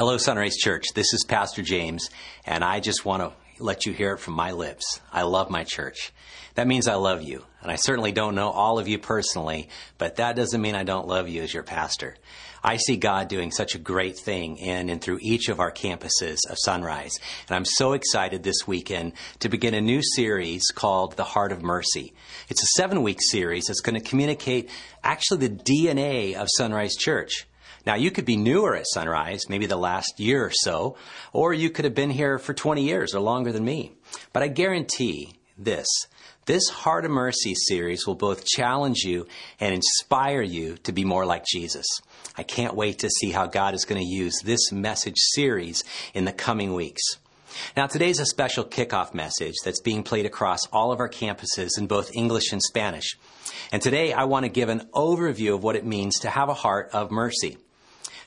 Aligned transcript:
Hello, 0.00 0.16
Sunrise 0.16 0.56
Church. 0.56 0.94
This 0.94 1.12
is 1.12 1.26
Pastor 1.28 1.60
James, 1.60 2.08
and 2.46 2.64
I 2.64 2.80
just 2.80 3.04
want 3.04 3.22
to 3.22 3.62
let 3.62 3.84
you 3.84 3.92
hear 3.92 4.14
it 4.14 4.20
from 4.20 4.32
my 4.32 4.52
lips. 4.52 4.98
I 5.12 5.24
love 5.24 5.50
my 5.50 5.62
church. 5.62 6.10
That 6.54 6.66
means 6.66 6.88
I 6.88 6.94
love 6.94 7.20
you. 7.20 7.44
And 7.60 7.70
I 7.70 7.76
certainly 7.76 8.10
don't 8.10 8.34
know 8.34 8.48
all 8.48 8.78
of 8.78 8.88
you 8.88 8.98
personally, 8.98 9.68
but 9.98 10.16
that 10.16 10.36
doesn't 10.36 10.62
mean 10.62 10.74
I 10.74 10.84
don't 10.84 11.06
love 11.06 11.28
you 11.28 11.42
as 11.42 11.52
your 11.52 11.64
pastor. 11.64 12.16
I 12.64 12.78
see 12.78 12.96
God 12.96 13.28
doing 13.28 13.50
such 13.50 13.74
a 13.74 13.78
great 13.78 14.18
thing 14.18 14.56
in 14.56 14.88
and 14.88 15.02
through 15.02 15.18
each 15.20 15.50
of 15.50 15.60
our 15.60 15.70
campuses 15.70 16.38
of 16.48 16.56
Sunrise. 16.56 17.18
And 17.46 17.54
I'm 17.54 17.66
so 17.66 17.92
excited 17.92 18.42
this 18.42 18.66
weekend 18.66 19.12
to 19.40 19.50
begin 19.50 19.74
a 19.74 19.82
new 19.82 20.00
series 20.02 20.68
called 20.74 21.18
The 21.18 21.24
Heart 21.24 21.52
of 21.52 21.62
Mercy. 21.62 22.14
It's 22.48 22.62
a 22.62 22.78
seven 22.78 23.02
week 23.02 23.18
series 23.20 23.66
that's 23.66 23.82
going 23.82 24.00
to 24.00 24.08
communicate 24.08 24.70
actually 25.04 25.46
the 25.46 25.56
DNA 25.56 26.36
of 26.36 26.48
Sunrise 26.56 26.96
Church. 26.96 27.46
Now, 27.86 27.94
you 27.94 28.10
could 28.10 28.24
be 28.24 28.36
newer 28.36 28.76
at 28.76 28.86
Sunrise, 28.86 29.48
maybe 29.48 29.66
the 29.66 29.76
last 29.76 30.20
year 30.20 30.44
or 30.44 30.52
so, 30.52 30.96
or 31.32 31.54
you 31.54 31.70
could 31.70 31.84
have 31.84 31.94
been 31.94 32.10
here 32.10 32.38
for 32.38 32.52
20 32.52 32.82
years 32.82 33.14
or 33.14 33.20
longer 33.20 33.52
than 33.52 33.64
me. 33.64 33.92
But 34.32 34.42
I 34.42 34.48
guarantee 34.48 35.34
this 35.56 35.86
this 36.46 36.68
Heart 36.68 37.04
of 37.04 37.10
Mercy 37.12 37.54
series 37.54 38.06
will 38.06 38.16
both 38.16 38.44
challenge 38.44 39.04
you 39.04 39.26
and 39.60 39.72
inspire 39.72 40.42
you 40.42 40.78
to 40.78 40.90
be 40.90 41.04
more 41.04 41.24
like 41.24 41.44
Jesus. 41.44 41.86
I 42.36 42.42
can't 42.42 42.74
wait 42.74 42.98
to 43.00 43.10
see 43.10 43.30
how 43.30 43.46
God 43.46 43.74
is 43.74 43.84
going 43.84 44.00
to 44.00 44.06
use 44.06 44.34
this 44.42 44.72
message 44.72 45.18
series 45.18 45.84
in 46.12 46.24
the 46.24 46.32
coming 46.32 46.74
weeks. 46.74 47.02
Now, 47.76 47.86
today's 47.86 48.18
a 48.18 48.26
special 48.26 48.64
kickoff 48.64 49.14
message 49.14 49.54
that's 49.64 49.80
being 49.80 50.02
played 50.02 50.26
across 50.26 50.66
all 50.72 50.90
of 50.90 50.98
our 50.98 51.08
campuses 51.08 51.78
in 51.78 51.86
both 51.86 52.16
English 52.16 52.52
and 52.52 52.62
Spanish. 52.62 53.16
And 53.70 53.80
today 53.80 54.12
I 54.12 54.24
want 54.24 54.44
to 54.44 54.50
give 54.50 54.68
an 54.68 54.88
overview 54.92 55.54
of 55.54 55.62
what 55.62 55.76
it 55.76 55.86
means 55.86 56.18
to 56.20 56.30
have 56.30 56.48
a 56.48 56.54
heart 56.54 56.90
of 56.92 57.10
mercy. 57.10 57.58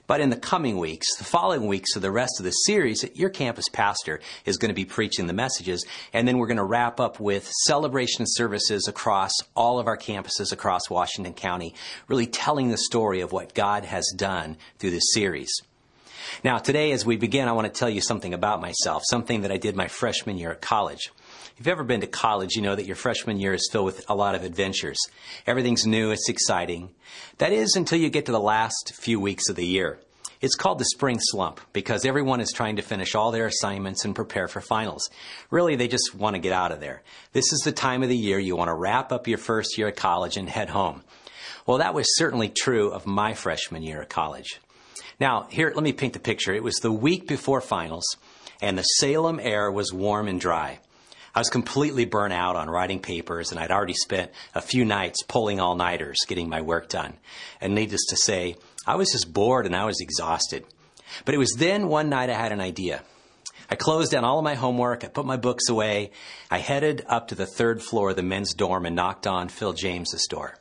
But 0.05 0.19
in 0.19 0.29
the 0.29 0.35
coming 0.35 0.77
weeks, 0.79 1.15
the 1.15 1.23
following 1.23 1.65
weeks 1.65 1.95
of 1.95 2.01
the 2.01 2.11
rest 2.11 2.33
of 2.37 2.43
the 2.43 2.51
series, 2.51 3.05
your 3.15 3.29
campus 3.29 3.69
pastor 3.71 4.19
is 4.45 4.57
going 4.57 4.69
to 4.69 4.75
be 4.75 4.83
preaching 4.83 5.27
the 5.27 5.33
messages. 5.33 5.85
And 6.11 6.27
then 6.27 6.37
we're 6.37 6.47
going 6.47 6.57
to 6.57 6.63
wrap 6.63 6.99
up 6.99 7.21
with 7.21 7.49
celebration 7.65 8.25
services 8.27 8.87
across 8.87 9.31
all 9.55 9.79
of 9.79 9.87
our 9.87 9.97
campuses 9.97 10.51
across 10.51 10.89
Washington 10.89 11.33
County, 11.33 11.73
really 12.09 12.27
telling 12.27 12.69
the 12.69 12.77
story 12.77 13.21
of 13.21 13.31
what 13.31 13.53
God 13.53 13.85
has 13.85 14.13
done 14.17 14.57
through 14.77 14.91
this 14.91 15.13
series. 15.13 15.61
Now, 16.43 16.57
today, 16.57 16.91
as 16.91 17.05
we 17.05 17.15
begin, 17.15 17.47
I 17.47 17.53
want 17.53 17.73
to 17.73 17.79
tell 17.79 17.89
you 17.89 18.01
something 18.01 18.33
about 18.33 18.61
myself, 18.61 19.03
something 19.09 19.41
that 19.41 19.51
I 19.51 19.57
did 19.57 19.75
my 19.75 19.87
freshman 19.87 20.37
year 20.37 20.51
at 20.51 20.61
college. 20.61 21.11
If 21.53 21.59
you've 21.59 21.67
ever 21.67 21.83
been 21.83 22.01
to 22.01 22.07
college, 22.07 22.55
you 22.55 22.63
know 22.63 22.75
that 22.75 22.87
your 22.87 22.95
freshman 22.95 23.39
year 23.39 23.53
is 23.53 23.69
filled 23.71 23.85
with 23.85 24.09
a 24.09 24.15
lot 24.15 24.33
of 24.33 24.43
adventures. 24.43 24.97
Everything's 25.45 25.85
new, 25.85 26.09
it's 26.09 26.27
exciting. 26.27 26.89
That 27.37 27.53
is 27.53 27.75
until 27.75 27.99
you 27.99 28.09
get 28.09 28.25
to 28.25 28.31
the 28.31 28.39
last 28.39 28.93
few 28.95 29.19
weeks 29.19 29.49
of 29.49 29.55
the 29.55 29.65
year. 29.65 29.99
It's 30.41 30.55
called 30.55 30.79
the 30.79 30.85
spring 30.85 31.19
slump 31.21 31.61
because 31.71 32.05
everyone 32.05 32.41
is 32.41 32.51
trying 32.51 32.77
to 32.77 32.81
finish 32.81 33.13
all 33.13 33.29
their 33.29 33.45
assignments 33.45 34.03
and 34.03 34.15
prepare 34.15 34.47
for 34.47 34.61
finals. 34.61 35.11
Really, 35.51 35.75
they 35.75 35.87
just 35.87 36.15
want 36.15 36.35
to 36.35 36.39
get 36.39 36.53
out 36.53 36.71
of 36.71 36.79
there. 36.79 37.03
This 37.33 37.53
is 37.53 37.59
the 37.59 37.71
time 37.71 38.01
of 38.01 38.09
the 38.09 38.17
year 38.17 38.39
you 38.39 38.55
want 38.55 38.69
to 38.69 38.75
wrap 38.75 39.11
up 39.11 39.27
your 39.27 39.37
first 39.37 39.77
year 39.77 39.89
at 39.89 39.95
college 39.95 40.37
and 40.37 40.49
head 40.49 40.69
home. 40.69 41.03
Well, 41.67 41.77
that 41.77 41.93
was 41.93 42.17
certainly 42.17 42.49
true 42.49 42.89
of 42.89 43.05
my 43.05 43.35
freshman 43.35 43.83
year 43.83 44.01
at 44.01 44.09
college. 44.09 44.59
Now, 45.19 45.45
here, 45.51 45.71
let 45.73 45.83
me 45.83 45.93
paint 45.93 46.13
the 46.13 46.19
picture. 46.19 46.53
It 46.53 46.63
was 46.63 46.77
the 46.77 46.91
week 46.91 47.27
before 47.27 47.61
finals, 47.61 48.17
and 48.59 48.75
the 48.75 48.83
Salem 48.83 49.39
air 49.39 49.71
was 49.71 49.93
warm 49.93 50.27
and 50.27 50.41
dry. 50.41 50.79
I 51.35 51.39
was 51.39 51.49
completely 51.49 52.05
burnt 52.05 52.33
out 52.33 52.55
on 52.55 52.69
writing 52.69 52.99
papers, 52.99 53.51
and 53.51 53.59
I'd 53.59 53.71
already 53.71 53.93
spent 53.93 54.31
a 54.53 54.61
few 54.61 54.85
nights 54.85 55.23
pulling 55.23 55.59
all 55.59 55.75
nighters 55.75 56.19
getting 56.27 56.47
my 56.47 56.61
work 56.61 56.89
done. 56.89 57.13
And 57.59 57.73
needless 57.73 58.05
to 58.09 58.17
say, 58.17 58.55
I 58.85 58.95
was 58.95 59.11
just 59.11 59.33
bored 59.33 59.65
and 59.65 59.75
I 59.75 59.85
was 59.85 59.99
exhausted. 59.99 60.65
But 61.25 61.33
it 61.33 61.39
was 61.39 61.53
then 61.57 61.87
one 61.87 62.09
night 62.09 62.29
I 62.29 62.33
had 62.33 62.51
an 62.51 62.61
idea. 62.61 63.01
I 63.69 63.75
closed 63.75 64.11
down 64.11 64.23
all 64.25 64.37
of 64.37 64.43
my 64.43 64.55
homework, 64.55 65.03
I 65.03 65.07
put 65.07 65.25
my 65.25 65.37
books 65.37 65.69
away, 65.69 66.11
I 66.51 66.59
headed 66.59 67.03
up 67.07 67.29
to 67.29 67.35
the 67.35 67.47
third 67.47 67.81
floor 67.81 68.11
of 68.11 68.15
the 68.15 68.21
men's 68.21 68.53
dorm 68.53 68.85
and 68.85 68.95
knocked 68.95 69.25
on 69.25 69.47
Phil 69.47 69.73
James's 69.73 70.27
door. 70.29 70.55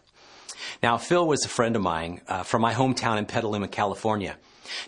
Now, 0.83 0.97
Phil 0.97 1.27
was 1.27 1.45
a 1.45 1.49
friend 1.49 1.77
of 1.77 1.83
mine 1.83 2.23
uh, 2.29 2.45
from 2.45 2.63
my 2.63 2.73
hometown 2.73 3.19
in 3.19 3.27
Petaluma, 3.27 3.69
California. 3.69 4.37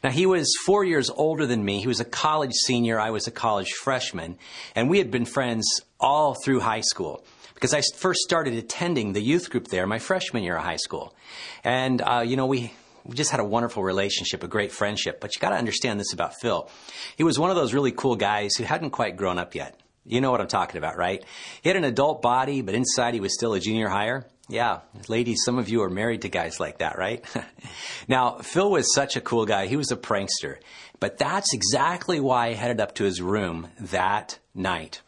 Now, 0.02 0.10
he 0.10 0.26
was 0.26 0.54
four 0.64 0.84
years 0.84 1.10
older 1.10 1.46
than 1.46 1.64
me. 1.64 1.80
He 1.80 1.86
was 1.86 2.00
a 2.00 2.04
college 2.04 2.52
senior. 2.52 2.98
I 3.00 3.10
was 3.10 3.26
a 3.26 3.30
college 3.30 3.72
freshman. 3.72 4.38
And 4.74 4.88
we 4.90 4.98
had 4.98 5.10
been 5.10 5.24
friends 5.24 5.82
all 6.00 6.34
through 6.34 6.60
high 6.60 6.82
school 6.82 7.24
because 7.54 7.74
I 7.74 7.82
first 7.96 8.20
started 8.20 8.54
attending 8.54 9.12
the 9.12 9.20
youth 9.20 9.50
group 9.50 9.68
there 9.68 9.86
my 9.86 9.98
freshman 9.98 10.42
year 10.42 10.56
of 10.56 10.64
high 10.64 10.76
school. 10.76 11.14
And, 11.62 12.02
uh, 12.02 12.24
you 12.26 12.36
know, 12.36 12.46
we, 12.46 12.72
we 13.04 13.14
just 13.14 13.30
had 13.30 13.40
a 13.40 13.44
wonderful 13.44 13.82
relationship, 13.82 14.42
a 14.42 14.48
great 14.48 14.72
friendship. 14.72 15.20
But 15.20 15.34
you 15.34 15.40
got 15.40 15.50
to 15.50 15.56
understand 15.56 15.98
this 15.98 16.12
about 16.12 16.34
Phil. 16.40 16.68
He 17.16 17.24
was 17.24 17.38
one 17.38 17.50
of 17.50 17.56
those 17.56 17.72
really 17.72 17.92
cool 17.92 18.16
guys 18.16 18.56
who 18.56 18.64
hadn't 18.64 18.90
quite 18.90 19.16
grown 19.16 19.38
up 19.38 19.54
yet. 19.54 19.78
You 20.06 20.20
know 20.20 20.30
what 20.30 20.40
I'm 20.40 20.48
talking 20.48 20.76
about, 20.76 20.98
right? 20.98 21.24
He 21.62 21.68
had 21.68 21.76
an 21.76 21.84
adult 21.84 22.20
body, 22.20 22.60
but 22.60 22.74
inside 22.74 23.14
he 23.14 23.20
was 23.20 23.32
still 23.32 23.54
a 23.54 23.60
junior 23.60 23.88
higher. 23.88 24.26
Yeah, 24.48 24.80
ladies, 25.08 25.38
some 25.44 25.58
of 25.58 25.70
you 25.70 25.82
are 25.82 25.90
married 25.90 26.22
to 26.22 26.28
guys 26.28 26.60
like 26.60 26.78
that, 26.78 26.98
right? 26.98 27.24
now, 28.08 28.38
Phil 28.38 28.70
was 28.70 28.94
such 28.94 29.16
a 29.16 29.22
cool 29.22 29.46
guy. 29.46 29.66
He 29.66 29.76
was 29.76 29.90
a 29.90 29.96
prankster. 29.96 30.58
But 31.00 31.16
that's 31.16 31.54
exactly 31.54 32.20
why 32.20 32.48
I 32.48 32.52
headed 32.52 32.80
up 32.80 32.94
to 32.96 33.04
his 33.04 33.22
room 33.22 33.68
that 33.80 34.38
night. 34.54 35.00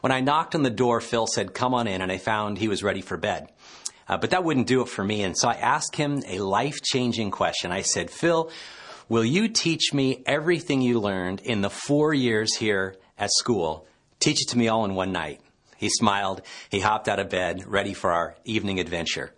When 0.00 0.10
I 0.10 0.20
knocked 0.20 0.54
on 0.54 0.62
the 0.62 0.70
door, 0.70 1.00
Phil 1.00 1.26
said, 1.26 1.54
Come 1.54 1.74
on 1.74 1.86
in, 1.86 2.00
and 2.00 2.10
I 2.10 2.18
found 2.18 2.56
he 2.56 2.68
was 2.68 2.82
ready 2.82 3.02
for 3.02 3.16
bed. 3.16 3.48
Uh, 4.08 4.16
but 4.16 4.30
that 4.30 4.42
wouldn't 4.42 4.66
do 4.66 4.80
it 4.80 4.88
for 4.88 5.04
me. 5.04 5.22
And 5.22 5.36
so 5.36 5.48
I 5.48 5.54
asked 5.54 5.94
him 5.94 6.22
a 6.26 6.38
life 6.38 6.82
changing 6.82 7.30
question. 7.30 7.72
I 7.72 7.82
said, 7.82 8.10
Phil, 8.10 8.50
will 9.10 9.24
you 9.24 9.48
teach 9.48 9.92
me 9.92 10.22
everything 10.24 10.80
you 10.80 10.98
learned 10.98 11.40
in 11.40 11.60
the 11.60 11.70
four 11.70 12.14
years 12.14 12.56
here 12.56 12.96
at 13.18 13.30
school? 13.32 13.86
Teach 14.18 14.40
it 14.42 14.50
to 14.50 14.58
me 14.58 14.68
all 14.68 14.86
in 14.86 14.94
one 14.94 15.12
night. 15.12 15.42
He 15.78 15.88
smiled. 15.88 16.42
He 16.70 16.80
hopped 16.80 17.08
out 17.08 17.20
of 17.20 17.30
bed, 17.30 17.64
ready 17.66 17.94
for 17.94 18.12
our 18.12 18.36
evening 18.44 18.80
adventure. 18.80 19.32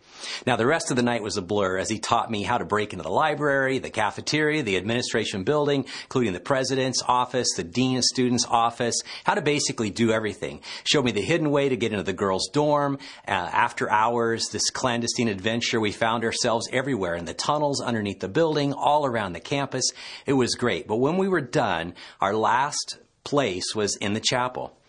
Now, 0.47 0.57
the 0.57 0.67
rest 0.67 0.91
of 0.91 0.97
the 0.97 1.03
night 1.03 1.23
was 1.23 1.37
a 1.37 1.43
blur 1.43 1.79
as 1.79 1.89
he 1.89 1.99
taught 1.99 2.31
me 2.31 2.43
how 2.43 2.59
to 2.59 2.65
break 2.65 2.93
into 2.93 3.03
the 3.03 3.11
library, 3.11 3.79
the 3.79 3.91
cafeteria, 3.91 4.63
the 4.63 4.77
administration 4.77 5.45
building, 5.45 5.85
including 6.03 6.33
the 6.33 6.41
president's 6.41 7.03
office, 7.07 7.49
the 7.57 7.65
dean 7.65 7.99
of 7.99 8.05
students' 8.05 8.47
office, 8.49 9.01
how 9.25 9.35
to 9.35 9.43
basically 9.43 9.91
do 9.91 10.13
everything. 10.13 10.61
Showed 10.85 11.05
me 11.05 11.13
the 11.13 11.21
hidden 11.21 11.51
way 11.51 11.69
to 11.69 11.77
get 11.77 11.93
into 11.93 12.05
the 12.05 12.13
girls' 12.13 12.49
dorm. 12.53 12.99
Uh, 13.29 13.31
after 13.31 13.91
hours, 13.91 14.49
this 14.51 14.71
clandestine 14.71 15.29
adventure, 15.29 15.81
we 15.81 15.93
found 15.93 16.25
ourselves 16.25 16.69
everywhere 16.73 17.15
in 17.15 17.27
the 17.27 17.35
tunnels 17.35 17.83
underneath 17.83 18.21
the 18.21 18.29
building, 18.29 18.73
all 18.73 19.07
around 19.07 19.35
the 19.35 19.41
campus. 19.41 19.91
It 20.27 20.33
was 20.35 20.55
great. 20.55 20.87
But 20.89 20.97
when 20.97 21.17
we 21.17 21.29
were 21.29 21.41
done, 21.41 21.95
our 22.21 22.35
last 22.35 22.99
place 23.25 23.75
was 23.75 23.97
in 23.97 24.15
the 24.15 24.21
chapel. 24.21 24.80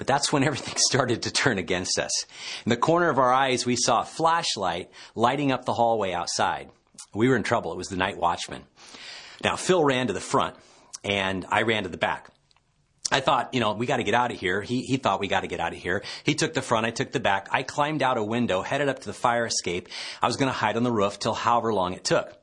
But 0.00 0.06
that's 0.06 0.32
when 0.32 0.44
everything 0.44 0.76
started 0.88 1.24
to 1.24 1.30
turn 1.30 1.58
against 1.58 1.98
us. 1.98 2.24
In 2.64 2.70
the 2.70 2.76
corner 2.78 3.10
of 3.10 3.18
our 3.18 3.34
eyes, 3.34 3.66
we 3.66 3.76
saw 3.76 4.00
a 4.00 4.06
flashlight 4.06 4.90
lighting 5.14 5.52
up 5.52 5.66
the 5.66 5.74
hallway 5.74 6.14
outside. 6.14 6.70
We 7.12 7.28
were 7.28 7.36
in 7.36 7.42
trouble. 7.42 7.70
It 7.72 7.76
was 7.76 7.88
the 7.88 7.98
night 7.98 8.16
watchman. 8.16 8.62
Now, 9.44 9.56
Phil 9.56 9.84
ran 9.84 10.06
to 10.06 10.14
the 10.14 10.20
front, 10.20 10.56
and 11.04 11.44
I 11.50 11.62
ran 11.62 11.82
to 11.82 11.90
the 11.90 11.98
back. 11.98 12.30
I 13.12 13.20
thought, 13.20 13.52
you 13.52 13.60
know, 13.60 13.74
we 13.74 13.84
got 13.84 13.98
to 13.98 14.02
get 14.02 14.14
out 14.14 14.30
of 14.30 14.40
here. 14.40 14.62
He, 14.62 14.84
he 14.84 14.96
thought 14.96 15.20
we 15.20 15.28
got 15.28 15.42
to 15.42 15.48
get 15.48 15.60
out 15.60 15.74
of 15.74 15.78
here. 15.78 16.02
He 16.24 16.34
took 16.34 16.54
the 16.54 16.62
front, 16.62 16.86
I 16.86 16.92
took 16.92 17.12
the 17.12 17.20
back. 17.20 17.48
I 17.50 17.62
climbed 17.62 18.02
out 18.02 18.16
a 18.16 18.24
window, 18.24 18.62
headed 18.62 18.88
up 18.88 19.00
to 19.00 19.06
the 19.06 19.12
fire 19.12 19.44
escape. 19.44 19.86
I 20.22 20.28
was 20.28 20.38
going 20.38 20.50
to 20.50 20.56
hide 20.56 20.78
on 20.78 20.82
the 20.82 20.90
roof 20.90 21.18
till 21.18 21.34
however 21.34 21.74
long 21.74 21.92
it 21.92 22.04
took. 22.04 22.38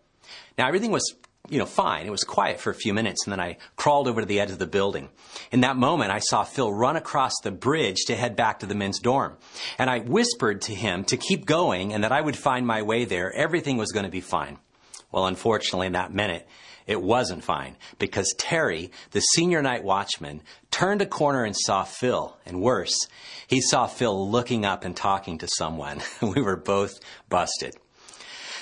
Now, 0.60 0.68
everything 0.68 0.92
was 0.92 1.16
you 1.50 1.60
know, 1.60 1.66
fine. 1.66 2.06
It 2.06 2.12
was 2.12 2.24
quiet 2.24 2.60
for 2.60 2.70
a 2.70 2.76
few 2.76 2.94
minutes, 2.94 3.26
and 3.26 3.32
then 3.32 3.40
I 3.40 3.58
crawled 3.76 4.08
over 4.08 4.22
to 4.22 4.28
the 4.28 4.40
edge 4.40 4.52
of 4.52 4.60
the 4.60 4.68
building. 4.68 5.10
In 5.52 5.62
that 5.62 5.78
moment, 5.78 6.12
I 6.12 6.20
saw 6.20 6.44
Phil 6.44 6.72
run 6.72 6.96
across 6.96 7.34
the 7.44 7.52
bridge 7.52 8.06
to 8.08 8.16
head 8.16 8.36
back 8.36 8.60
to 8.60 8.66
the 8.66 8.76
men's 8.76 9.00
dorm. 9.00 9.38
And 9.78 9.90
I 9.90 10.00
whispered 10.00 10.62
to 10.64 10.76
him 10.76 11.04
to 11.06 11.18
keep 11.18 11.46
going 11.46 11.94
and 11.94 12.04
that 12.04 12.12
I 12.12 12.22
would 12.22 12.38
find 12.38 12.66
my 12.66 12.82
way 12.82 13.06
there. 13.06 13.32
Everything 13.34 13.78
was 13.78 13.92
going 13.92 14.06
to 14.06 14.12
be 14.12 14.22
fine. 14.22 14.58
Well, 15.12 15.28
unfortunately, 15.28 15.88
in 15.88 15.94
that 15.94 16.14
minute, 16.14 16.48
it 16.86 17.02
wasn't 17.02 17.44
fine 17.44 17.76
because 18.00 18.34
Terry, 18.38 18.92
the 19.12 19.20
senior 19.20 19.62
night 19.62 19.84
watchman, 19.84 20.42
turned 20.72 21.02
a 21.02 21.06
corner 21.06 21.44
and 21.44 21.56
saw 21.56 21.84
Phil. 21.84 22.38
And 22.46 22.62
worse, 22.62 23.08
he 23.48 23.62
saw 23.62 23.88
Phil 23.88 24.30
looking 24.30 24.66
up 24.66 24.86
and 24.86 24.96
talking 24.96 25.38
to 25.40 25.48
someone. 25.58 26.02
we 26.22 26.42
were 26.42 26.56
both 26.56 27.00
busted. 27.30 27.76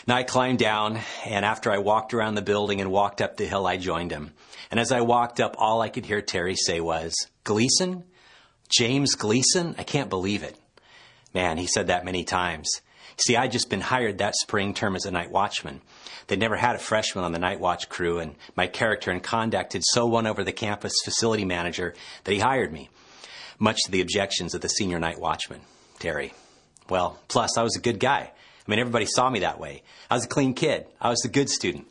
I 0.08 0.24
climbed 0.24 0.60
down, 0.60 1.00
and 1.26 1.44
after 1.44 1.72
I 1.72 1.80
walked 1.80 2.14
around 2.14 2.36
the 2.36 2.44
building 2.44 2.80
and 2.80 2.92
walked 2.92 3.22
up 3.22 3.38
the 3.38 3.48
hill, 3.48 3.66
I 3.66 3.78
joined 3.78 4.12
him. 4.12 4.32
And 4.70 4.80
as 4.80 4.92
I 4.92 5.02
walked 5.02 5.40
up, 5.40 5.56
all 5.58 5.82
I 5.82 5.90
could 5.90 6.06
hear 6.06 6.22
Terry 6.22 6.56
say 6.56 6.80
was, 6.80 7.14
Gleason? 7.44 8.04
James 8.70 9.16
Gleason? 9.16 9.76
I 9.78 9.84
can't 9.84 10.10
believe 10.10 10.44
it. 10.44 10.58
Man, 11.34 11.58
he 11.58 11.66
said 11.66 11.88
that 11.88 12.06
many 12.06 12.24
times. 12.24 12.70
See, 13.18 13.36
I'd 13.36 13.52
just 13.52 13.70
been 13.70 13.82
hired 13.82 14.18
that 14.20 14.36
spring 14.36 14.74
term 14.74 14.96
as 14.96 15.06
a 15.06 15.12
night 15.12 15.32
watchman. 15.32 15.82
They'd 16.28 16.40
never 16.40 16.56
had 16.56 16.76
a 16.76 16.80
freshman 16.80 17.24
on 17.24 17.32
the 17.32 17.40
night 17.40 17.60
watch 17.60 17.90
crew, 17.90 18.20
and 18.20 18.36
my 18.56 18.68
character 18.68 19.12
and 19.12 19.24
conduct 19.24 19.74
had 19.74 19.84
so 19.86 20.06
won 20.06 20.28
over 20.28 20.44
the 20.44 20.52
campus 20.52 20.94
facility 21.04 21.46
manager 21.46 21.94
that 22.24 22.32
he 22.32 22.40
hired 22.40 22.72
me, 22.72 22.90
much 23.58 23.78
to 23.86 23.92
the 23.92 24.02
objections 24.02 24.54
of 24.54 24.62
the 24.62 24.68
senior 24.68 25.00
night 25.00 25.20
watchman, 25.20 25.62
Terry. 26.00 26.34
Well, 26.90 27.20
plus, 27.28 27.58
I 27.58 27.64
was 27.64 27.76
a 27.76 27.82
good 27.82 28.00
guy. 28.00 28.32
I 28.66 28.72
mean, 28.72 28.80
everybody 28.80 29.06
saw 29.06 29.30
me 29.30 29.40
that 29.40 29.60
way. 29.60 29.84
I 30.10 30.16
was 30.16 30.26
a 30.26 30.30
clean 30.30 30.54
kid. 30.54 30.88
I 31.00 31.10
was 31.10 31.24
a 31.24 31.30
good 31.30 31.50
student. 31.50 31.88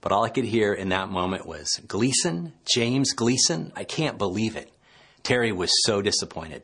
But 0.00 0.12
all 0.12 0.24
I 0.24 0.28
could 0.28 0.44
hear 0.44 0.72
in 0.72 0.90
that 0.90 1.08
moment 1.08 1.46
was, 1.46 1.80
Gleason? 1.88 2.52
James 2.72 3.12
Gleason? 3.12 3.72
I 3.74 3.84
can't 3.84 4.18
believe 4.18 4.54
it. 4.54 4.70
Terry 5.22 5.50
was 5.50 5.72
so 5.84 6.02
disappointed. 6.02 6.62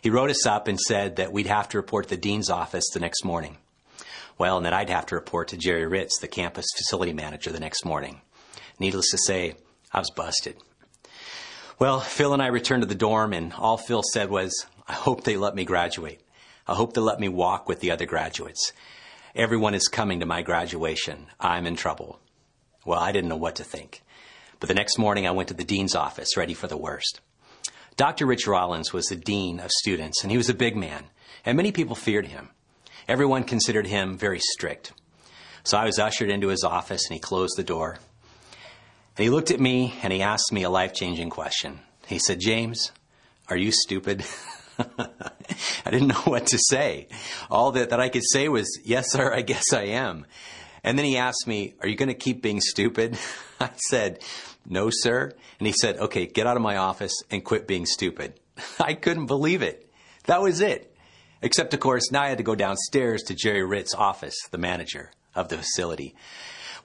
He 0.00 0.10
wrote 0.10 0.30
us 0.30 0.46
up 0.46 0.68
and 0.68 0.78
said 0.78 1.16
that 1.16 1.32
we'd 1.32 1.48
have 1.48 1.68
to 1.70 1.78
report 1.78 2.04
to 2.04 2.10
the 2.10 2.20
dean's 2.20 2.48
office 2.48 2.84
the 2.92 3.00
next 3.00 3.24
morning. 3.24 3.58
Well, 4.38 4.58
and 4.58 4.66
that 4.66 4.72
I'd 4.72 4.90
have 4.90 5.06
to 5.06 5.14
report 5.14 5.48
to 5.48 5.56
Jerry 5.56 5.86
Ritz, 5.86 6.18
the 6.20 6.28
campus 6.28 6.66
facility 6.76 7.12
manager, 7.12 7.50
the 7.50 7.60
next 7.60 7.84
morning. 7.84 8.20
Needless 8.78 9.10
to 9.10 9.18
say, 9.18 9.56
I 9.92 9.98
was 9.98 10.10
busted. 10.10 10.56
Well, 11.78 12.00
Phil 12.00 12.32
and 12.32 12.42
I 12.42 12.46
returned 12.46 12.82
to 12.82 12.88
the 12.88 12.94
dorm, 12.94 13.32
and 13.32 13.52
all 13.52 13.78
Phil 13.78 14.02
said 14.12 14.30
was, 14.30 14.66
I 14.86 14.92
hope 14.92 15.24
they 15.24 15.36
let 15.36 15.54
me 15.54 15.64
graduate. 15.64 16.20
I 16.68 16.74
hope 16.74 16.92
they'll 16.92 17.04
let 17.04 17.20
me 17.20 17.28
walk 17.28 17.68
with 17.68 17.80
the 17.80 17.90
other 17.90 18.06
graduates. 18.06 18.72
Everyone 19.34 19.74
is 19.74 19.86
coming 19.88 20.20
to 20.20 20.26
my 20.26 20.42
graduation. 20.42 21.26
I'm 21.38 21.66
in 21.66 21.76
trouble. 21.76 22.18
Well, 22.84 22.98
I 22.98 23.12
didn't 23.12 23.28
know 23.28 23.36
what 23.36 23.56
to 23.56 23.64
think. 23.64 24.02
But 24.58 24.68
the 24.68 24.74
next 24.74 24.98
morning, 24.98 25.26
I 25.26 25.32
went 25.32 25.48
to 25.48 25.54
the 25.54 25.64
dean's 25.64 25.94
office, 25.94 26.36
ready 26.36 26.54
for 26.54 26.66
the 26.66 26.76
worst. 26.76 27.20
Dr. 27.96 28.26
Rich 28.26 28.46
Rollins 28.46 28.92
was 28.92 29.06
the 29.06 29.16
dean 29.16 29.60
of 29.60 29.70
students, 29.70 30.22
and 30.22 30.30
he 30.30 30.36
was 30.36 30.48
a 30.48 30.54
big 30.54 30.76
man, 30.76 31.04
and 31.44 31.56
many 31.56 31.72
people 31.72 31.94
feared 31.94 32.26
him. 32.26 32.48
Everyone 33.08 33.44
considered 33.44 33.86
him 33.86 34.18
very 34.18 34.40
strict. 34.40 34.92
So 35.64 35.78
I 35.78 35.84
was 35.84 35.98
ushered 35.98 36.30
into 36.30 36.48
his 36.48 36.64
office, 36.64 37.06
and 37.06 37.14
he 37.14 37.20
closed 37.20 37.56
the 37.56 37.64
door. 37.64 37.98
And 39.16 39.24
he 39.24 39.30
looked 39.30 39.50
at 39.50 39.60
me, 39.60 39.94
and 40.02 40.12
he 40.12 40.22
asked 40.22 40.52
me 40.52 40.62
a 40.62 40.70
life 40.70 40.92
changing 40.92 41.30
question. 41.30 41.80
He 42.06 42.18
said, 42.18 42.40
James, 42.40 42.92
are 43.48 43.56
you 43.56 43.72
stupid? 43.72 44.24
I 45.86 45.90
didn't 45.90 46.08
know 46.08 46.22
what 46.24 46.46
to 46.48 46.58
say. 46.58 47.08
All 47.50 47.72
that, 47.72 47.90
that 47.90 48.00
I 48.00 48.08
could 48.08 48.24
say 48.24 48.48
was, 48.48 48.80
Yes, 48.84 49.12
sir, 49.12 49.32
I 49.32 49.42
guess 49.42 49.72
I 49.72 49.84
am. 49.84 50.26
And 50.84 50.98
then 50.98 51.04
he 51.04 51.16
asked 51.16 51.46
me, 51.46 51.74
Are 51.80 51.88
you 51.88 51.96
going 51.96 52.08
to 52.08 52.14
keep 52.14 52.42
being 52.42 52.60
stupid? 52.60 53.18
I 53.60 53.70
said, 53.88 54.22
No, 54.64 54.88
sir. 54.90 55.32
And 55.58 55.66
he 55.66 55.72
said, 55.72 55.98
Okay, 55.98 56.26
get 56.26 56.46
out 56.46 56.56
of 56.56 56.62
my 56.62 56.76
office 56.76 57.22
and 57.30 57.44
quit 57.44 57.66
being 57.66 57.86
stupid. 57.86 58.38
I 58.80 58.94
couldn't 58.94 59.26
believe 59.26 59.62
it. 59.62 59.90
That 60.24 60.42
was 60.42 60.60
it. 60.60 60.92
Except, 61.42 61.74
of 61.74 61.80
course, 61.80 62.10
now 62.10 62.22
I 62.22 62.28
had 62.28 62.38
to 62.38 62.44
go 62.44 62.54
downstairs 62.54 63.22
to 63.24 63.34
Jerry 63.34 63.64
Ritz's 63.64 63.94
office, 63.94 64.34
the 64.50 64.58
manager 64.58 65.12
of 65.34 65.48
the 65.48 65.58
facility. 65.58 66.14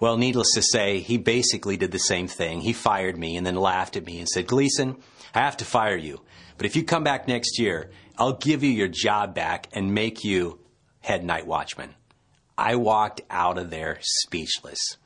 Well, 0.01 0.17
needless 0.17 0.49
to 0.55 0.63
say, 0.63 0.97
he 0.97 1.19
basically 1.19 1.77
did 1.77 1.91
the 1.91 1.99
same 1.99 2.27
thing. 2.27 2.61
He 2.61 2.73
fired 2.73 3.19
me 3.19 3.37
and 3.37 3.45
then 3.45 3.55
laughed 3.55 3.95
at 3.95 4.03
me 4.03 4.17
and 4.17 4.27
said, 4.27 4.47
Gleason, 4.47 4.97
I 5.35 5.41
have 5.41 5.57
to 5.57 5.65
fire 5.65 5.95
you. 5.95 6.21
But 6.57 6.65
if 6.65 6.75
you 6.75 6.83
come 6.83 7.03
back 7.03 7.27
next 7.27 7.59
year, 7.59 7.91
I'll 8.17 8.33
give 8.33 8.63
you 8.63 8.71
your 8.71 8.87
job 8.87 9.35
back 9.35 9.67
and 9.73 9.93
make 9.93 10.23
you 10.23 10.59
head 11.01 11.23
night 11.23 11.45
watchman. 11.45 11.93
I 12.57 12.77
walked 12.77 13.21
out 13.29 13.59
of 13.59 13.69
there 13.69 13.99
speechless. 14.01 14.97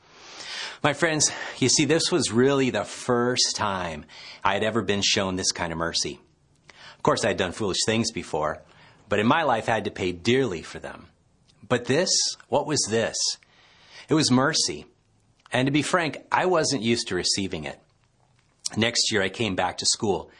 My 0.81 0.93
friends, 0.93 1.29
you 1.57 1.67
see, 1.67 1.83
this 1.83 2.09
was 2.09 2.31
really 2.31 2.69
the 2.69 2.85
first 2.85 3.57
time 3.57 4.05
I 4.45 4.53
had 4.53 4.63
ever 4.63 4.81
been 4.81 5.01
shown 5.01 5.35
this 5.35 5.51
kind 5.51 5.73
of 5.73 5.77
mercy. 5.77 6.21
Of 6.95 7.03
course, 7.03 7.25
I 7.25 7.29
had 7.29 7.37
done 7.37 7.51
foolish 7.51 7.83
things 7.85 8.11
before, 8.13 8.63
but 9.09 9.19
in 9.19 9.27
my 9.27 9.43
life, 9.43 9.67
I 9.67 9.73
had 9.73 9.85
to 9.85 9.91
pay 9.91 10.13
dearly 10.13 10.61
for 10.61 10.79
them. 10.79 11.07
But 11.67 11.83
this, 11.83 12.09
what 12.47 12.65
was 12.65 12.79
this? 12.89 13.17
It 14.09 14.13
was 14.13 14.31
mercy. 14.31 14.85
And 15.51 15.67
to 15.67 15.71
be 15.71 15.81
frank, 15.81 16.17
I 16.31 16.45
wasn't 16.45 16.83
used 16.83 17.07
to 17.07 17.15
receiving 17.15 17.63
it. 17.63 17.79
Next 18.75 19.11
year, 19.11 19.21
I 19.21 19.29
came 19.29 19.55
back 19.55 19.77
to 19.77 19.85
school 19.85 20.31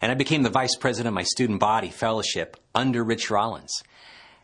and 0.00 0.10
I 0.10 0.14
became 0.14 0.42
the 0.42 0.50
vice 0.50 0.76
president 0.76 1.08
of 1.08 1.14
my 1.14 1.22
student 1.22 1.60
body 1.60 1.90
fellowship 1.90 2.56
under 2.74 3.02
Rich 3.04 3.30
Rollins. 3.30 3.82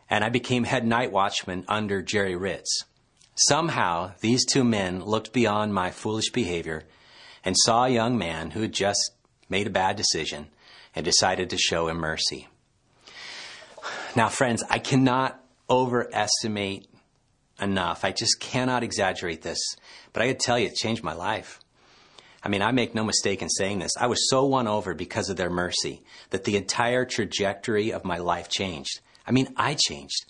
And 0.09 0.23
I 0.23 0.29
became 0.29 0.63
head 0.63 0.85
night 0.85 1.11
watchman 1.11 1.65
under 1.67 2.01
Jerry 2.01 2.35
Ritz. 2.35 2.85
Somehow, 3.35 4.11
these 4.21 4.45
two 4.45 4.63
men 4.63 5.03
looked 5.03 5.33
beyond 5.33 5.73
my 5.73 5.91
foolish 5.91 6.29
behavior 6.31 6.83
and 7.43 7.55
saw 7.57 7.85
a 7.85 7.89
young 7.89 8.17
man 8.17 8.51
who 8.51 8.61
had 8.61 8.73
just 8.73 9.11
made 9.49 9.67
a 9.67 9.71
bad 9.71 9.95
decision 9.95 10.47
and 10.95 11.03
decided 11.03 11.49
to 11.49 11.57
show 11.57 11.87
him 11.87 11.97
mercy. 11.97 12.47
Now, 14.15 14.29
friends, 14.29 14.63
I 14.69 14.79
cannot 14.79 15.43
overestimate 15.69 16.87
enough. 17.63 18.05
I 18.05 18.11
just 18.11 18.39
cannot 18.39 18.83
exaggerate 18.83 19.41
this. 19.41 19.59
But 20.11 20.21
I 20.21 20.27
gotta 20.27 20.39
tell 20.39 20.59
you, 20.59 20.67
it 20.67 20.75
changed 20.75 21.03
my 21.03 21.13
life. 21.13 21.59
I 22.43 22.49
mean, 22.49 22.61
I 22.61 22.71
make 22.71 22.93
no 22.93 23.03
mistake 23.03 23.41
in 23.41 23.49
saying 23.49 23.79
this. 23.79 23.93
I 23.97 24.07
was 24.07 24.29
so 24.29 24.45
won 24.45 24.67
over 24.67 24.93
because 24.93 25.29
of 25.29 25.37
their 25.37 25.49
mercy 25.49 26.03
that 26.31 26.43
the 26.43 26.57
entire 26.57 27.05
trajectory 27.05 27.91
of 27.91 28.03
my 28.03 28.17
life 28.17 28.49
changed. 28.49 28.99
I 29.25 29.31
mean, 29.31 29.47
I 29.55 29.75
changed. 29.75 30.25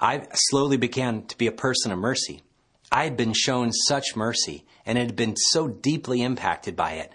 I 0.00 0.26
slowly 0.34 0.76
began 0.76 1.26
to 1.26 1.38
be 1.38 1.46
a 1.46 1.52
person 1.52 1.92
of 1.92 1.98
mercy. 1.98 2.42
I 2.90 3.04
had 3.04 3.16
been 3.16 3.32
shown 3.32 3.72
such 3.72 4.16
mercy 4.16 4.64
and 4.84 4.98
had 4.98 5.16
been 5.16 5.36
so 5.36 5.68
deeply 5.68 6.22
impacted 6.22 6.76
by 6.76 6.92
it 6.94 7.12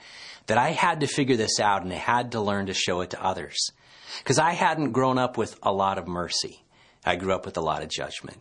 that 0.48 0.58
I 0.58 0.72
had 0.72 1.02
to 1.02 1.08
figure 1.08 1.36
this 1.36 1.60
out 1.60 1.84
and 1.84 1.92
I 1.92 1.98
had 1.98 2.32
to 2.32 2.42
learn 2.42 2.68
to 2.68 2.74
show 2.74 3.02
it 3.02 3.12
to 3.12 3.24
others. 3.24 3.72
Because 4.20 4.40
I 4.40 4.52
hadn't 4.52 4.92
grown 4.92 5.18
up 5.18 5.38
with 5.38 5.58
a 5.62 5.72
lot 5.72 5.98
of 5.98 6.08
mercy. 6.08 6.64
I 7.06 7.16
grew 7.16 7.34
up 7.34 7.46
with 7.46 7.58
a 7.58 7.62
lot 7.62 7.84
of 7.84 7.90
judgment. 7.90 8.38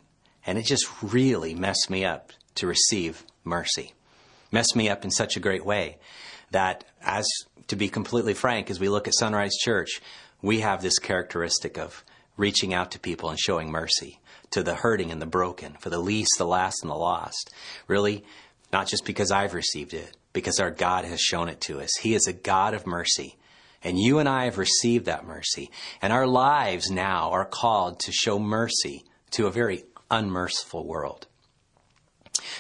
And 0.47 0.59
it 0.59 0.63
just 0.63 0.87
really 1.03 1.55
messed 1.55 1.91
me 1.91 2.05
up 2.05 2.33
to 2.57 2.67
receive 2.67 3.25
mercy 3.45 3.95
messed 4.53 4.77
me 4.77 4.89
up 4.89 5.05
in 5.05 5.11
such 5.11 5.37
a 5.37 5.41
great 5.41 5.65
way 5.65 5.99
that, 6.51 6.85
as 7.03 7.27
to 7.69 7.77
be 7.77 7.89
completely 7.89 8.35
frank, 8.35 8.71
as 8.71 8.81
we 8.81 8.89
look 8.89 9.07
at 9.07 9.15
Sunrise 9.15 9.55
Church, 9.61 10.01
we 10.43 10.61
have 10.61 10.83
this 10.83 10.99
characteristic 10.99 11.79
of 11.79 12.05
reaching 12.37 12.75
out 12.75 12.91
to 12.93 12.99
people 12.99 13.31
and 13.31 13.39
showing 13.39 13.71
mercy 13.71 14.19
to 14.51 14.63
the 14.63 14.75
hurting 14.75 15.11
and 15.11 15.23
the 15.23 15.27
broken, 15.27 15.77
for 15.79 15.91
the 15.91 15.99
least, 15.99 16.31
the 16.39 16.47
last, 16.47 16.83
and 16.83 16.91
the 16.91 16.97
lost. 16.97 17.53
Really, 17.87 18.25
not 18.73 18.89
just 18.89 19.05
because 19.05 19.31
I've 19.31 19.55
received 19.55 19.95
it, 19.95 20.17
because 20.33 20.59
our 20.59 20.71
God 20.71 21.05
has 21.05 21.21
shown 21.21 21.49
it 21.49 21.61
to 21.63 21.81
us. 21.81 21.91
He 22.01 22.15
is 22.15 22.27
a 22.27 22.33
God 22.33 22.75
of 22.75 22.87
mercy. 22.87 23.37
And 23.83 23.99
you 23.99 24.19
and 24.19 24.29
I 24.29 24.45
have 24.45 24.59
received 24.59 25.07
that 25.07 25.25
mercy. 25.25 25.71
And 26.03 26.13
our 26.13 26.27
lives 26.27 26.91
now 26.91 27.31
are 27.31 27.45
called 27.45 28.01
to 28.01 28.13
show 28.13 28.39
mercy 28.39 29.05
to 29.33 29.47
a 29.47 29.51
very 29.51 29.85
unmerciful 30.11 30.87
world. 30.87 31.27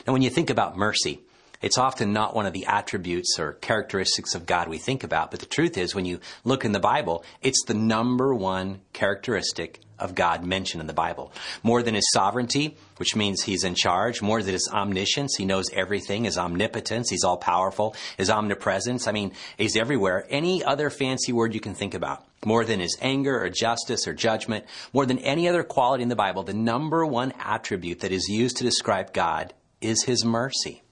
Now, 0.07 0.12
when 0.12 0.23
you 0.23 0.30
think 0.30 0.50
about 0.50 0.76
mercy, 0.76 1.21
it's 1.62 1.78
often 1.78 2.12
not 2.12 2.35
one 2.35 2.47
of 2.47 2.52
the 2.52 2.66
attributes 2.66 3.38
or 3.38 3.52
characteristics 3.54 4.35
of 4.35 4.47
God 4.47 4.69
we 4.69 4.78
think 4.78 5.04
about, 5.04 5.30
but 5.30 5.40
the 5.40 5.47
truth 5.47 5.76
is, 5.76 5.95
when 5.95 6.07
you 6.07 6.21
look 6.42 6.64
in 6.64 6.73
the 6.73 6.80
Bible, 6.80 7.25
it's 7.42 7.64
the 7.64 7.75
number 7.75 8.35
one 8.35 8.80
characteristic 8.92 9.80
of 10.00 10.14
God 10.14 10.45
mentioned 10.45 10.80
in 10.80 10.87
the 10.87 10.92
Bible. 10.92 11.33
More 11.62 11.83
than 11.83 11.95
his 11.95 12.11
sovereignty, 12.12 12.76
which 12.97 13.14
means 13.14 13.42
he's 13.42 13.64
in 13.64 13.75
charge, 13.75 14.23
more 14.23 14.42
than 14.42 14.52
his 14.52 14.69
omniscience, 14.73 15.37
he 15.37 15.45
knows 15.45 15.66
everything, 15.73 16.25
his 16.25 16.38
omnipotence, 16.38 17.11
he's 17.11 17.25
all 17.25 17.37
powerful, 17.37 17.95
his 18.16 18.30
omnipresence, 18.30 19.07
I 19.07 19.12
mean, 19.12 19.33
he's 19.57 19.76
everywhere. 19.76 20.26
Any 20.28 20.64
other 20.64 20.90
fancy 20.90 21.33
word 21.33 21.54
you 21.54 21.61
can 21.61 21.75
think 21.75 21.95
about. 21.95 22.25
More 22.45 22.64
than 22.64 22.80
his 22.80 22.97
anger 23.02 23.42
or 23.42 23.50
justice 23.50 24.09
or 24.09 24.14
judgment, 24.14 24.64
more 24.92 25.07
than 25.07 25.19
any 25.19 25.49
other 25.49 25.62
quality 25.62 26.02
in 26.02 26.09
the 26.09 26.16
Bible, 26.16 26.42
the 26.42 26.54
number 26.54 27.04
one 27.04 27.33
attribute 27.38 28.00
that 28.00 28.12
is 28.12 28.28
used 28.28 28.57
to 28.57 28.64
describe 28.64 29.12
God 29.12 29.52
is 29.80 30.04
his 30.04 30.25
mercy. 30.25 30.83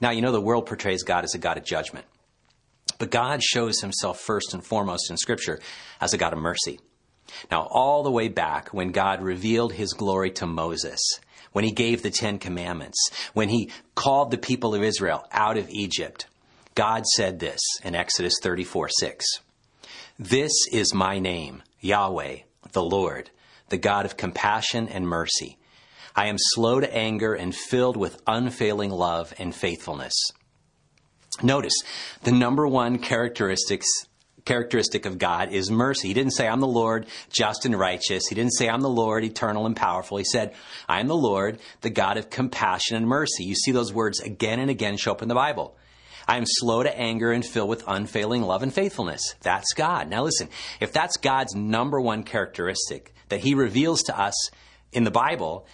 Now, 0.00 0.10
you 0.10 0.22
know, 0.22 0.32
the 0.32 0.40
world 0.40 0.66
portrays 0.66 1.02
God 1.02 1.24
as 1.24 1.34
a 1.34 1.38
God 1.38 1.58
of 1.58 1.64
judgment. 1.64 2.06
But 2.98 3.10
God 3.10 3.42
shows 3.42 3.80
himself 3.80 4.20
first 4.20 4.54
and 4.54 4.64
foremost 4.64 5.10
in 5.10 5.16
Scripture 5.16 5.60
as 6.00 6.14
a 6.14 6.18
God 6.18 6.32
of 6.32 6.38
mercy. 6.38 6.80
Now, 7.50 7.68
all 7.70 8.02
the 8.02 8.10
way 8.10 8.28
back 8.28 8.68
when 8.74 8.92
God 8.92 9.22
revealed 9.22 9.72
his 9.72 9.92
glory 9.92 10.30
to 10.32 10.46
Moses, 10.46 11.00
when 11.52 11.64
he 11.64 11.72
gave 11.72 12.02
the 12.02 12.10
Ten 12.10 12.38
Commandments, 12.38 12.98
when 13.32 13.48
he 13.48 13.70
called 13.94 14.30
the 14.30 14.38
people 14.38 14.74
of 14.74 14.82
Israel 14.82 15.24
out 15.32 15.56
of 15.56 15.70
Egypt, 15.70 16.26
God 16.74 17.06
said 17.06 17.38
this 17.38 17.60
in 17.82 17.94
Exodus 17.94 18.34
34 18.42 18.90
6. 18.90 19.24
This 20.18 20.52
is 20.72 20.94
my 20.94 21.18
name, 21.18 21.62
Yahweh, 21.80 22.38
the 22.72 22.82
Lord, 22.82 23.30
the 23.68 23.78
God 23.78 24.04
of 24.04 24.16
compassion 24.16 24.88
and 24.88 25.06
mercy. 25.08 25.58
I 26.14 26.26
am 26.26 26.36
slow 26.38 26.80
to 26.80 26.94
anger 26.94 27.34
and 27.34 27.54
filled 27.54 27.96
with 27.96 28.22
unfailing 28.26 28.90
love 28.90 29.34
and 29.38 29.54
faithfulness. 29.54 30.14
Notice 31.42 31.74
the 32.22 32.32
number 32.32 32.66
one 32.66 32.98
characteristics 32.98 33.86
characteristic 34.46 35.04
of 35.04 35.18
God 35.18 35.52
is 35.52 35.70
mercy. 35.70 36.08
He 36.08 36.14
didn't 36.14 36.32
say, 36.32 36.48
I'm 36.48 36.60
the 36.60 36.66
Lord, 36.66 37.06
just 37.30 37.66
and 37.66 37.78
righteous. 37.78 38.26
He 38.28 38.34
didn't 38.34 38.54
say, 38.54 38.68
I'm 38.68 38.80
the 38.80 38.88
Lord, 38.88 39.24
eternal 39.24 39.66
and 39.66 39.76
powerful. 39.76 40.16
He 40.16 40.24
said, 40.24 40.54
I 40.88 41.00
am 41.00 41.08
the 41.08 41.16
Lord, 41.16 41.58
the 41.82 41.90
God 41.90 42.16
of 42.16 42.30
compassion 42.30 42.96
and 42.96 43.06
mercy. 43.06 43.44
You 43.44 43.54
see 43.54 43.72
those 43.72 43.92
words 43.92 44.20
again 44.20 44.60
and 44.60 44.70
again 44.70 44.96
show 44.96 45.12
up 45.12 45.20
in 45.20 45.28
the 45.28 45.34
Bible. 45.34 45.76
I 46.28 46.38
am 46.38 46.44
slow 46.46 46.82
to 46.82 46.98
anger 46.98 47.30
and 47.30 47.44
filled 47.44 47.68
with 47.68 47.84
unfailing 47.86 48.42
love 48.42 48.62
and 48.62 48.72
faithfulness. 48.72 49.34
That's 49.42 49.74
God. 49.74 50.08
Now 50.08 50.24
listen, 50.24 50.48
if 50.80 50.92
that's 50.92 51.18
God's 51.18 51.54
number 51.54 52.00
one 52.00 52.24
characteristic 52.24 53.14
that 53.28 53.40
he 53.40 53.54
reveals 53.54 54.02
to 54.04 54.18
us 54.18 54.50
in 54.92 55.04
the 55.04 55.10
Bible, 55.10 55.66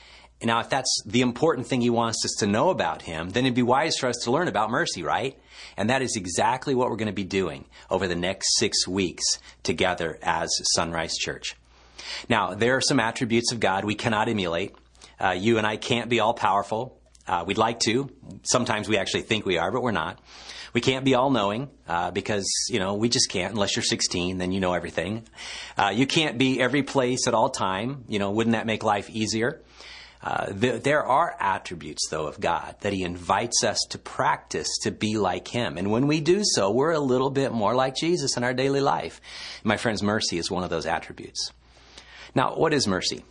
now, 0.46 0.61
if 0.61 0.68
that's 0.68 1.02
the 1.06 1.20
important 1.20 1.66
thing 1.66 1.80
he 1.80 1.90
wants 1.90 2.25
us 2.25 2.32
to 2.38 2.46
know 2.46 2.70
about 2.70 3.02
him, 3.02 3.30
then 3.30 3.44
it'd 3.44 3.54
be 3.54 3.62
wise 3.62 3.96
for 3.96 4.08
us 4.08 4.16
to 4.25 4.30
learn 4.30 4.49
about 4.49 4.70
mercy, 4.70 5.02
right? 5.02 5.38
And 5.76 5.90
that 5.90 6.02
is 6.02 6.16
exactly 6.16 6.75
what 6.75 6.90
we're 6.90 6.96
going 6.96 7.06
to 7.06 7.12
be 7.12 7.25
doing 7.25 7.64
over 7.90 8.08
the 8.08 8.16
next 8.16 8.56
six 8.58 8.87
weeks 8.87 9.25
together 9.62 10.18
as 10.22 10.50
Sunrise 10.75 11.16
Church. 11.16 11.54
Now, 12.28 12.54
there 12.54 12.76
are 12.76 12.80
some 12.80 13.00
attributes 13.00 13.52
of 13.52 13.61
God 13.61 13.84
we 13.84 13.94
cannot 13.94 14.28
emulate. 14.28 14.75
Uh, 15.20 15.30
you 15.30 15.58
and 15.58 15.66
I 15.66 15.76
can't 15.76 16.08
be 16.08 16.20
all 16.20 16.34
powerful. 16.34 16.99
Uh, 17.26 17.44
we'd 17.46 17.58
like 17.58 17.80
to. 17.80 18.11
Sometimes 18.42 18.88
we 18.88 18.96
actually 18.99 19.22
think 19.22 19.46
we 19.46 19.58
are, 19.58 19.70
but 19.70 19.82
we're 19.82 19.92
not. 19.92 20.18
We 20.72 20.80
can't 20.80 21.04
be 21.04 21.14
all 21.14 21.30
knowing 21.30 21.68
uh, 21.87 22.11
because 22.11 22.50
you 22.70 22.78
know 22.78 22.94
we 22.94 23.08
just 23.08 23.30
can't 23.30 23.52
unless 23.52 23.76
you're 23.76 23.82
16. 23.82 24.38
Then 24.38 24.52
you 24.52 24.61
know 24.61 24.72
everything. 24.72 25.28
Uh, 25.76 25.92
you 25.94 26.06
can't 26.06 26.38
be 26.38 26.61
every 26.61 26.82
place 26.82 27.28
at 27.28 27.34
all 27.34 27.50
time. 27.50 28.04
You 28.08 28.18
know, 28.18 28.30
wouldn't 28.30 28.54
that 28.54 28.66
make 28.66 28.82
life 28.82 29.11
easier? 29.11 29.61
Uh, 30.22 30.46
there 30.52 31.04
are 31.04 31.34
attributes, 31.40 32.08
though, 32.08 32.26
of 32.26 32.38
God 32.38 32.76
that 32.82 32.92
He 32.92 33.02
invites 33.02 33.64
us 33.64 33.78
to 33.90 33.98
practice 33.98 34.68
to 34.82 34.92
be 34.92 35.18
like 35.18 35.48
Him. 35.48 35.76
And 35.76 35.90
when 35.90 36.06
we 36.06 36.20
do 36.20 36.42
so, 36.44 36.70
we're 36.70 36.92
a 36.92 37.00
little 37.00 37.30
bit 37.30 37.52
more 37.52 37.74
like 37.74 37.96
Jesus 37.96 38.36
in 38.36 38.44
our 38.44 38.54
daily 38.54 38.80
life. 38.80 39.20
My 39.64 39.76
friends, 39.76 40.02
mercy 40.02 40.38
is 40.38 40.50
one 40.50 40.62
of 40.62 40.70
those 40.70 40.86
attributes. 40.86 41.50
Now, 42.36 42.54
what 42.54 42.72
is 42.72 42.86
mercy? 42.86 43.24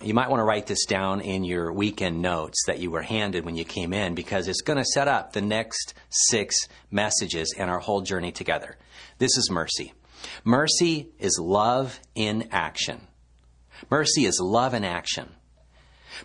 You 0.00 0.14
might 0.14 0.30
want 0.30 0.40
to 0.40 0.44
write 0.44 0.66
this 0.66 0.86
down 0.86 1.20
in 1.20 1.44
your 1.44 1.72
weekend 1.72 2.22
notes 2.22 2.64
that 2.66 2.78
you 2.78 2.90
were 2.90 3.02
handed 3.02 3.44
when 3.44 3.56
you 3.56 3.64
came 3.64 3.92
in 3.92 4.14
because 4.14 4.48
it's 4.48 4.62
going 4.62 4.78
to 4.78 4.84
set 4.84 5.08
up 5.08 5.32
the 5.32 5.42
next 5.42 5.92
six 6.08 6.56
messages 6.90 7.54
and 7.58 7.68
our 7.68 7.80
whole 7.80 8.00
journey 8.00 8.32
together. 8.32 8.76
This 9.18 9.36
is 9.36 9.50
mercy. 9.50 9.92
Mercy 10.44 11.10
is 11.18 11.38
love 11.38 11.98
in 12.14 12.48
action. 12.52 13.00
Mercy 13.90 14.24
is 14.24 14.40
love 14.40 14.72
in 14.72 14.84
action. 14.84 15.28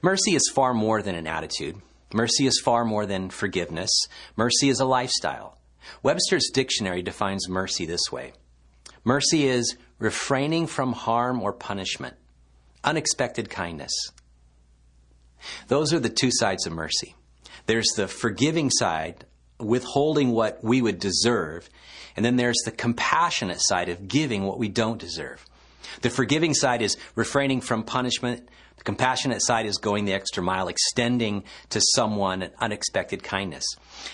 Mercy 0.01 0.35
is 0.35 0.51
far 0.53 0.73
more 0.73 1.01
than 1.01 1.15
an 1.15 1.27
attitude. 1.27 1.81
Mercy 2.13 2.45
is 2.45 2.62
far 2.63 2.85
more 2.85 3.05
than 3.05 3.29
forgiveness. 3.29 3.89
Mercy 4.35 4.69
is 4.69 4.79
a 4.79 4.85
lifestyle. 4.85 5.57
Webster's 6.01 6.50
dictionary 6.53 7.01
defines 7.01 7.50
mercy 7.50 7.85
this 7.85 8.12
way 8.12 8.33
Mercy 9.03 9.47
is 9.47 9.75
refraining 10.00 10.67
from 10.67 10.93
harm 10.93 11.41
or 11.41 11.51
punishment, 11.53 12.15
unexpected 12.83 13.50
kindness. 13.50 13.91
Those 15.67 15.93
are 15.93 16.00
the 16.00 16.09
two 16.09 16.29
sides 16.31 16.65
of 16.65 16.73
mercy. 16.73 17.15
There's 17.65 17.89
the 17.95 18.07
forgiving 18.07 18.69
side, 18.69 19.25
withholding 19.59 20.31
what 20.31 20.63
we 20.63 20.81
would 20.81 21.00
deserve, 21.00 21.69
and 22.15 22.25
then 22.25 22.38
there's 22.38 22.62
the 22.65 22.71
compassionate 22.71 23.62
side 23.62 23.89
of 23.89 24.07
giving 24.07 24.43
what 24.43 24.59
we 24.59 24.69
don't 24.69 25.00
deserve. 25.00 25.45
The 26.01 26.09
forgiving 26.09 26.53
side 26.53 26.81
is 26.81 26.97
refraining 27.15 27.62
from 27.62 27.83
punishment 27.83 28.47
the 28.83 28.91
compassionate 28.91 29.41
side 29.41 29.65
is 29.65 29.77
going 29.77 30.03
the 30.03 30.11
extra 30.11 30.43
mile, 30.43 30.67
extending 30.67 31.45
to 31.69 31.79
someone 31.95 32.41
an 32.41 32.51
unexpected 32.59 33.23
kindness. 33.23 33.63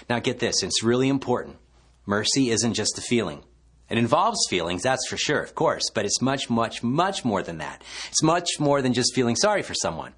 Now, 0.08 0.20
get 0.20 0.38
this, 0.38 0.62
it's 0.62 0.84
really 0.84 1.10
important. 1.10 1.58
Mercy 2.06 2.52
isn't 2.52 2.76
just 2.76 3.00
a 3.00 3.02
feeling. 3.02 3.44
It 3.90 3.98
involves 3.98 4.38
feelings, 4.48 4.84
that's 4.84 5.08
for 5.08 5.18
sure, 5.18 5.42
of 5.42 5.56
course, 5.56 5.90
but 5.90 6.06
it's 6.06 6.22
much, 6.22 6.52
much, 6.52 6.84
much 6.84 7.26
more 7.26 7.42
than 7.42 7.58
that. 7.58 7.84
It's 8.10 8.22
much 8.22 8.60
more 8.60 8.84
than 8.84 8.94
just 8.94 9.16
feeling 9.16 9.36
sorry 9.36 9.64
for 9.64 9.74
someone. 9.74 10.14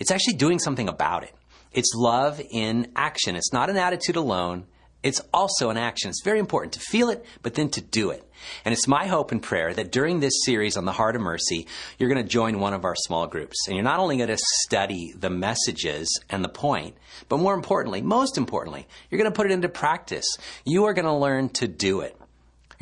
It's 0.00 0.10
actually 0.10 0.34
doing 0.34 0.58
something 0.58 0.88
about 0.88 1.22
it. 1.22 1.32
It's 1.70 1.92
love 1.94 2.42
in 2.50 2.90
action. 2.96 3.36
It's 3.36 3.52
not 3.52 3.70
an 3.70 3.76
attitude 3.76 4.16
alone, 4.16 4.66
it's 5.02 5.20
also 5.32 5.70
an 5.70 5.76
action. 5.76 6.10
It's 6.10 6.22
very 6.22 6.38
important 6.38 6.74
to 6.74 6.80
feel 6.80 7.10
it, 7.10 7.24
but 7.42 7.54
then 7.54 7.68
to 7.70 7.80
do 7.80 8.10
it. 8.10 8.28
And 8.64 8.72
it's 8.72 8.88
my 8.88 9.06
hope 9.06 9.32
and 9.32 9.42
prayer 9.42 9.72
that 9.74 9.92
during 9.92 10.20
this 10.20 10.44
series 10.44 10.76
on 10.76 10.84
the 10.84 10.92
heart 10.92 11.16
of 11.16 11.22
mercy, 11.22 11.66
you're 11.98 12.08
going 12.08 12.22
to 12.22 12.28
join 12.28 12.58
one 12.58 12.74
of 12.74 12.84
our 12.84 12.96
small 12.96 13.26
groups. 13.26 13.66
And 13.66 13.76
you're 13.76 13.84
not 13.84 14.00
only 14.00 14.16
going 14.16 14.28
to 14.28 14.38
study 14.38 15.12
the 15.16 15.30
messages 15.30 16.08
and 16.28 16.44
the 16.44 16.48
point, 16.48 16.96
but 17.28 17.38
more 17.38 17.54
importantly, 17.54 18.02
most 18.02 18.38
importantly, 18.38 18.86
you're 19.10 19.18
going 19.18 19.30
to 19.30 19.36
put 19.36 19.46
it 19.46 19.52
into 19.52 19.68
practice. 19.68 20.26
You 20.64 20.84
are 20.84 20.94
going 20.94 21.04
to 21.04 21.12
learn 21.12 21.50
to 21.50 21.68
do 21.68 22.00
it. 22.00 22.16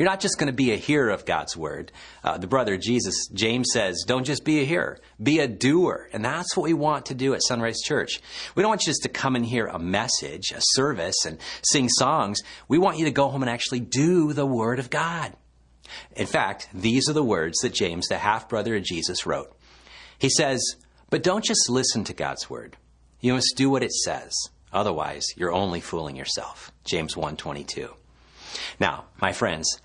You're 0.01 0.09
not 0.09 0.21
just 0.21 0.39
going 0.39 0.47
to 0.47 0.57
be 0.57 0.73
a 0.73 0.77
hearer 0.77 1.11
of 1.11 1.27
God's 1.27 1.59
word. 1.59 1.93
Uh, 2.25 2.39
the 2.39 2.47
brother 2.47 2.79
Jesus, 2.79 3.29
James 3.35 3.69
says, 3.71 4.03
don't 4.07 4.25
just 4.25 4.47
be 4.47 4.61
a 4.61 4.65
hearer, 4.65 4.99
be 5.23 5.41
a 5.41 5.47
doer. 5.47 6.09
And 6.15 6.25
that's 6.25 6.57
what 6.57 6.65
we 6.65 6.73
want 6.73 7.05
to 7.07 7.15
do 7.15 7.35
at 7.35 7.43
Sunrise 7.43 7.83
Church. 7.85 8.19
We 8.55 8.63
don't 8.63 8.71
want 8.71 8.87
you 8.87 8.93
just 8.93 9.03
to 9.03 9.11
come 9.11 9.37
and 9.37 9.45
hear 9.45 9.67
a 9.67 9.79
message, 9.79 10.53
a 10.53 10.61
service, 10.73 11.27
and 11.27 11.37
sing 11.61 11.91
songs. 11.91 12.41
We 12.67 12.79
want 12.79 12.97
you 12.97 13.05
to 13.05 13.11
go 13.11 13.29
home 13.29 13.43
and 13.43 13.51
actually 13.51 13.81
do 13.81 14.33
the 14.33 14.47
word 14.47 14.79
of 14.79 14.89
God. 14.89 15.35
In 16.17 16.27
fact, 16.27 16.71
these 16.73 17.07
are 17.11 17.13
the 17.13 17.23
words 17.23 17.59
that 17.59 17.75
James, 17.75 18.09
the 18.09 18.17
half 18.17 18.49
brother 18.49 18.77
of 18.77 18.83
Jesus, 18.83 19.27
wrote. 19.27 19.55
He 20.19 20.31
says, 20.31 20.77
But 21.11 21.23
don't 21.23 21.45
just 21.45 21.69
listen 21.69 22.05
to 22.05 22.15
God's 22.15 22.49
word. 22.49 22.79
You 23.21 23.35
must 23.35 23.53
do 23.55 23.69
what 23.69 23.83
it 23.83 23.93
says. 23.93 24.33
Otherwise, 24.73 25.27
you're 25.37 25.53
only 25.53 25.83
fooling 25.83 26.17
yourself. 26.17 26.73
James 26.87 27.17
1:22. 27.17 27.91
Now, 28.81 29.05
my 29.21 29.33
friends, 29.33 29.81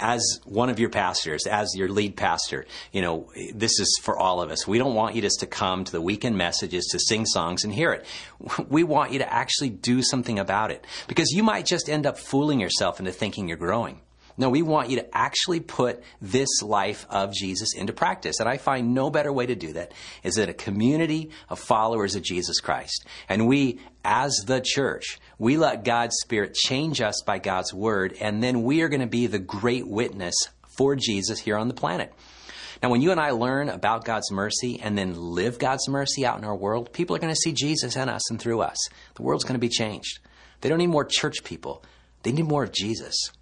as 0.00 0.40
one 0.44 0.70
of 0.70 0.78
your 0.78 0.90
pastors, 0.90 1.46
as 1.46 1.74
your 1.76 1.88
lead 1.88 2.16
pastor, 2.16 2.66
you 2.92 3.02
know, 3.02 3.30
this 3.54 3.78
is 3.78 4.00
for 4.02 4.18
all 4.18 4.40
of 4.40 4.50
us. 4.50 4.66
We 4.66 4.78
don't 4.78 4.94
want 4.94 5.14
you 5.14 5.22
just 5.22 5.40
to 5.40 5.46
come 5.46 5.84
to 5.84 5.92
the 5.92 6.00
weekend 6.00 6.36
messages 6.36 6.86
to 6.86 6.98
sing 6.98 7.26
songs 7.26 7.64
and 7.64 7.72
hear 7.72 7.92
it. 7.92 8.04
We 8.68 8.84
want 8.84 9.12
you 9.12 9.18
to 9.18 9.32
actually 9.32 9.70
do 9.70 10.02
something 10.02 10.38
about 10.38 10.70
it 10.70 10.86
because 11.08 11.30
you 11.32 11.42
might 11.42 11.66
just 11.66 11.88
end 11.88 12.06
up 12.06 12.18
fooling 12.18 12.60
yourself 12.60 13.00
into 13.00 13.10
thinking 13.10 13.48
you're 13.48 13.56
growing. 13.56 14.00
No, 14.40 14.48
we 14.48 14.62
want 14.62 14.88
you 14.88 14.96
to 14.96 15.06
actually 15.14 15.60
put 15.60 16.02
this 16.22 16.62
life 16.62 17.04
of 17.10 17.30
Jesus 17.30 17.74
into 17.74 17.92
practice. 17.92 18.40
And 18.40 18.48
I 18.48 18.56
find 18.56 18.94
no 18.94 19.10
better 19.10 19.30
way 19.30 19.44
to 19.44 19.54
do 19.54 19.74
that 19.74 19.92
is 20.22 20.38
in 20.38 20.48
a 20.48 20.54
community 20.54 21.28
of 21.50 21.58
followers 21.58 22.14
of 22.14 22.22
Jesus 22.22 22.58
Christ. 22.58 23.04
And 23.28 23.46
we, 23.46 23.80
as 24.02 24.32
the 24.46 24.62
church, 24.64 25.20
we 25.38 25.58
let 25.58 25.84
God's 25.84 26.16
Spirit 26.22 26.54
change 26.54 27.02
us 27.02 27.22
by 27.26 27.38
God's 27.38 27.74
Word, 27.74 28.16
and 28.18 28.42
then 28.42 28.62
we 28.62 28.80
are 28.80 28.88
going 28.88 29.02
to 29.02 29.06
be 29.06 29.26
the 29.26 29.38
great 29.38 29.86
witness 29.86 30.34
for 30.66 30.96
Jesus 30.96 31.38
here 31.38 31.58
on 31.58 31.68
the 31.68 31.74
planet. 31.74 32.10
Now, 32.82 32.88
when 32.88 33.02
you 33.02 33.10
and 33.10 33.20
I 33.20 33.32
learn 33.32 33.68
about 33.68 34.06
God's 34.06 34.32
mercy 34.32 34.80
and 34.82 34.96
then 34.96 35.34
live 35.34 35.58
God's 35.58 35.86
mercy 35.86 36.24
out 36.24 36.38
in 36.38 36.44
our 36.44 36.56
world, 36.56 36.94
people 36.94 37.14
are 37.14 37.18
going 37.18 37.34
to 37.34 37.40
see 37.42 37.52
Jesus 37.52 37.94
in 37.94 38.08
us 38.08 38.30
and 38.30 38.40
through 38.40 38.62
us. 38.62 38.78
The 39.16 39.22
world's 39.22 39.44
going 39.44 39.60
to 39.60 39.66
be 39.66 39.68
changed. 39.68 40.18
They 40.62 40.70
don't 40.70 40.78
need 40.78 40.86
more 40.86 41.04
church 41.04 41.44
people, 41.44 41.84
they 42.22 42.32
need 42.32 42.46
more 42.46 42.64
of 42.64 42.72
Jesus. 42.72 43.32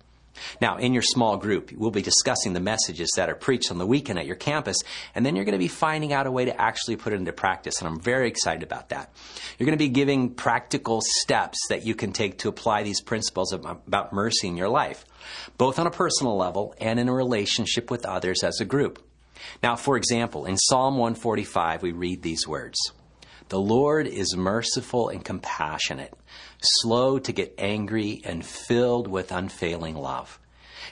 Now, 0.61 0.77
in 0.79 0.93
your 0.93 1.03
small 1.03 1.37
group, 1.37 1.73
we'll 1.73 1.91
be 1.91 2.03
discussing 2.03 2.53
the 2.53 2.61
messages 2.61 3.11
that 3.17 3.29
are 3.29 3.35
preached 3.35 3.71
on 3.71 3.79
the 3.79 3.87
weekend 3.87 4.19
at 4.19 4.27
your 4.27 4.37
campus, 4.37 4.77
and 5.15 5.25
then 5.25 5.37
you're 5.37 5.45
going 5.45 5.53
to 5.53 5.59
be 5.59 5.69
finding 5.69 6.13
out 6.13 6.27
a 6.27 6.31
way 6.31 6.45
to 6.45 6.61
actually 6.61 6.97
put 6.97 7.13
it 7.13 7.17
into 7.17 7.33
practice, 7.33 7.79
and 7.79 7.89
I'm 7.89 8.01
very 8.01 8.29
excited 8.29 8.63
about 8.63 8.91
that. 8.91 9.13
You're 9.59 9.67
going 9.67 9.79
to 9.79 9.85
be 9.85 9.89
giving 9.89 10.31
practical 10.31 11.01
steps 11.03 11.59
that 11.69 11.87
you 11.87 11.95
can 11.95 12.13
take 12.13 12.39
to 12.39 12.49
apply 12.49 12.83
these 12.83 13.01
principles 13.01 13.53
about 13.53 14.13
mercy 14.13 14.49
in 14.49 14.57
your 14.57 14.69
life, 14.69 15.05
both 15.57 15.79
on 15.79 15.87
a 15.87 15.91
personal 15.91 16.37
level 16.37 16.75
and 16.81 16.99
in 16.99 17.09
a 17.09 17.15
relationship 17.15 17.91
with 17.91 18.07
others 18.07 18.43
as 18.43 18.61
a 18.61 18.65
group. 18.65 19.03
Now, 19.63 19.77
for 19.77 19.97
example, 19.97 20.47
in 20.47 20.57
Psalm 20.57 20.97
145, 20.97 21.83
we 21.83 21.93
read 21.93 22.23
these 22.23 22.47
words 22.47 22.77
The 23.49 23.61
Lord 23.61 24.07
is 24.07 24.37
merciful 24.37 25.09
and 25.09 25.25
compassionate 25.25 26.13
slow 26.63 27.19
to 27.19 27.33
get 27.33 27.55
angry, 27.59 28.21
and 28.25 28.45
filled 28.45 29.09
with 29.09 29.33
unfailing 29.33 29.97
love. 29.97 30.39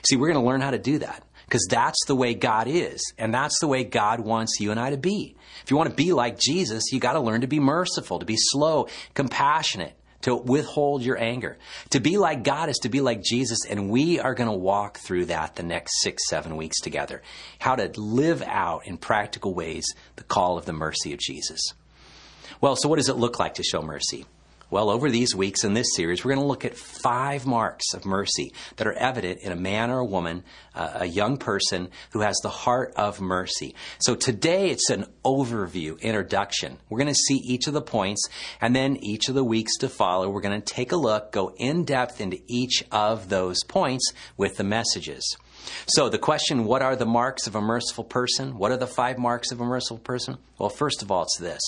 See, 0.07 0.15
we're 0.15 0.31
going 0.31 0.43
to 0.43 0.47
learn 0.47 0.61
how 0.61 0.71
to 0.71 0.77
do 0.77 0.99
that 0.99 1.23
because 1.45 1.65
that's 1.69 2.05
the 2.07 2.15
way 2.15 2.33
God 2.33 2.67
is, 2.67 3.01
and 3.17 3.33
that's 3.33 3.59
the 3.59 3.67
way 3.67 3.83
God 3.83 4.19
wants 4.19 4.59
you 4.59 4.71
and 4.71 4.79
I 4.79 4.91
to 4.91 4.97
be. 4.97 5.35
If 5.63 5.71
you 5.71 5.77
want 5.77 5.89
to 5.89 5.95
be 5.95 6.13
like 6.13 6.39
Jesus, 6.39 6.91
you 6.91 6.99
got 6.99 7.13
to 7.13 7.19
learn 7.19 7.41
to 7.41 7.47
be 7.47 7.59
merciful, 7.59 8.19
to 8.19 8.25
be 8.25 8.37
slow, 8.37 8.87
compassionate, 9.13 9.93
to 10.21 10.35
withhold 10.35 11.03
your 11.03 11.17
anger. 11.17 11.57
To 11.91 11.99
be 11.99 12.17
like 12.17 12.43
God 12.43 12.69
is 12.69 12.77
to 12.79 12.89
be 12.89 13.01
like 13.01 13.21
Jesus, 13.21 13.59
and 13.69 13.89
we 13.89 14.19
are 14.19 14.33
going 14.33 14.49
to 14.49 14.57
walk 14.57 14.97
through 14.97 15.25
that 15.25 15.55
the 15.55 15.63
next 15.63 16.01
six, 16.01 16.27
seven 16.27 16.57
weeks 16.57 16.81
together. 16.81 17.21
How 17.59 17.75
to 17.75 17.91
live 17.99 18.41
out 18.41 18.87
in 18.87 18.97
practical 18.97 19.53
ways 19.53 19.85
the 20.15 20.23
call 20.23 20.57
of 20.57 20.65
the 20.65 20.73
mercy 20.73 21.13
of 21.13 21.19
Jesus. 21.19 21.73
Well, 22.59 22.75
so 22.75 22.89
what 22.89 22.97
does 22.97 23.09
it 23.09 23.17
look 23.17 23.39
like 23.39 23.55
to 23.55 23.63
show 23.63 23.81
mercy? 23.81 24.25
Well, 24.69 24.89
over 24.89 25.09
these 25.09 25.33
weeks 25.33 25.63
in 25.63 25.75
this 25.75 25.95
series, 25.95 26.25
we're 26.25 26.33
going 26.33 26.43
to 26.43 26.47
look 26.47 26.65
at 26.65 26.75
five 26.75 27.45
marks 27.45 27.93
of 27.93 28.05
mercy 28.05 28.51
that 28.75 28.85
are 28.85 28.93
evident 28.93 29.39
in 29.39 29.53
a 29.53 29.55
man 29.55 29.89
or 29.89 29.99
a 29.99 30.05
woman, 30.05 30.43
uh, 30.75 30.89
a 30.95 31.05
young 31.05 31.37
person 31.37 31.89
who 32.11 32.19
has 32.19 32.35
the 32.43 32.49
heart 32.49 32.91
of 32.97 33.21
mercy. 33.21 33.75
So 33.99 34.13
today 34.13 34.69
it's 34.71 34.89
an 34.89 35.05
overview, 35.23 36.01
introduction. 36.01 36.79
We're 36.89 36.97
going 36.97 37.07
to 37.07 37.15
see 37.15 37.35
each 37.35 37.67
of 37.67 37.73
the 37.73 37.81
points, 37.81 38.27
and 38.59 38.75
then 38.75 38.97
each 38.97 39.29
of 39.29 39.35
the 39.35 39.43
weeks 39.43 39.77
to 39.77 39.87
follow, 39.87 40.29
we're 40.29 40.41
going 40.41 40.61
to 40.61 40.73
take 40.73 40.91
a 40.91 40.97
look, 40.97 41.31
go 41.31 41.53
in 41.55 41.85
depth 41.85 42.19
into 42.19 42.39
each 42.47 42.83
of 42.91 43.29
those 43.29 43.63
points 43.63 44.11
with 44.35 44.57
the 44.57 44.65
messages. 44.65 45.37
So, 45.87 46.09
the 46.09 46.19
question 46.19 46.65
what 46.65 46.81
are 46.81 46.95
the 46.95 47.05
marks 47.05 47.47
of 47.47 47.55
a 47.55 47.61
merciful 47.61 48.03
person? 48.03 48.57
What 48.57 48.71
are 48.71 48.77
the 48.77 48.87
five 48.87 49.17
marks 49.17 49.51
of 49.51 49.61
a 49.61 49.65
merciful 49.65 49.99
person? 49.99 50.37
Well, 50.59 50.69
first 50.69 51.01
of 51.01 51.09
all, 51.09 51.23
it's 51.23 51.37
this 51.37 51.61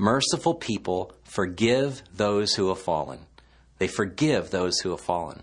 Merciful 0.00 0.54
people 0.54 1.12
forgive 1.24 2.02
those 2.10 2.54
who 2.54 2.70
have 2.70 2.78
fallen. 2.78 3.18
They 3.76 3.86
forgive 3.86 4.48
those 4.48 4.78
who 4.78 4.92
have 4.92 5.02
fallen. 5.02 5.42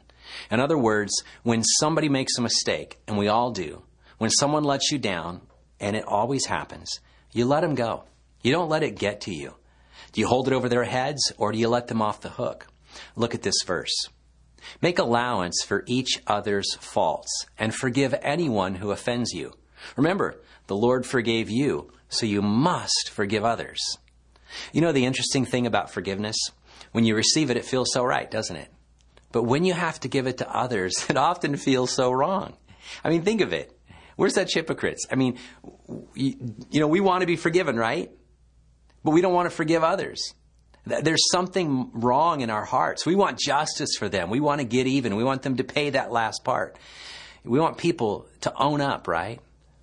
In 0.50 0.60
other 0.60 0.80
words, 0.80 1.14
when 1.44 1.62
somebody 1.64 2.10
makes 2.10 2.40
a 2.40 2.42
mistake, 2.42 2.98
and 3.08 3.20
we 3.20 3.28
all 3.28 3.52
do, 3.52 3.84
when 4.18 4.32
someone 4.32 4.64
lets 4.64 4.92
you 4.92 4.98
down, 4.98 5.42
and 5.80 5.96
it 5.96 6.06
always 6.08 6.48
happens, 6.48 6.90
you 7.32 7.46
let 7.46 7.62
them 7.62 7.76
go. 7.76 8.06
You 8.42 8.52
don't 8.52 8.68
let 8.68 8.82
it 8.82 8.98
get 8.98 9.22
to 9.22 9.32
you. 9.32 9.54
Do 10.12 10.22
you 10.22 10.28
hold 10.28 10.48
it 10.48 10.56
over 10.56 10.68
their 10.68 10.86
heads, 10.86 11.32
or 11.38 11.52
do 11.52 11.60
you 11.60 11.70
let 11.70 11.88
them 11.88 12.02
off 12.02 12.22
the 12.22 12.30
hook? 12.30 12.66
Look 13.16 13.36
at 13.36 13.44
this 13.44 13.62
verse. 13.64 14.10
Make 14.82 14.98
allowance 14.98 15.62
for 15.64 15.84
each 15.86 16.20
other's 16.26 16.74
faults, 16.80 17.46
and 17.60 17.76
forgive 17.76 18.16
anyone 18.24 18.74
who 18.74 18.90
offends 18.90 19.34
you. 19.34 19.54
Remember, 19.96 20.42
the 20.66 20.76
Lord 20.76 21.06
forgave 21.06 21.48
you, 21.48 21.92
so 22.10 22.26
you 22.26 22.42
must 22.42 23.12
forgive 23.12 23.46
others. 23.46 24.00
You 24.74 24.82
know 24.82 24.92
the 24.92 25.06
interesting 25.06 25.46
thing 25.46 25.68
about 25.68 25.92
forgiveness? 25.92 26.38
When 26.92 27.06
you 27.06 27.16
receive 27.16 27.50
it, 27.50 27.58
it 27.58 27.66
feels 27.66 27.92
so 27.92 28.04
right, 28.04 28.30
doesn't 28.30 28.56
it? 28.56 28.72
But 29.32 29.44
when 29.44 29.66
you 29.66 29.74
have 29.74 30.00
to 30.02 30.08
give 30.08 30.28
it 30.28 30.38
to 30.38 30.50
others, 30.50 31.06
it 31.10 31.18
often 31.18 31.56
feels 31.58 31.92
so 31.92 32.12
wrong. 32.12 32.56
I 33.04 33.10
mean, 33.10 33.24
think 33.24 33.42
of 33.42 33.54
it. 33.54 33.74
We're 34.16 34.30
such 34.30 34.54
hypocrites. 34.54 35.06
I 35.12 35.16
mean, 35.16 35.38
you, 36.16 36.56
you 36.72 36.80
know, 36.80 36.88
we 36.88 37.00
want 37.00 37.22
to 37.22 37.28
be 37.28 37.36
forgiven, 37.36 37.76
right? 37.76 38.12
But 39.04 39.12
we 39.12 39.22
don't 39.22 39.34
want 39.34 39.50
to 39.50 39.56
forgive 39.56 39.84
others. 39.84 40.34
There's 40.86 41.30
something 41.32 41.92
wrong 41.94 42.42
in 42.42 42.50
our 42.50 42.66
hearts. 42.66 43.06
We 43.06 43.16
want 43.16 43.38
justice 43.38 43.96
for 43.98 44.10
them. 44.10 44.30
We 44.30 44.40
want 44.40 44.62
to 44.62 44.66
get 44.66 44.88
even. 44.88 45.16
We 45.18 45.24
want 45.24 45.44
them 45.44 45.58
to 45.58 45.64
pay 45.64 45.92
that 45.92 46.12
last 46.12 46.44
part. 46.44 46.78
We 47.44 47.60
want 47.60 47.78
people 47.78 48.28
to 48.42 48.54
own 48.58 48.82
up, 48.82 49.08
right? 49.08 49.40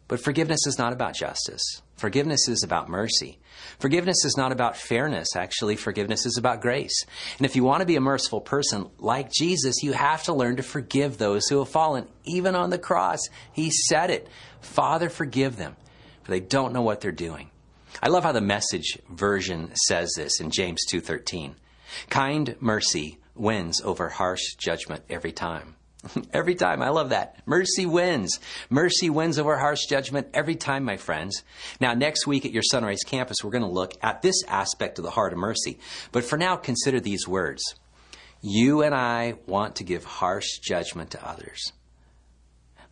But 0.06 0.20
forgiveness 0.20 0.66
is 0.66 0.78
not 0.78 0.92
about 0.92 1.14
justice. 1.14 1.82
Forgiveness 1.96 2.48
is 2.48 2.62
about 2.62 2.88
mercy. 2.88 3.38
Forgiveness 3.78 4.24
is 4.24 4.36
not 4.36 4.52
about 4.52 4.76
fairness. 4.76 5.34
Actually, 5.34 5.76
forgiveness 5.76 6.26
is 6.26 6.36
about 6.36 6.60
grace. 6.60 7.06
And 7.38 7.46
if 7.46 7.56
you 7.56 7.64
want 7.64 7.80
to 7.80 7.86
be 7.86 7.96
a 7.96 8.00
merciful 8.00 8.40
person 8.40 8.90
like 8.98 9.32
Jesus, 9.32 9.82
you 9.82 9.92
have 9.92 10.24
to 10.24 10.34
learn 10.34 10.56
to 10.56 10.62
forgive 10.62 11.16
those 11.16 11.46
who 11.48 11.58
have 11.60 11.68
fallen. 11.68 12.06
Even 12.24 12.54
on 12.54 12.70
the 12.70 12.78
cross, 12.78 13.20
he 13.52 13.70
said 13.70 14.10
it 14.10 14.28
Father, 14.60 15.08
forgive 15.08 15.56
them, 15.56 15.76
for 16.22 16.30
they 16.30 16.40
don't 16.40 16.72
know 16.72 16.82
what 16.82 17.00
they're 17.00 17.12
doing. 17.12 17.50
I 18.02 18.08
love 18.08 18.24
how 18.24 18.32
the 18.32 18.40
message 18.40 18.98
version 19.08 19.74
says 19.86 20.12
this 20.16 20.40
in 20.40 20.50
James 20.50 20.84
2:13. 20.90 21.54
Kind 22.10 22.56
mercy 22.60 23.18
wins 23.34 23.80
over 23.82 24.08
harsh 24.08 24.56
judgment 24.56 25.04
every 25.08 25.32
time. 25.32 25.76
every 26.32 26.54
time. 26.54 26.82
I 26.82 26.90
love 26.90 27.10
that. 27.10 27.36
Mercy 27.46 27.86
wins. 27.86 28.40
Mercy 28.70 29.10
wins 29.10 29.38
over 29.38 29.58
harsh 29.58 29.86
judgment 29.88 30.28
every 30.34 30.56
time, 30.56 30.84
my 30.84 30.96
friends. 30.96 31.42
Now, 31.80 31.94
next 31.94 32.26
week 32.26 32.44
at 32.44 32.52
your 32.52 32.62
Sunrise 32.62 33.00
campus, 33.04 33.38
we're 33.42 33.50
going 33.50 33.62
to 33.62 33.68
look 33.68 33.92
at 34.02 34.22
this 34.22 34.42
aspect 34.46 34.98
of 34.98 35.04
the 35.04 35.10
heart 35.10 35.32
of 35.32 35.38
mercy. 35.38 35.78
But 36.12 36.24
for 36.24 36.36
now, 36.36 36.56
consider 36.56 37.00
these 37.00 37.28
words. 37.28 37.62
You 38.40 38.82
and 38.82 38.94
I 38.94 39.34
want 39.46 39.76
to 39.76 39.84
give 39.84 40.04
harsh 40.04 40.58
judgment 40.62 41.12
to 41.12 41.28
others, 41.28 41.72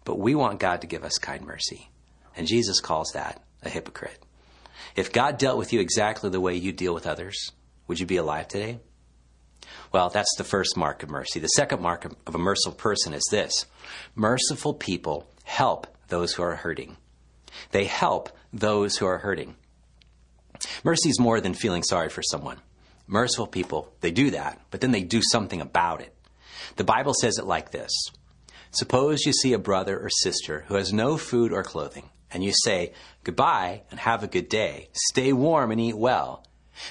but 0.04 0.18
we 0.18 0.34
want 0.34 0.60
God 0.60 0.80
to 0.80 0.86
give 0.86 1.04
us 1.04 1.18
kind 1.18 1.44
mercy. 1.44 1.90
And 2.34 2.46
Jesus 2.46 2.80
calls 2.80 3.10
that 3.12 3.42
a 3.62 3.68
hypocrite. 3.68 4.18
If 4.96 5.12
God 5.12 5.36
dealt 5.38 5.58
with 5.58 5.72
you 5.72 5.80
exactly 5.80 6.30
the 6.30 6.40
way 6.40 6.54
you 6.56 6.72
deal 6.72 6.94
with 6.94 7.06
others, 7.06 7.52
would 7.86 8.00
you 8.00 8.06
be 8.06 8.16
alive 8.16 8.48
today? 8.48 8.80
Well, 9.92 10.08
that's 10.08 10.34
the 10.36 10.44
first 10.44 10.76
mark 10.76 11.02
of 11.02 11.10
mercy. 11.10 11.40
The 11.40 11.48
second 11.48 11.80
mark 11.80 12.04
of 12.04 12.34
a 12.34 12.38
merciful 12.38 12.76
person 12.76 13.14
is 13.14 13.26
this 13.30 13.66
merciful 14.14 14.74
people 14.74 15.28
help 15.44 15.86
those 16.08 16.34
who 16.34 16.42
are 16.42 16.56
hurting. 16.56 16.96
They 17.70 17.84
help 17.84 18.30
those 18.52 18.96
who 18.96 19.06
are 19.06 19.18
hurting. 19.18 19.56
Mercy 20.84 21.10
is 21.10 21.20
more 21.20 21.40
than 21.40 21.54
feeling 21.54 21.82
sorry 21.82 22.08
for 22.08 22.22
someone. 22.22 22.58
Merciful 23.06 23.46
people, 23.46 23.92
they 24.00 24.10
do 24.10 24.30
that, 24.30 24.60
but 24.70 24.80
then 24.80 24.92
they 24.92 25.02
do 25.02 25.20
something 25.22 25.60
about 25.60 26.00
it. 26.00 26.14
The 26.76 26.84
Bible 26.84 27.14
says 27.14 27.38
it 27.38 27.46
like 27.46 27.70
this 27.70 27.90
Suppose 28.70 29.26
you 29.26 29.32
see 29.32 29.52
a 29.52 29.58
brother 29.58 29.98
or 29.98 30.08
sister 30.08 30.64
who 30.68 30.76
has 30.76 30.92
no 30.92 31.18
food 31.18 31.52
or 31.52 31.62
clothing, 31.62 32.08
and 32.30 32.42
you 32.42 32.52
say, 32.64 32.92
Goodbye 33.24 33.82
and 33.90 34.00
have 34.00 34.22
a 34.22 34.28
good 34.28 34.48
day. 34.48 34.88
Stay 35.10 35.32
warm 35.32 35.70
and 35.70 35.80
eat 35.80 35.96
well 35.96 36.46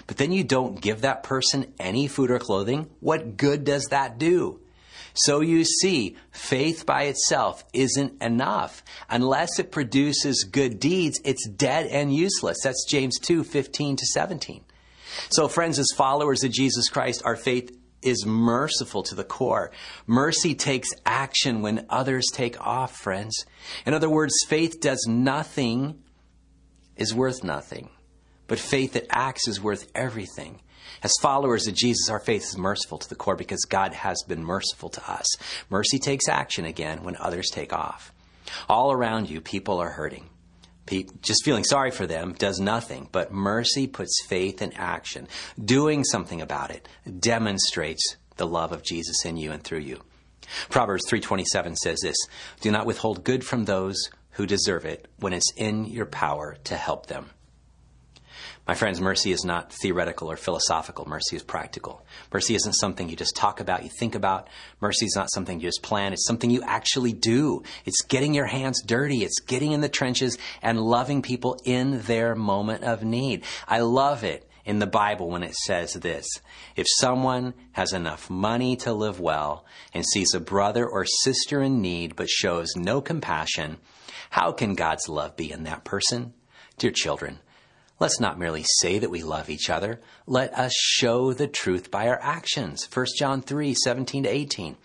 but 0.08 0.18
then 0.18 0.32
you 0.32 0.44
don't 0.44 0.82
give 0.82 1.02
that 1.02 1.24
person 1.24 1.74
any 1.80 2.08
food 2.08 2.32
or 2.32 2.40
clothing, 2.40 2.90
what 3.00 3.38
good 3.38 3.64
does 3.64 3.86
that 3.86 4.18
do? 4.18 4.60
So 5.14 5.42
you 5.42 5.66
see, 5.66 6.16
faith 6.32 6.86
by 6.86 7.04
itself 7.04 7.64
isn't 7.74 8.22
enough. 8.22 8.84
Unless 9.10 9.60
it 9.60 9.72
produces 9.72 10.46
good 10.50 10.80
deeds, 10.80 11.20
it's 11.26 11.48
dead 11.48 11.88
and 11.88 12.16
useless. 12.16 12.60
That's 12.64 12.86
James 12.88 13.20
2 13.20 13.44
15 13.44 13.98
to 13.98 14.06
17. 14.06 14.64
So, 15.30 15.50
friends, 15.50 15.78
as 15.78 15.92
followers 15.96 16.44
of 16.44 16.52
Jesus 16.52 16.88
Christ, 16.90 17.22
our 17.26 17.36
faith 17.36 17.78
is 18.02 18.26
merciful 18.26 19.04
to 19.04 19.16
the 19.16 19.24
core. 19.24 19.72
Mercy 20.08 20.56
takes 20.56 20.90
action 21.06 21.62
when 21.62 21.86
others 21.90 22.28
take 22.34 22.60
off, 22.66 22.98
friends. 22.98 23.46
In 23.86 23.94
other 23.94 24.10
words, 24.10 24.34
faith 24.48 24.80
does 24.80 25.06
nothing 25.08 26.02
is 26.96 27.14
worth 27.14 27.44
nothing. 27.44 27.90
But 28.52 28.60
faith 28.60 28.92
that 28.94 29.08
acts 29.10 29.48
is 29.48 29.62
worth 29.62 29.90
everything. 29.96 30.60
As 31.04 31.14
followers 31.22 31.68
of 31.68 31.74
Jesus, 31.74 32.10
our 32.10 32.20
faith 32.20 32.44
is 32.44 32.58
merciful 32.58 32.98
to 32.98 33.08
the 33.08 33.16
core 33.16 33.38
because 33.38 33.64
God 33.64 33.94
has 33.94 34.22
been 34.28 34.44
merciful 34.44 34.90
to 34.90 35.10
us. 35.10 35.26
Mercy 35.70 36.00
takes 36.00 36.28
action 36.28 36.66
again 36.66 37.06
when 37.06 37.16
others 37.16 37.50
take 37.50 37.72
off. 37.72 38.12
All 38.68 38.92
around 38.92 39.30
you, 39.30 39.40
people 39.40 39.80
are 39.80 39.92
hurting. 39.92 40.28
Just 41.22 41.46
feeling 41.46 41.64
sorry 41.64 41.92
for 41.92 42.06
them 42.06 42.34
does 42.34 42.60
nothing, 42.60 43.08
but 43.14 43.32
mercy 43.32 43.88
puts 43.88 44.22
faith 44.26 44.62
in 44.62 44.74
action. 44.74 45.30
Doing 45.58 46.04
something 46.04 46.42
about 46.42 46.72
it 46.72 46.90
demonstrates 47.22 48.18
the 48.36 48.48
love 48.48 48.74
of 48.74 48.84
Jesus 48.84 49.24
in 49.24 49.38
you 49.38 49.54
and 49.54 49.64
through 49.64 49.80
you. 49.80 50.02
Proverbs 50.68 51.06
3:27 51.08 51.78
says 51.78 52.02
this, 52.02 52.18
"Do 52.60 52.70
not 52.70 52.86
withhold 52.86 53.24
good 53.24 53.46
from 53.46 53.64
those 53.64 54.10
who 54.32 54.46
deserve 54.46 54.84
it 54.84 55.10
when 55.20 55.32
it's 55.32 55.54
in 55.56 55.86
your 55.86 56.06
power 56.06 56.58
to 56.66 56.76
help 56.76 57.06
them." 57.06 57.30
My 58.68 58.76
friends, 58.76 59.02
mercy 59.02 59.32
is 59.32 59.44
not 59.44 59.74
theoretical 59.74 60.30
or 60.30 60.38
philosophical. 60.38 61.08
Mercy 61.08 61.36
is 61.36 61.42
practical. 61.42 62.06
Mercy 62.32 62.54
isn't 62.54 62.74
something 62.74 63.10
you 63.10 63.16
just 63.16 63.36
talk 63.36 63.60
about, 63.60 63.84
you 63.84 63.90
think 64.00 64.14
about. 64.14 64.48
Mercy 64.80 65.08
is 65.08 65.16
not 65.16 65.32
something 65.32 65.60
you 65.60 65.68
just 65.68 65.82
plan. 65.82 66.14
It's 66.14 66.28
something 66.28 66.52
you 66.52 66.62
actually 66.64 67.12
do. 67.12 67.64
It's 67.86 68.04
getting 68.04 68.36
your 68.36 68.46
hands 68.46 68.84
dirty. 68.86 69.24
It's 69.24 69.40
getting 69.40 69.72
in 69.72 69.82
the 69.82 69.90
trenches 69.90 70.38
and 70.62 70.80
loving 70.80 71.24
people 71.24 71.58
in 71.66 72.02
their 72.04 72.36
moment 72.36 72.84
of 72.84 73.04
need. 73.04 73.44
I 73.68 73.80
love 73.80 74.24
it 74.24 74.48
in 74.64 74.78
the 74.78 74.88
Bible 74.88 75.30
when 75.30 75.42
it 75.42 75.56
says 75.56 75.94
this 75.94 76.28
If 76.76 76.86
someone 77.00 77.56
has 77.72 77.94
enough 77.94 78.30
money 78.30 78.76
to 78.78 78.94
live 78.94 79.20
well 79.20 79.66
and 79.92 80.06
sees 80.06 80.36
a 80.36 80.40
brother 80.40 80.88
or 80.88 81.06
sister 81.06 81.62
in 81.62 81.82
need 81.82 82.16
but 82.16 82.30
shows 82.30 82.76
no 82.76 83.02
compassion, 83.02 83.78
how 84.30 84.52
can 84.52 84.76
God's 84.76 85.10
love 85.10 85.36
be 85.36 85.52
in 85.52 85.64
that 85.64 85.84
person? 85.84 86.34
Dear 86.78 86.92
children, 86.92 87.40
Let's 88.02 88.20
not 88.20 88.40
merely 88.40 88.66
say 88.80 88.98
that 88.98 89.12
we 89.12 89.22
love 89.22 89.48
each 89.48 89.70
other. 89.70 90.02
Let 90.26 90.58
us 90.58 90.74
show 90.74 91.34
the 91.34 91.46
truth 91.46 91.92
by 91.92 92.08
our 92.08 92.20
actions. 92.20 92.90
1 92.92 93.06
John 93.16 93.44
3 93.44 93.76
17 93.76 94.24
to 94.24 94.30
18. 94.30 94.76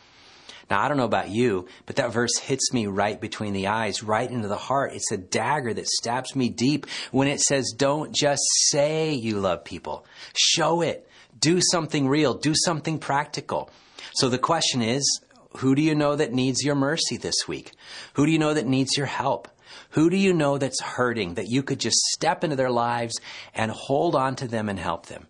Now, 0.68 0.82
I 0.82 0.88
don't 0.88 0.98
know 0.98 1.04
about 1.04 1.30
you, 1.30 1.66
but 1.86 1.96
that 1.96 2.12
verse 2.12 2.36
hits 2.36 2.74
me 2.74 2.86
right 2.86 3.18
between 3.18 3.54
the 3.54 3.68
eyes, 3.68 4.02
right 4.02 4.30
into 4.30 4.48
the 4.48 4.58
heart. 4.58 4.92
It's 4.92 5.10
a 5.12 5.16
dagger 5.16 5.72
that 5.72 5.88
stabs 5.88 6.36
me 6.36 6.50
deep 6.50 6.84
when 7.10 7.26
it 7.26 7.40
says, 7.40 7.72
Don't 7.74 8.14
just 8.14 8.42
say 8.68 9.14
you 9.14 9.40
love 9.40 9.64
people, 9.64 10.04
show 10.36 10.82
it. 10.82 11.08
Do 11.38 11.62
something 11.62 12.08
real, 12.08 12.34
do 12.34 12.52
something 12.54 12.98
practical. 12.98 13.70
So 14.12 14.28
the 14.28 14.36
question 14.36 14.82
is, 14.82 15.22
who 15.56 15.74
do 15.74 15.80
you 15.80 15.94
know 15.94 16.16
that 16.16 16.34
needs 16.34 16.62
your 16.62 16.74
mercy 16.74 17.16
this 17.16 17.48
week? 17.48 17.72
Who 18.12 18.26
do 18.26 18.32
you 18.32 18.38
know 18.38 18.52
that 18.52 18.66
needs 18.66 18.94
your 18.94 19.06
help? 19.06 19.48
Who 19.96 20.10
do 20.10 20.16
you 20.18 20.34
know 20.34 20.58
that's 20.58 20.82
hurting 20.82 21.34
that 21.34 21.48
you 21.48 21.62
could 21.62 21.80
just 21.80 21.96
step 21.96 22.44
into 22.44 22.54
their 22.54 22.70
lives 22.70 23.18
and 23.54 23.70
hold 23.70 24.14
on 24.14 24.36
to 24.36 24.46
them 24.46 24.68
and 24.68 24.78
help 24.78 25.06
them? 25.06 25.26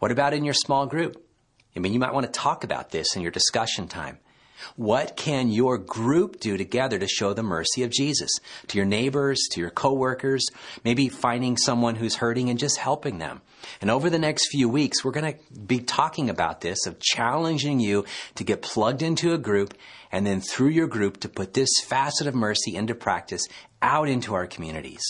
What 0.00 0.10
about 0.10 0.34
in 0.34 0.44
your 0.44 0.54
small 0.54 0.86
group? 0.86 1.24
I 1.76 1.78
mean, 1.78 1.92
you 1.92 2.00
might 2.00 2.12
want 2.12 2.26
to 2.26 2.32
talk 2.32 2.64
about 2.64 2.90
this 2.90 3.14
in 3.14 3.22
your 3.22 3.30
discussion 3.30 3.86
time. 3.86 4.18
What 4.74 5.16
can 5.16 5.50
your 5.50 5.78
group 5.78 6.40
do 6.40 6.56
together 6.56 6.98
to 6.98 7.06
show 7.06 7.32
the 7.32 7.44
mercy 7.44 7.84
of 7.84 7.90
Jesus 7.90 8.30
to 8.66 8.76
your 8.76 8.86
neighbors, 8.86 9.40
to 9.52 9.60
your 9.60 9.70
coworkers, 9.70 10.44
maybe 10.84 11.08
finding 11.08 11.56
someone 11.56 11.94
who's 11.94 12.16
hurting 12.16 12.50
and 12.50 12.58
just 12.58 12.78
helping 12.78 13.18
them? 13.18 13.40
And 13.80 13.90
over 13.90 14.10
the 14.10 14.18
next 14.18 14.48
few 14.50 14.68
weeks, 14.68 15.04
we're 15.04 15.12
going 15.12 15.34
to 15.34 15.60
be 15.60 15.78
talking 15.78 16.28
about 16.28 16.60
this 16.60 16.86
of 16.86 16.98
challenging 16.98 17.78
you 17.78 18.04
to 18.34 18.42
get 18.42 18.62
plugged 18.62 19.02
into 19.02 19.32
a 19.32 19.38
group 19.38 19.74
and 20.10 20.26
then 20.26 20.40
through 20.40 20.68
your 20.68 20.88
group 20.88 21.20
to 21.20 21.28
put 21.28 21.54
this 21.54 21.70
facet 21.86 22.26
of 22.26 22.34
mercy 22.34 22.74
into 22.74 22.94
practice 22.94 23.46
out 23.82 24.08
into 24.08 24.34
our 24.34 24.46
communities. 24.46 25.02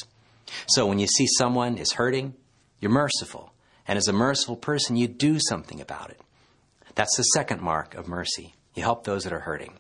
So 0.69 0.87
when 0.87 0.99
you 0.99 1.07
see 1.07 1.27
someone 1.39 1.79
is 1.79 1.93
hurting, 1.93 2.35
you're 2.81 2.91
merciful. 2.91 3.53
And 3.87 3.97
as 3.97 4.09
a 4.09 4.13
merciful 4.13 4.57
person, 4.57 4.97
you 4.97 5.09
do 5.09 5.39
something 5.39 5.81
about 5.81 6.11
it. 6.11 6.21
That's 6.95 7.17
the 7.17 7.23
second 7.23 7.61
mark 7.61 7.95
of 7.95 8.09
mercy. 8.09 8.55
You 8.75 8.83
help 8.83 9.05
those 9.05 9.25
that 9.25 9.33
are 9.33 9.41
hurting. 9.41 9.75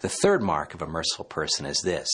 The 0.00 0.08
third 0.08 0.42
mark 0.42 0.74
of 0.74 0.82
a 0.82 0.86
merciful 0.86 1.24
person 1.24 1.66
is 1.66 1.80
this 1.80 2.08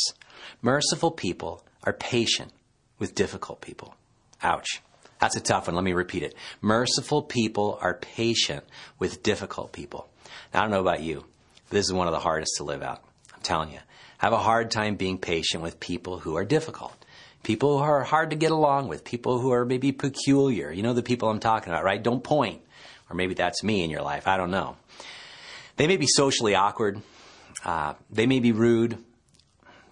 merciful 0.63 1.11
people 1.11 1.65
are 1.85 1.93
patient 1.93 2.53
with 2.99 3.15
difficult 3.15 3.61
people. 3.61 3.95
Ouch. 4.43 4.83
That's 5.19 5.37
a 5.37 5.41
tough 5.41 5.67
one. 5.67 5.75
Let 5.75 5.85
me 5.85 5.93
repeat 5.93 6.23
it. 6.23 6.35
Merciful 6.61 7.23
people 7.23 7.79
are 7.81 7.95
patient 7.95 8.65
with 8.99 9.23
difficult 9.23 9.73
people. 9.73 10.09
Now, 10.53 10.61
I 10.61 10.63
don't 10.63 10.71
know 10.71 10.81
about 10.81 11.03
you, 11.03 11.25
this 11.71 11.87
is 11.87 11.93
one 11.93 12.07
of 12.07 12.13
the 12.13 12.21
hardest 12.21 12.53
to 12.59 12.65
live 12.65 12.83
out. 12.83 13.03
I'm 13.35 13.41
telling 13.43 13.73
you. 13.73 13.79
Have 14.19 14.33
a 14.33 14.39
hard 14.39 14.71
time 14.71 14.97
being 14.97 15.19
patient 15.19 15.63
with 15.63 15.81
people 15.81 16.19
who 16.19 16.37
are 16.37 16.45
difficult. 16.45 16.95
People 17.43 17.79
who 17.79 17.85
are 17.85 18.03
hard 18.03 18.31
to 18.31 18.37
get 18.37 18.51
along 18.51 18.89
with, 18.89 19.05
people 19.05 19.39
who 19.39 19.53
are 19.53 19.65
maybe 19.65 19.93
peculiar. 19.93 20.73
You 20.73 20.83
know 20.83 20.95
the 20.95 21.03
people 21.03 21.29
I'm 21.29 21.41
talking 21.41 21.73
about, 21.73 21.85
right? 21.85 22.03
Don't 22.03 22.25
point. 22.25 22.63
Or 23.09 23.15
maybe 23.15 23.35
that's 23.35 23.63
me 23.63 23.85
in 23.85 23.91
your 23.91 24.03
life. 24.03 24.27
I 24.27 24.37
don't 24.37 24.51
know. 24.51 24.77
They 25.77 25.87
may 25.87 25.97
be 25.97 26.07
socially 26.07 26.55
awkward. 26.55 27.03
Uh, 27.65 27.95
they 28.11 28.27
may 28.27 28.41
be 28.41 28.53
rude. 28.53 28.99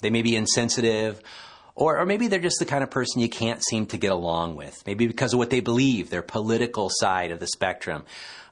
They 0.00 0.10
may 0.10 0.22
be 0.22 0.34
insensitive. 0.34 1.20
Or, 1.76 1.98
or 1.98 2.06
maybe 2.06 2.28
they're 2.28 2.38
just 2.38 2.60
the 2.60 2.66
kind 2.66 2.84
of 2.84 2.90
person 2.90 3.20
you 3.20 3.28
can't 3.28 3.62
seem 3.62 3.86
to 3.86 3.96
get 3.96 4.12
along 4.12 4.54
with. 4.54 4.80
Maybe 4.86 5.08
because 5.08 5.32
of 5.32 5.38
what 5.38 5.50
they 5.50 5.60
believe, 5.60 6.08
their 6.08 6.22
political 6.22 6.88
side 6.88 7.32
of 7.32 7.40
the 7.40 7.48
spectrum, 7.48 8.04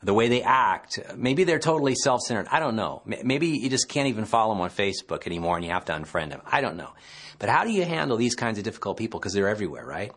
the 0.02 0.12
way 0.12 0.28
they 0.28 0.42
act. 0.42 0.98
Maybe 1.16 1.44
they're 1.44 1.60
totally 1.60 1.94
self 1.94 2.22
centered. 2.22 2.48
I 2.50 2.58
don't 2.58 2.74
know. 2.74 3.02
Maybe 3.04 3.48
you 3.48 3.70
just 3.70 3.88
can't 3.88 4.08
even 4.08 4.24
follow 4.24 4.54
them 4.54 4.60
on 4.60 4.70
Facebook 4.70 5.26
anymore 5.26 5.56
and 5.56 5.64
you 5.64 5.70
have 5.70 5.84
to 5.84 5.92
unfriend 5.92 6.30
them. 6.30 6.42
I 6.44 6.60
don't 6.60 6.76
know. 6.76 6.90
But 7.38 7.48
how 7.48 7.64
do 7.64 7.70
you 7.70 7.84
handle 7.84 8.16
these 8.16 8.34
kinds 8.34 8.58
of 8.58 8.64
difficult 8.64 8.96
people? 8.96 9.20
Because 9.20 9.34
they're 9.34 9.48
everywhere, 9.48 9.86
right? 9.86 10.12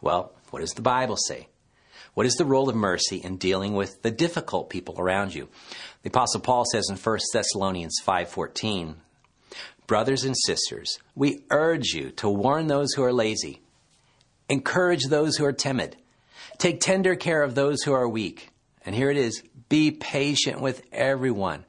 Well, 0.00 0.32
what 0.50 0.60
does 0.60 0.74
the 0.74 0.82
Bible 0.82 1.16
say? 1.16 1.48
What 2.14 2.26
is 2.26 2.36
the 2.36 2.44
role 2.44 2.68
of 2.68 2.76
mercy 2.76 3.16
in 3.18 3.36
dealing 3.36 3.74
with 3.74 4.02
the 4.02 4.10
difficult 4.10 4.70
people 4.70 4.94
around 4.98 5.34
you? 5.34 5.48
The 6.02 6.08
apostle 6.08 6.40
Paul 6.40 6.64
says 6.64 6.88
in 6.88 6.96
1 6.96 7.18
Thessalonians 7.32 8.00
5:14, 8.06 8.94
"Brothers 9.86 10.24
and 10.24 10.36
sisters, 10.46 10.98
we 11.14 11.44
urge 11.50 11.92
you 11.92 12.10
to 12.12 12.28
warn 12.28 12.66
those 12.66 12.92
who 12.94 13.02
are 13.02 13.12
lazy, 13.12 13.60
encourage 14.48 15.04
those 15.04 15.36
who 15.36 15.44
are 15.44 15.52
timid, 15.52 15.96
take 16.58 16.80
tender 16.80 17.14
care 17.14 17.42
of 17.42 17.54
those 17.54 17.82
who 17.82 17.92
are 17.92 18.08
weak." 18.08 18.50
And 18.84 18.94
here 18.94 19.10
it 19.10 19.16
is, 19.16 19.42
be 19.68 19.90
patient 19.90 20.60
with 20.60 20.82
everyone. 20.92 21.64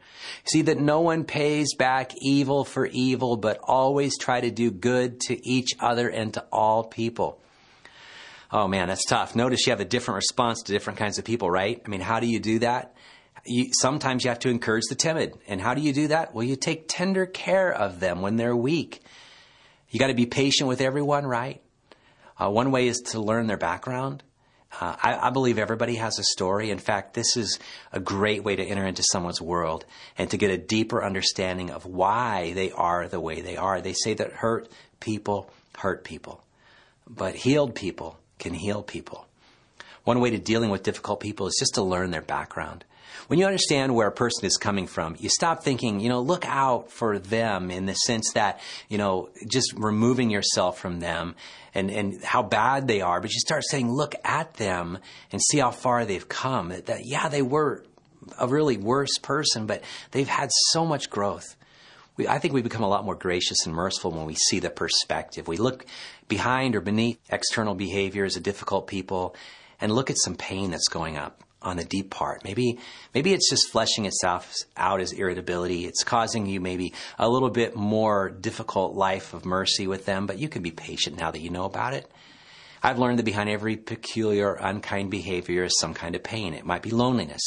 See 0.51 0.61
that 0.63 0.79
no 0.79 1.01
one 1.01 1.23
pays 1.23 1.73
back 1.73 2.11
evil 2.21 2.63
for 2.63 2.85
evil, 2.85 3.37
but 3.37 3.59
always 3.63 4.17
try 4.17 4.39
to 4.39 4.51
do 4.51 4.69
good 4.69 5.19
to 5.21 5.47
each 5.47 5.71
other 5.79 6.09
and 6.09 6.33
to 6.35 6.45
all 6.51 6.83
people. 6.83 7.39
Oh 8.51 8.67
man, 8.67 8.87
that's 8.87 9.05
tough. 9.05 9.35
Notice 9.35 9.65
you 9.65 9.71
have 9.71 9.79
a 9.79 9.85
different 9.85 10.17
response 10.17 10.61
to 10.63 10.71
different 10.71 10.99
kinds 10.99 11.17
of 11.17 11.25
people, 11.25 11.49
right? 11.49 11.81
I 11.83 11.89
mean, 11.89 12.01
how 12.01 12.19
do 12.19 12.27
you 12.27 12.39
do 12.39 12.59
that? 12.59 12.93
You, 13.47 13.69
sometimes 13.71 14.23
you 14.23 14.29
have 14.29 14.39
to 14.39 14.49
encourage 14.49 14.85
the 14.89 14.95
timid. 14.95 15.37
And 15.47 15.61
how 15.61 15.73
do 15.73 15.81
you 15.81 15.93
do 15.93 16.09
that? 16.09 16.33
Well, 16.33 16.43
you 16.43 16.55
take 16.55 16.85
tender 16.87 17.25
care 17.25 17.71
of 17.71 17.99
them 17.99 18.21
when 18.21 18.35
they're 18.35 18.55
weak. 18.55 19.01
You 19.89 19.99
got 19.99 20.07
to 20.07 20.13
be 20.13 20.25
patient 20.25 20.67
with 20.67 20.81
everyone, 20.81 21.25
right? 21.25 21.61
Uh, 22.37 22.49
one 22.49 22.71
way 22.71 22.87
is 22.87 22.99
to 23.11 23.21
learn 23.21 23.47
their 23.47 23.57
background. 23.57 24.21
Uh, 24.79 24.95
I, 25.01 25.27
I, 25.27 25.29
believe 25.29 25.57
everybody 25.57 25.95
has 25.95 26.19
a 26.19 26.23
story. 26.23 26.71
In 26.71 26.77
fact, 26.77 27.13
this 27.13 27.37
is 27.37 27.57
a 27.93 28.01
great 28.01 28.43
way 28.43 28.55
to 28.57 28.63
enter 28.63 28.85
into 28.85 29.01
someone's 29.01 29.41
world 29.41 29.85
and 30.17 30.29
to 30.29 30.37
get 30.37 30.51
a 30.51 30.57
deeper 30.57 31.03
understanding 31.03 31.71
of 31.71 31.85
why 31.85 32.51
they 32.53 32.71
are 32.71 33.07
the 33.07 33.19
way 33.19 33.41
they 33.41 33.55
are. 33.55 33.79
They 33.79 33.93
say 33.93 34.13
that 34.15 34.33
hurt 34.33 34.69
people 34.99 35.49
hurt 35.77 36.03
people, 36.03 36.43
but 37.07 37.35
healed 37.35 37.75
people 37.75 38.19
can 38.39 38.53
heal 38.53 38.83
people. 38.83 39.27
One 40.03 40.19
way 40.19 40.31
to 40.31 40.37
dealing 40.37 40.69
with 40.69 40.83
difficult 40.83 41.19
people 41.19 41.47
is 41.47 41.55
just 41.59 41.75
to 41.75 41.81
learn 41.81 42.11
their 42.11 42.21
background. 42.21 42.83
When 43.27 43.39
you 43.39 43.45
understand 43.45 43.95
where 43.95 44.07
a 44.07 44.11
person 44.11 44.45
is 44.45 44.57
coming 44.57 44.87
from, 44.87 45.15
you 45.19 45.29
stop 45.29 45.63
thinking, 45.63 45.99
you 45.99 46.09
know, 46.09 46.21
look 46.21 46.45
out 46.45 46.91
for 46.91 47.19
them 47.19 47.71
in 47.71 47.85
the 47.85 47.93
sense 47.93 48.31
that, 48.33 48.59
you 48.87 48.97
know, 48.97 49.29
just 49.47 49.73
removing 49.75 50.29
yourself 50.29 50.79
from 50.79 50.99
them 50.99 51.35
and, 51.73 51.89
and 51.89 52.23
how 52.23 52.43
bad 52.43 52.87
they 52.87 53.01
are. 53.01 53.19
But 53.19 53.33
you 53.33 53.39
start 53.39 53.63
saying, 53.65 53.91
look 53.91 54.15
at 54.23 54.55
them 54.55 54.99
and 55.31 55.41
see 55.41 55.57
how 55.59 55.71
far 55.71 56.05
they've 56.05 56.27
come. 56.27 56.69
That, 56.69 56.85
that 56.85 57.05
yeah, 57.05 57.27
they 57.27 57.41
were 57.41 57.83
a 58.39 58.47
really 58.47 58.77
worse 58.77 59.17
person, 59.17 59.65
but 59.65 59.83
they've 60.11 60.27
had 60.27 60.49
so 60.71 60.85
much 60.85 61.09
growth 61.09 61.55
we, 62.17 62.27
I 62.27 62.39
think 62.39 62.53
we 62.53 62.61
become 62.61 62.83
a 62.83 62.89
lot 62.89 63.05
more 63.05 63.15
gracious 63.15 63.65
and 63.65 63.73
merciful 63.73 64.11
when 64.11 64.25
we 64.25 64.35
see 64.35 64.59
the 64.59 64.69
perspective. 64.69 65.47
We 65.47 65.57
look 65.57 65.85
behind 66.27 66.75
or 66.75 66.81
beneath 66.81 67.19
external 67.29 67.75
behaviors 67.75 68.35
of 68.35 68.43
difficult 68.43 68.87
people 68.87 69.35
and 69.79 69.91
look 69.91 70.09
at 70.09 70.17
some 70.17 70.35
pain 70.35 70.71
that's 70.71 70.87
going 70.87 71.15
up 71.15 71.43
on 71.61 71.77
the 71.77 71.83
deep 71.83 72.09
part. 72.09 72.43
Maybe 72.43 72.79
maybe 73.13 73.33
it's 73.33 73.49
just 73.49 73.69
fleshing 73.69 74.05
itself 74.05 74.53
out 74.75 75.01
as 75.01 75.11
irritability. 75.11 75.85
It's 75.85 76.03
causing 76.03 76.45
you 76.45 76.59
maybe 76.59 76.93
a 77.17 77.27
little 77.27 77.49
bit 77.49 77.75
more 77.75 78.29
difficult 78.29 78.95
life 78.95 79.33
of 79.33 79.45
mercy 79.45 79.87
with 79.87 80.05
them, 80.05 80.27
but 80.27 80.37
you 80.37 80.49
can 80.49 80.61
be 80.61 80.71
patient 80.71 81.17
now 81.17 81.31
that 81.31 81.41
you 81.41 81.49
know 81.49 81.65
about 81.65 81.93
it. 81.93 82.09
I've 82.83 82.99
learned 82.99 83.19
that 83.19 83.23
behind 83.23 83.49
every 83.49 83.75
peculiar, 83.75 84.53
unkind 84.53 85.09
behavior 85.09 85.63
is 85.63 85.79
some 85.79 85.93
kind 85.93 86.15
of 86.15 86.23
pain. 86.23 86.53
It 86.53 86.65
might 86.65 86.83
be 86.83 86.91
loneliness 86.91 87.41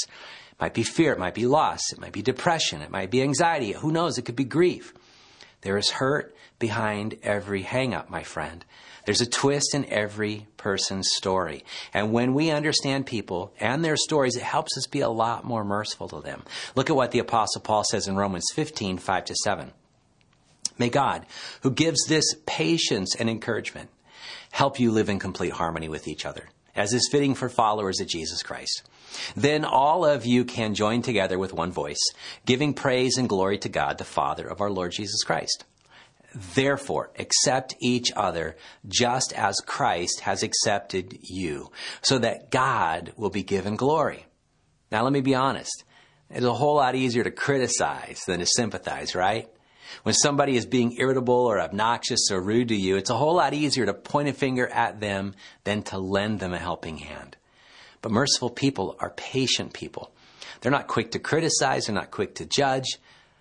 it 0.60 0.64
might 0.64 0.74
be 0.74 0.82
fear, 0.82 1.14
it 1.14 1.18
might 1.18 1.34
be 1.34 1.46
loss, 1.46 1.90
it 1.90 1.98
might 1.98 2.12
be 2.12 2.20
depression, 2.20 2.82
it 2.82 2.90
might 2.90 3.10
be 3.10 3.22
anxiety. 3.22 3.72
Who 3.72 3.90
knows? 3.90 4.18
It 4.18 4.26
could 4.26 4.36
be 4.36 4.44
grief. 4.44 4.92
There 5.62 5.76
is 5.76 5.90
hurt 5.90 6.34
behind 6.58 7.16
every 7.22 7.62
hangup, 7.62 8.08
my 8.08 8.22
friend. 8.22 8.64
There's 9.04 9.20
a 9.20 9.26
twist 9.26 9.74
in 9.74 9.86
every 9.86 10.46
person's 10.56 11.08
story. 11.16 11.64
And 11.92 12.12
when 12.12 12.34
we 12.34 12.50
understand 12.50 13.06
people 13.06 13.52
and 13.58 13.84
their 13.84 13.96
stories, 13.96 14.36
it 14.36 14.42
helps 14.42 14.76
us 14.76 14.86
be 14.86 15.00
a 15.00 15.08
lot 15.08 15.44
more 15.44 15.64
merciful 15.64 16.08
to 16.08 16.20
them. 16.20 16.42
Look 16.74 16.90
at 16.90 16.96
what 16.96 17.10
the 17.10 17.18
Apostle 17.18 17.62
Paul 17.62 17.84
says 17.84 18.08
in 18.08 18.16
Romans 18.16 18.46
15, 18.54 18.98
5 18.98 19.24
to 19.24 19.34
7. 19.42 19.72
May 20.78 20.88
God, 20.88 21.26
who 21.62 21.70
gives 21.70 22.06
this 22.06 22.34
patience 22.46 23.14
and 23.14 23.28
encouragement, 23.28 23.90
help 24.50 24.80
you 24.80 24.90
live 24.92 25.08
in 25.08 25.18
complete 25.18 25.52
harmony 25.52 25.88
with 25.88 26.08
each 26.08 26.24
other, 26.24 26.48
as 26.74 26.92
is 26.92 27.08
fitting 27.10 27.34
for 27.34 27.48
followers 27.48 28.00
of 28.00 28.06
Jesus 28.06 28.42
Christ. 28.42 28.82
Then 29.36 29.64
all 29.64 30.04
of 30.04 30.26
you 30.26 30.44
can 30.44 30.74
join 30.74 31.02
together 31.02 31.38
with 31.38 31.52
one 31.52 31.72
voice, 31.72 32.00
giving 32.46 32.74
praise 32.74 33.16
and 33.16 33.28
glory 33.28 33.58
to 33.58 33.68
God, 33.68 33.98
the 33.98 34.04
Father 34.04 34.46
of 34.46 34.60
our 34.60 34.70
Lord 34.70 34.92
Jesus 34.92 35.22
Christ. 35.22 35.64
Therefore, 36.54 37.10
accept 37.18 37.74
each 37.80 38.12
other 38.14 38.56
just 38.86 39.32
as 39.32 39.56
Christ 39.66 40.20
has 40.20 40.42
accepted 40.42 41.18
you, 41.22 41.72
so 42.02 42.18
that 42.18 42.50
God 42.50 43.12
will 43.16 43.30
be 43.30 43.42
given 43.42 43.76
glory. 43.76 44.26
Now, 44.92 45.02
let 45.02 45.12
me 45.12 45.20
be 45.20 45.34
honest. 45.34 45.84
It's 46.30 46.44
a 46.44 46.52
whole 46.52 46.76
lot 46.76 46.94
easier 46.94 47.24
to 47.24 47.30
criticize 47.32 48.22
than 48.26 48.38
to 48.38 48.46
sympathize, 48.46 49.16
right? 49.16 49.48
When 50.04 50.14
somebody 50.14 50.56
is 50.56 50.66
being 50.66 50.96
irritable 50.98 51.34
or 51.34 51.60
obnoxious 51.60 52.30
or 52.30 52.40
rude 52.40 52.68
to 52.68 52.76
you, 52.76 52.96
it's 52.96 53.10
a 53.10 53.16
whole 53.16 53.34
lot 53.34 53.52
easier 53.52 53.86
to 53.86 53.94
point 53.94 54.28
a 54.28 54.32
finger 54.32 54.68
at 54.68 55.00
them 55.00 55.34
than 55.64 55.82
to 55.84 55.98
lend 55.98 56.38
them 56.38 56.52
a 56.52 56.58
helping 56.58 56.98
hand. 56.98 57.36
But 58.02 58.12
merciful 58.12 58.50
people 58.50 58.96
are 58.98 59.10
patient 59.10 59.72
people. 59.72 60.12
They're 60.60 60.72
not 60.72 60.88
quick 60.88 61.12
to 61.12 61.18
criticize, 61.18 61.86
they're 61.86 61.94
not 61.94 62.10
quick 62.10 62.36
to 62.36 62.46
judge, 62.46 62.98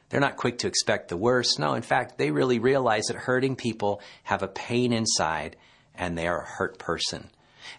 they're 0.10 0.20
not 0.20 0.38
quick 0.38 0.60
to 0.60 0.68
expect 0.68 1.10
the 1.10 1.18
worst. 1.18 1.60
No, 1.60 1.74
in 1.74 1.82
fact, 1.82 2.18
they 2.18 2.32
really 2.32 2.60
realize 2.60 3.06
that 3.06 3.18
hurting 3.18 3.56
people 3.56 4.02
have 4.24 4.44
a 4.44 4.48
pain 4.48 4.92
inside 4.92 5.56
and 5.96 6.18
they 6.18 6.28
are 6.28 6.42
a 6.42 6.48
hurt 6.48 6.80
person. 6.80 7.30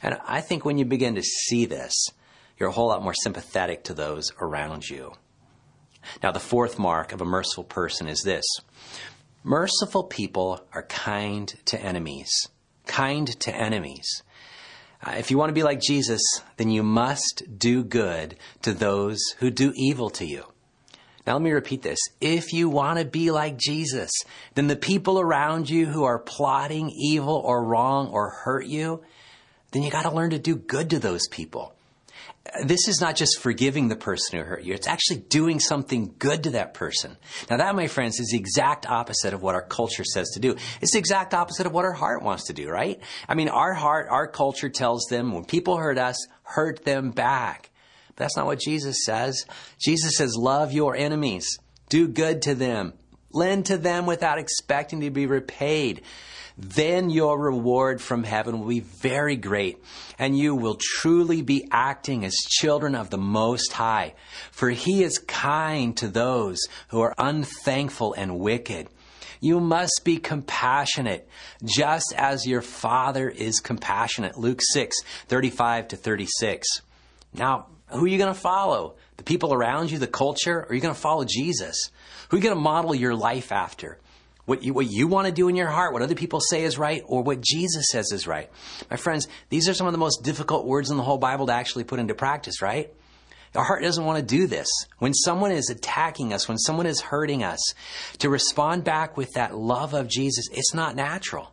And 0.02 0.18
I 0.26 0.40
think 0.40 0.64
when 0.64 0.78
you 0.78 0.84
begin 0.84 1.16
to 1.16 1.22
see 1.22 1.64
this, 1.64 1.94
you're 2.58 2.68
a 2.68 2.72
whole 2.72 2.88
lot 2.88 3.02
more 3.02 3.14
sympathetic 3.14 3.84
to 3.84 3.94
those 3.94 4.30
around 4.40 4.88
you. 4.88 5.12
Now, 6.22 6.30
the 6.30 6.40
fourth 6.40 6.78
mark 6.78 7.12
of 7.12 7.20
a 7.20 7.26
merciful 7.26 7.64
person 7.64 8.06
is 8.06 8.22
this 8.22 8.44
merciful 9.42 10.04
people 10.04 10.60
are 10.72 10.84
kind 10.84 11.48
to 11.66 11.80
enemies. 11.80 12.30
Kind 12.86 13.28
to 13.40 13.54
enemies. 13.54 14.22
Uh, 15.02 15.12
if 15.12 15.30
you 15.30 15.38
want 15.38 15.48
to 15.48 15.54
be 15.54 15.62
like 15.62 15.80
Jesus, 15.80 16.20
then 16.56 16.70
you 16.70 16.82
must 16.82 17.42
do 17.58 17.82
good 17.82 18.36
to 18.62 18.72
those 18.72 19.18
who 19.38 19.50
do 19.50 19.72
evil 19.74 20.10
to 20.10 20.26
you. 20.26 20.44
Now, 21.26 21.34
let 21.34 21.42
me 21.42 21.50
repeat 21.52 21.82
this. 21.82 21.98
If 22.20 22.52
you 22.52 22.68
want 22.68 22.98
to 22.98 23.04
be 23.04 23.30
like 23.30 23.56
Jesus, 23.56 24.10
then 24.54 24.66
the 24.66 24.76
people 24.76 25.20
around 25.20 25.70
you 25.70 25.86
who 25.86 26.04
are 26.04 26.18
plotting 26.18 26.90
evil 26.90 27.36
or 27.44 27.64
wrong 27.64 28.08
or 28.08 28.30
hurt 28.30 28.66
you, 28.66 29.02
then 29.72 29.82
you 29.82 29.90
got 29.90 30.02
to 30.02 30.10
learn 30.10 30.30
to 30.30 30.38
do 30.38 30.56
good 30.56 30.90
to 30.90 30.98
those 30.98 31.28
people. 31.28 31.74
This 32.64 32.88
is 32.88 33.00
not 33.00 33.16
just 33.16 33.40
forgiving 33.40 33.88
the 33.88 33.96
person 33.96 34.38
who 34.38 34.44
hurt 34.44 34.64
you, 34.64 34.74
it's 34.74 34.86
actually 34.86 35.18
doing 35.18 35.60
something 35.60 36.14
good 36.18 36.44
to 36.44 36.50
that 36.50 36.74
person. 36.74 37.16
Now, 37.48 37.58
that, 37.58 37.74
my 37.74 37.86
friends, 37.86 38.18
is 38.18 38.30
the 38.30 38.38
exact 38.38 38.86
opposite 38.86 39.34
of 39.34 39.42
what 39.42 39.54
our 39.54 39.62
culture 39.62 40.04
says 40.04 40.30
to 40.30 40.40
do. 40.40 40.56
It's 40.80 40.92
the 40.92 40.98
exact 40.98 41.34
opposite 41.34 41.66
of 41.66 41.72
what 41.72 41.84
our 41.84 41.92
heart 41.92 42.22
wants 42.22 42.44
to 42.44 42.52
do, 42.52 42.68
right? 42.68 43.00
I 43.28 43.34
mean, 43.34 43.48
our 43.48 43.74
heart, 43.74 44.08
our 44.10 44.26
culture 44.26 44.68
tells 44.68 45.06
them 45.06 45.32
when 45.32 45.44
people 45.44 45.76
hurt 45.76 45.98
us, 45.98 46.16
hurt 46.42 46.84
them 46.84 47.10
back. 47.10 47.70
But 48.08 48.16
that's 48.16 48.36
not 48.36 48.46
what 48.46 48.60
Jesus 48.60 49.04
says. 49.04 49.46
Jesus 49.78 50.16
says, 50.16 50.34
love 50.36 50.72
your 50.72 50.96
enemies, 50.96 51.58
do 51.88 52.08
good 52.08 52.42
to 52.42 52.54
them, 52.54 52.94
lend 53.32 53.66
to 53.66 53.78
them 53.78 54.06
without 54.06 54.38
expecting 54.38 55.00
to 55.00 55.10
be 55.10 55.26
repaid 55.26 56.02
then 56.60 57.08
your 57.08 57.38
reward 57.38 58.02
from 58.02 58.22
heaven 58.22 58.60
will 58.60 58.68
be 58.68 58.80
very 58.80 59.36
great, 59.36 59.82
and 60.18 60.36
you 60.36 60.54
will 60.54 60.76
truly 60.78 61.40
be 61.40 61.66
acting 61.70 62.22
as 62.24 62.34
children 62.34 62.94
of 62.94 63.08
the 63.08 63.18
Most 63.18 63.72
High. 63.72 64.14
For 64.50 64.68
He 64.68 65.02
is 65.02 65.18
kind 65.18 65.96
to 65.96 66.08
those 66.08 66.60
who 66.88 67.00
are 67.00 67.14
unthankful 67.16 68.12
and 68.12 68.38
wicked. 68.38 68.88
You 69.40 69.58
must 69.58 70.02
be 70.04 70.18
compassionate, 70.18 71.26
just 71.64 72.12
as 72.14 72.46
your 72.46 72.60
Father 72.60 73.30
is 73.30 73.60
compassionate. 73.60 74.36
Luke 74.36 74.60
6, 74.60 74.98
35 75.28 75.88
to 75.88 75.96
36. 75.96 76.68
Now, 77.32 77.68
who 77.86 78.04
are 78.04 78.08
you 78.08 78.18
going 78.18 78.34
to 78.34 78.38
follow? 78.38 78.96
The 79.16 79.24
people 79.24 79.54
around 79.54 79.90
you, 79.90 79.98
the 79.98 80.06
culture, 80.06 80.58
or 80.58 80.66
are 80.66 80.74
you 80.74 80.80
going 80.80 80.94
to 80.94 81.00
follow 81.00 81.24
Jesus? 81.24 81.90
Who 82.28 82.36
are 82.36 82.38
you 82.38 82.42
going 82.42 82.54
to 82.54 82.60
model 82.60 82.94
your 82.94 83.14
life 83.14 83.50
after? 83.50 83.98
What 84.50 84.64
you, 84.64 84.74
what 84.74 84.90
you 84.90 85.06
want 85.06 85.28
to 85.28 85.32
do 85.32 85.46
in 85.46 85.54
your 85.54 85.68
heart, 85.68 85.92
what 85.92 86.02
other 86.02 86.16
people 86.16 86.40
say 86.40 86.64
is 86.64 86.76
right, 86.76 87.04
or 87.06 87.22
what 87.22 87.40
Jesus 87.40 87.86
says 87.92 88.10
is 88.10 88.26
right. 88.26 88.50
My 88.90 88.96
friends, 88.96 89.28
these 89.48 89.68
are 89.68 89.74
some 89.74 89.86
of 89.86 89.92
the 89.92 89.98
most 89.98 90.24
difficult 90.24 90.66
words 90.66 90.90
in 90.90 90.96
the 90.96 91.04
whole 91.04 91.18
Bible 91.18 91.46
to 91.46 91.52
actually 91.52 91.84
put 91.84 92.00
into 92.00 92.16
practice, 92.16 92.60
right? 92.60 92.92
Our 93.54 93.62
heart 93.62 93.84
doesn't 93.84 94.04
want 94.04 94.18
to 94.18 94.24
do 94.24 94.48
this. 94.48 94.68
When 94.98 95.14
someone 95.14 95.52
is 95.52 95.70
attacking 95.70 96.32
us, 96.32 96.48
when 96.48 96.58
someone 96.58 96.86
is 96.86 97.00
hurting 97.00 97.44
us, 97.44 97.60
to 98.18 98.28
respond 98.28 98.82
back 98.82 99.16
with 99.16 99.30
that 99.34 99.56
love 99.56 99.94
of 99.94 100.08
Jesus, 100.08 100.48
it's 100.50 100.74
not 100.74 100.96
natural. 100.96 101.52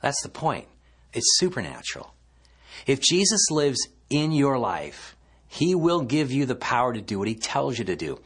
That's 0.00 0.22
the 0.22 0.28
point. 0.28 0.68
It's 1.12 1.36
supernatural. 1.38 2.14
If 2.86 3.00
Jesus 3.00 3.50
lives 3.50 3.88
in 4.08 4.30
your 4.30 4.56
life, 4.56 5.16
he 5.48 5.74
will 5.74 6.02
give 6.02 6.30
you 6.30 6.46
the 6.46 6.54
power 6.54 6.92
to 6.92 7.00
do 7.00 7.18
what 7.18 7.26
he 7.26 7.34
tells 7.34 7.76
you 7.76 7.86
to 7.86 7.96
do. 7.96 8.20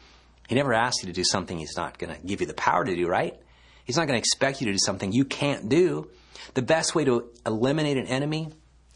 He 0.46 0.54
never 0.54 0.74
asks 0.74 1.02
you 1.02 1.06
to 1.06 1.14
do 1.14 1.24
something 1.24 1.58
he's 1.58 1.74
not 1.74 1.96
going 1.96 2.14
to 2.14 2.20
give 2.20 2.42
you 2.42 2.46
the 2.46 2.52
power 2.52 2.84
to 2.84 2.94
do, 2.94 3.08
right? 3.08 3.40
He's 3.84 3.96
not 3.96 4.06
going 4.06 4.16
to 4.16 4.18
expect 4.18 4.60
you 4.60 4.66
to 4.66 4.72
do 4.72 4.78
something 4.78 5.12
you 5.12 5.24
can't 5.24 5.68
do. 5.68 6.10
The 6.54 6.62
best 6.62 6.94
way 6.94 7.04
to 7.04 7.30
eliminate 7.46 7.96
an 7.96 8.06
enemy 8.06 8.48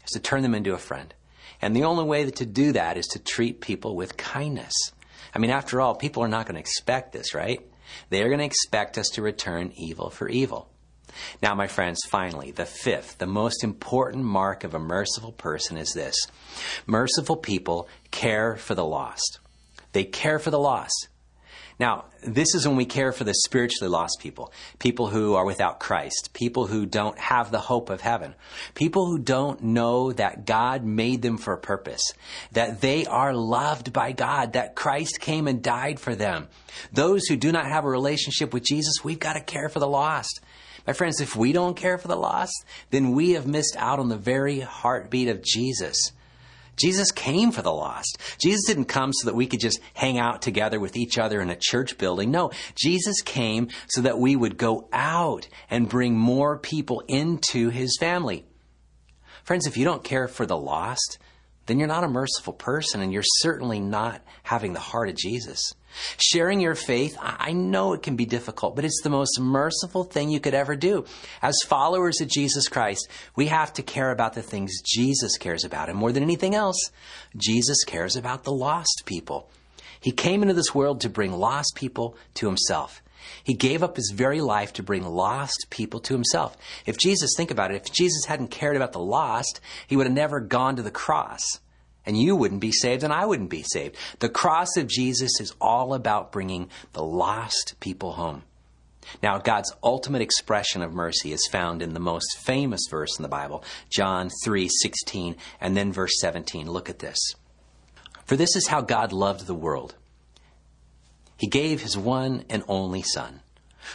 is 0.03 0.11
to 0.11 0.19
turn 0.19 0.41
them 0.41 0.55
into 0.55 0.73
a 0.73 0.77
friend. 0.77 1.13
And 1.61 1.75
the 1.75 1.83
only 1.83 2.05
way 2.05 2.29
to 2.29 2.45
do 2.45 2.71
that 2.71 2.97
is 2.97 3.07
to 3.07 3.19
treat 3.19 3.61
people 3.61 3.95
with 3.95 4.17
kindness. 4.17 4.73
I 5.33 5.39
mean, 5.39 5.51
after 5.51 5.81
all, 5.81 5.95
people 5.95 6.23
are 6.23 6.27
not 6.27 6.45
going 6.45 6.55
to 6.55 6.61
expect 6.61 7.11
this, 7.11 7.33
right? 7.33 7.61
They 8.09 8.23
are 8.23 8.27
going 8.27 8.39
to 8.39 8.45
expect 8.45 8.97
us 8.97 9.09
to 9.09 9.21
return 9.21 9.73
evil 9.75 10.09
for 10.09 10.29
evil. 10.29 10.69
Now, 11.41 11.55
my 11.55 11.67
friends, 11.67 11.99
finally, 12.07 12.51
the 12.51 12.65
fifth, 12.65 13.17
the 13.17 13.27
most 13.27 13.63
important 13.63 14.23
mark 14.23 14.63
of 14.63 14.73
a 14.73 14.79
merciful 14.79 15.31
person 15.31 15.77
is 15.77 15.93
this 15.93 16.15
merciful 16.85 17.35
people 17.35 17.87
care 18.11 18.55
for 18.55 18.75
the 18.75 18.85
lost. 18.85 19.39
They 19.91 20.03
care 20.03 20.39
for 20.39 20.51
the 20.51 20.59
lost. 20.59 21.09
Now, 21.79 22.05
this 22.21 22.55
is 22.55 22.67
when 22.67 22.75
we 22.75 22.85
care 22.85 23.13
for 23.13 23.23
the 23.23 23.33
spiritually 23.33 23.89
lost 23.89 24.17
people, 24.19 24.51
people 24.79 25.07
who 25.07 25.35
are 25.35 25.45
without 25.45 25.79
Christ, 25.79 26.31
people 26.33 26.67
who 26.67 26.85
don't 26.85 27.17
have 27.17 27.51
the 27.51 27.59
hope 27.59 27.89
of 27.89 28.01
heaven, 28.01 28.35
people 28.75 29.05
who 29.05 29.17
don't 29.17 29.63
know 29.63 30.11
that 30.11 30.45
God 30.45 30.83
made 30.83 31.21
them 31.21 31.37
for 31.37 31.53
a 31.53 31.57
purpose, 31.57 32.13
that 32.51 32.81
they 32.81 33.05
are 33.05 33.33
loved 33.33 33.93
by 33.93 34.11
God, 34.11 34.53
that 34.53 34.75
Christ 34.75 35.21
came 35.21 35.47
and 35.47 35.63
died 35.63 36.01
for 36.01 36.15
them. 36.15 36.49
Those 36.91 37.25
who 37.27 37.37
do 37.37 37.53
not 37.53 37.65
have 37.65 37.85
a 37.85 37.89
relationship 37.89 38.53
with 38.53 38.65
Jesus, 38.65 39.01
we've 39.01 39.17
got 39.17 39.33
to 39.33 39.41
care 39.41 39.69
for 39.69 39.79
the 39.79 39.87
lost. 39.87 40.41
My 40.85 40.91
friends, 40.91 41.21
if 41.21 41.37
we 41.37 41.53
don't 41.53 41.77
care 41.77 41.97
for 41.97 42.09
the 42.09 42.17
lost, 42.17 42.65
then 42.89 43.13
we 43.13 43.31
have 43.31 43.47
missed 43.47 43.77
out 43.77 43.99
on 43.99 44.09
the 44.09 44.17
very 44.17 44.59
heartbeat 44.59 45.29
of 45.29 45.43
Jesus. 45.43 46.11
Jesus 46.79 47.11
came 47.11 47.51
for 47.51 47.61
the 47.61 47.73
lost. 47.73 48.17
Jesus 48.41 48.65
didn't 48.65 48.85
come 48.85 49.11
so 49.13 49.25
that 49.25 49.35
we 49.35 49.47
could 49.47 49.59
just 49.59 49.79
hang 49.93 50.17
out 50.17 50.41
together 50.41 50.79
with 50.79 50.95
each 50.95 51.17
other 51.17 51.41
in 51.41 51.49
a 51.49 51.57
church 51.59 51.97
building. 51.97 52.31
No, 52.31 52.51
Jesus 52.75 53.21
came 53.21 53.67
so 53.89 54.01
that 54.01 54.17
we 54.17 54.35
would 54.35 54.57
go 54.57 54.87
out 54.93 55.47
and 55.69 55.89
bring 55.89 56.17
more 56.17 56.57
people 56.57 57.03
into 57.07 57.69
his 57.69 57.97
family. 57.99 58.45
Friends, 59.43 59.67
if 59.67 59.77
you 59.77 59.85
don't 59.85 60.03
care 60.03 60.27
for 60.27 60.45
the 60.45 60.57
lost, 60.57 61.17
then 61.69 61.79
you're 61.79 61.87
not 61.87 62.03
a 62.03 62.09
merciful 62.09 62.53
person 62.53 63.01
and 63.01 63.13
you're 63.13 63.23
certainly 63.23 63.79
not 63.79 64.21
having 64.43 64.73
the 64.73 64.79
heart 64.79 65.07
of 65.07 65.15
Jesus. 65.15 65.73
Sharing 66.17 66.59
your 66.59 66.75
faith, 66.75 67.15
I 67.21 67.53
know 67.53 67.93
it 67.93 68.03
can 68.03 68.15
be 68.15 68.25
difficult, 68.25 68.75
but 68.75 68.85
it's 68.85 69.01
the 69.03 69.09
most 69.09 69.39
merciful 69.39 70.03
thing 70.03 70.29
you 70.29 70.39
could 70.39 70.53
ever 70.53 70.75
do. 70.75 71.05
As 71.41 71.55
followers 71.67 72.21
of 72.21 72.27
Jesus 72.27 72.67
Christ, 72.67 73.07
we 73.35 73.47
have 73.47 73.71
to 73.73 73.83
care 73.83 74.11
about 74.11 74.33
the 74.33 74.41
things 74.41 74.81
Jesus 74.81 75.37
cares 75.37 75.63
about. 75.63 75.89
And 75.89 75.97
more 75.97 76.11
than 76.11 76.23
anything 76.23 76.55
else, 76.55 76.91
Jesus 77.37 77.83
cares 77.85 78.15
about 78.15 78.43
the 78.43 78.51
lost 78.51 79.03
people. 79.05 79.49
He 79.99 80.11
came 80.11 80.41
into 80.41 80.53
this 80.53 80.73
world 80.73 81.01
to 81.01 81.09
bring 81.09 81.33
lost 81.33 81.73
people 81.75 82.15
to 82.35 82.47
himself. 82.47 83.01
He 83.43 83.53
gave 83.53 83.83
up 83.83 83.95
his 83.95 84.11
very 84.15 84.41
life 84.41 84.73
to 84.73 84.83
bring 84.83 85.03
lost 85.03 85.67
people 85.69 85.99
to 86.01 86.13
himself. 86.13 86.57
If 86.85 86.97
Jesus, 86.97 87.31
think 87.35 87.51
about 87.51 87.71
it, 87.71 87.75
if 87.75 87.91
Jesus 87.91 88.25
hadn't 88.25 88.51
cared 88.51 88.75
about 88.75 88.93
the 88.93 88.99
lost, 88.99 89.59
he 89.87 89.95
would 89.95 90.05
have 90.05 90.15
never 90.15 90.39
gone 90.39 90.75
to 90.75 90.83
the 90.83 90.91
cross 90.91 91.59
and 92.05 92.19
you 92.19 92.35
wouldn't 92.35 92.61
be 92.61 92.71
saved 92.71 93.03
and 93.03 93.13
I 93.13 93.25
wouldn't 93.25 93.49
be 93.49 93.63
saved. 93.63 93.95
The 94.19 94.29
cross 94.29 94.77
of 94.77 94.87
Jesus 94.87 95.39
is 95.39 95.53
all 95.61 95.93
about 95.93 96.31
bringing 96.31 96.69
the 96.93 97.03
lost 97.03 97.75
people 97.79 98.13
home. 98.13 98.43
Now, 99.23 99.37
God's 99.37 99.73
ultimate 99.83 100.21
expression 100.21 100.81
of 100.81 100.93
mercy 100.93 101.31
is 101.31 101.47
found 101.51 101.81
in 101.81 101.93
the 101.93 101.99
most 101.99 102.37
famous 102.39 102.81
verse 102.89 103.17
in 103.17 103.23
the 103.23 103.29
Bible, 103.29 103.63
John 103.89 104.29
3:16 104.43 105.35
and 105.59 105.75
then 105.75 105.91
verse 105.91 106.19
17. 106.19 106.69
Look 106.69 106.89
at 106.89 106.99
this. 106.99 107.17
For 108.25 108.35
this 108.35 108.55
is 108.55 108.67
how 108.67 108.81
God 108.81 109.11
loved 109.11 109.47
the 109.47 109.55
world. 109.55 109.95
He 111.39 111.47
gave 111.47 111.81
his 111.81 111.97
one 111.97 112.43
and 112.49 112.63
only 112.67 113.01
son, 113.01 113.39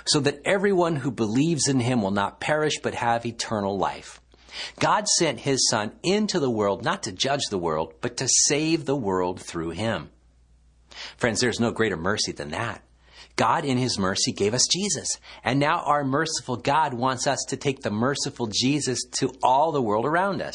so 0.06 0.18
that 0.20 0.40
everyone 0.46 0.96
who 0.96 1.10
believes 1.10 1.68
in 1.68 1.78
him 1.78 2.00
will 2.00 2.10
not 2.10 2.40
perish 2.40 2.80
but 2.82 2.94
have 2.94 3.26
eternal 3.26 3.76
life. 3.76 4.20
God 4.80 5.06
sent 5.18 5.40
his 5.40 5.68
Son 5.68 5.92
into 6.02 6.40
the 6.40 6.48
world 6.48 6.82
not 6.84 7.02
to 7.02 7.12
judge 7.12 7.42
the 7.50 7.58
world, 7.58 7.92
but 8.00 8.16
to 8.16 8.28
save 8.28 8.86
the 8.86 8.96
world 8.96 9.40
through 9.42 9.70
him. 9.70 10.08
Friends, 11.16 11.40
there's 11.40 11.60
no 11.60 11.70
greater 11.70 11.96
mercy 11.98 12.32
than 12.32 12.50
that. 12.52 12.82
God, 13.36 13.64
in 13.64 13.78
his 13.78 13.98
mercy, 13.98 14.32
gave 14.32 14.54
us 14.54 14.66
Jesus. 14.70 15.18
And 15.42 15.58
now 15.58 15.82
our 15.82 16.04
merciful 16.04 16.56
God 16.56 16.94
wants 16.94 17.26
us 17.26 17.44
to 17.48 17.56
take 17.56 17.82
the 17.82 17.90
merciful 17.90 18.46
Jesus 18.46 19.02
to 19.18 19.32
all 19.42 19.72
the 19.72 19.82
world 19.82 20.06
around 20.06 20.40
us. 20.40 20.54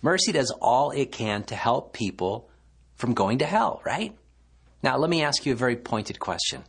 Mercy 0.00 0.32
does 0.32 0.54
all 0.62 0.92
it 0.92 1.12
can 1.12 1.42
to 1.44 1.56
help 1.56 1.92
people 1.92 2.48
from 2.94 3.14
going 3.14 3.38
to 3.38 3.46
hell, 3.46 3.82
right? 3.84 4.16
Now, 4.82 4.96
let 4.96 5.10
me 5.10 5.22
ask 5.22 5.44
you 5.44 5.52
a 5.52 5.56
very 5.56 5.76
pointed 5.76 6.18
question. 6.18 6.64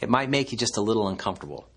It 0.00 0.08
might 0.08 0.30
make 0.30 0.52
you 0.52 0.58
just 0.58 0.76
a 0.76 0.80
little 0.82 1.08
uncomfortable. 1.08 1.68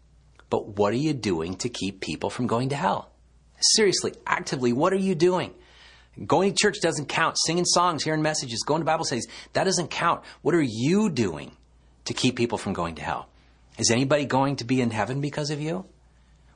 But 0.50 0.78
what 0.78 0.94
are 0.94 0.98
you 0.98 1.14
doing 1.14 1.56
to 1.58 1.70
keep 1.70 2.02
people 2.02 2.30
from 2.30 2.48
going 2.48 2.70
to 2.70 2.76
hell? 2.76 3.12
Seriously, 3.60 4.14
actively, 4.26 4.74
what 4.74 4.94
are 4.94 4.98
you 4.98 5.16
doing? 5.16 5.54
Going 6.26 6.54
to 6.54 6.58
church 6.60 6.78
doesn't 6.82 7.10
count. 7.10 7.38
Singing 7.46 7.66
songs, 7.66 8.04
hearing 8.04 8.22
messages, 8.22 8.64
going 8.66 8.82
to 8.82 8.86
Bible 8.86 9.06
studies, 9.06 9.28
that 9.54 9.66
doesn't 9.66 9.92
count. 9.92 10.24
What 10.42 10.56
are 10.56 10.62
you 10.62 11.10
doing 11.10 11.52
to 12.06 12.14
keep 12.14 12.36
people 12.36 12.58
from 12.58 12.74
going 12.74 12.96
to 12.96 13.04
hell? 13.04 13.30
Is 13.78 13.92
anybody 13.92 14.26
going 14.26 14.56
to 14.58 14.66
be 14.66 14.82
in 14.82 14.90
heaven 14.90 15.22
because 15.22 15.52
of 15.52 15.62
you? 15.62 15.86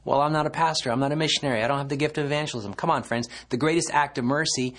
Well, 0.03 0.21
I'm 0.21 0.33
not 0.33 0.47
a 0.47 0.49
pastor. 0.49 0.91
I'm 0.91 0.99
not 0.99 1.11
a 1.11 1.15
missionary. 1.15 1.63
I 1.63 1.67
don't 1.67 1.77
have 1.77 1.89
the 1.89 1.95
gift 1.95 2.17
of 2.17 2.25
evangelism. 2.25 2.73
Come 2.73 2.89
on, 2.89 3.03
friends. 3.03 3.29
The 3.49 3.57
greatest 3.57 3.91
act 3.91 4.17
of 4.17 4.25
mercy 4.25 4.73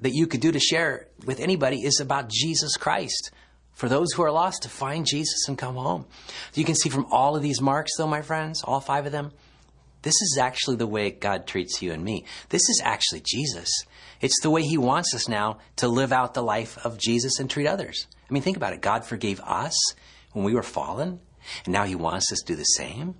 that 0.00 0.12
you 0.12 0.26
could 0.26 0.40
do 0.40 0.52
to 0.52 0.60
share 0.60 1.08
with 1.24 1.40
anybody 1.40 1.78
is 1.78 2.00
about 2.00 2.28
Jesus 2.28 2.76
Christ. 2.76 3.30
For 3.78 3.88
those 3.88 4.12
who 4.12 4.24
are 4.24 4.32
lost 4.32 4.64
to 4.64 4.68
find 4.68 5.06
Jesus 5.06 5.46
and 5.46 5.56
come 5.56 5.76
home. 5.76 6.04
You 6.52 6.64
can 6.64 6.74
see 6.74 6.88
from 6.88 7.06
all 7.12 7.36
of 7.36 7.44
these 7.44 7.60
marks, 7.60 7.92
though, 7.96 8.08
my 8.08 8.22
friends, 8.22 8.64
all 8.64 8.80
five 8.80 9.06
of 9.06 9.12
them, 9.12 9.30
this 10.02 10.20
is 10.20 10.36
actually 10.36 10.78
the 10.78 10.86
way 10.88 11.12
God 11.12 11.46
treats 11.46 11.80
you 11.80 11.92
and 11.92 12.02
me. 12.02 12.24
This 12.48 12.68
is 12.68 12.82
actually 12.84 13.22
Jesus. 13.24 13.68
It's 14.20 14.40
the 14.42 14.50
way 14.50 14.62
He 14.62 14.76
wants 14.76 15.14
us 15.14 15.28
now 15.28 15.58
to 15.76 15.86
live 15.86 16.12
out 16.12 16.34
the 16.34 16.42
life 16.42 16.76
of 16.84 16.98
Jesus 16.98 17.38
and 17.38 17.48
treat 17.48 17.68
others. 17.68 18.08
I 18.28 18.32
mean, 18.32 18.42
think 18.42 18.56
about 18.56 18.72
it. 18.72 18.80
God 18.80 19.04
forgave 19.04 19.38
us 19.42 19.76
when 20.32 20.44
we 20.44 20.54
were 20.54 20.64
fallen, 20.64 21.20
and 21.64 21.72
now 21.72 21.84
He 21.84 21.94
wants 21.94 22.32
us 22.32 22.40
to 22.40 22.54
do 22.54 22.56
the 22.56 22.64
same. 22.64 23.14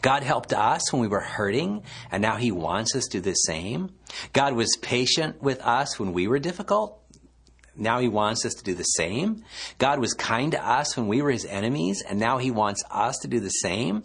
God 0.00 0.24
helped 0.24 0.52
us 0.52 0.92
when 0.92 1.00
we 1.00 1.06
were 1.06 1.20
hurting, 1.20 1.84
and 2.10 2.20
now 2.20 2.38
He 2.38 2.50
wants 2.50 2.96
us 2.96 3.04
to 3.04 3.18
do 3.18 3.20
the 3.20 3.34
same. 3.34 3.90
God 4.32 4.54
was 4.54 4.76
patient 4.82 5.40
with 5.40 5.60
us 5.60 6.00
when 6.00 6.12
we 6.12 6.26
were 6.26 6.40
difficult. 6.40 7.01
Now 7.76 7.98
He 7.98 8.08
wants 8.08 8.44
us 8.44 8.54
to 8.54 8.64
do 8.64 8.74
the 8.74 8.82
same. 8.82 9.44
God 9.78 9.98
was 9.98 10.14
kind 10.14 10.52
to 10.52 10.66
us 10.66 10.96
when 10.96 11.08
we 11.08 11.22
were 11.22 11.30
His 11.30 11.44
enemies, 11.44 12.02
and 12.02 12.18
now 12.18 12.38
He 12.38 12.50
wants 12.50 12.82
us 12.90 13.18
to 13.22 13.28
do 13.28 13.40
the 13.40 13.48
same. 13.48 14.02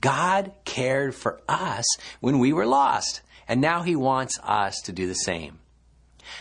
God 0.00 0.52
cared 0.64 1.14
for 1.14 1.40
us 1.48 1.84
when 2.20 2.38
we 2.38 2.52
were 2.52 2.66
lost, 2.66 3.22
and 3.48 3.60
now 3.60 3.82
He 3.82 3.96
wants 3.96 4.38
us 4.42 4.80
to 4.84 4.92
do 4.92 5.06
the 5.06 5.14
same. 5.14 5.58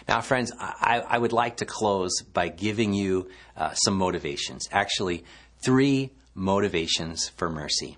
Now, 0.08 0.22
friends, 0.22 0.52
I, 0.60 1.04
I 1.08 1.18
would 1.18 1.34
like 1.34 1.58
to 1.58 1.66
close 1.66 2.22
by 2.22 2.50
giving 2.50 2.94
you 2.94 3.30
uh, 3.58 3.74
some 3.74 3.96
motivations. 3.96 4.68
Actually, 4.72 5.24
three 5.62 6.12
motivations 6.36 7.28
for 7.30 7.50
mercy. 7.50 7.98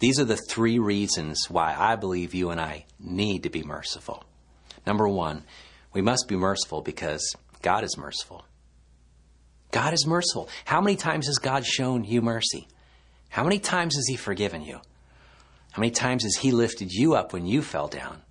These 0.00 0.18
are 0.18 0.24
the 0.24 0.36
three 0.36 0.78
reasons 0.78 1.48
why 1.48 1.76
I 1.78 1.96
believe 1.96 2.34
you 2.34 2.50
and 2.50 2.60
I 2.60 2.86
need 2.98 3.42
to 3.42 3.50
be 3.50 3.62
merciful. 3.62 4.24
Number 4.86 5.06
one, 5.06 5.44
we 5.92 6.00
must 6.00 6.26
be 6.26 6.36
merciful 6.36 6.80
because 6.80 7.34
God 7.62 7.84
is 7.84 7.96
merciful. 7.96 8.44
God 9.70 9.92
is 9.92 10.06
merciful. 10.06 10.48
How 10.64 10.80
many 10.80 10.96
times 10.96 11.26
has 11.26 11.38
God 11.38 11.64
shown 11.64 12.04
you 12.04 12.22
mercy? 12.22 12.66
How 13.28 13.44
many 13.44 13.58
times 13.58 13.94
has 13.96 14.06
He 14.08 14.16
forgiven 14.16 14.62
you? 14.62 14.80
How 15.72 15.80
many 15.80 15.92
times 15.92 16.24
has 16.24 16.36
He 16.36 16.50
lifted 16.50 16.92
you 16.92 17.14
up 17.14 17.32
when 17.32 17.46
you 17.46 17.62
fell 17.62 17.88
down? 17.88 18.22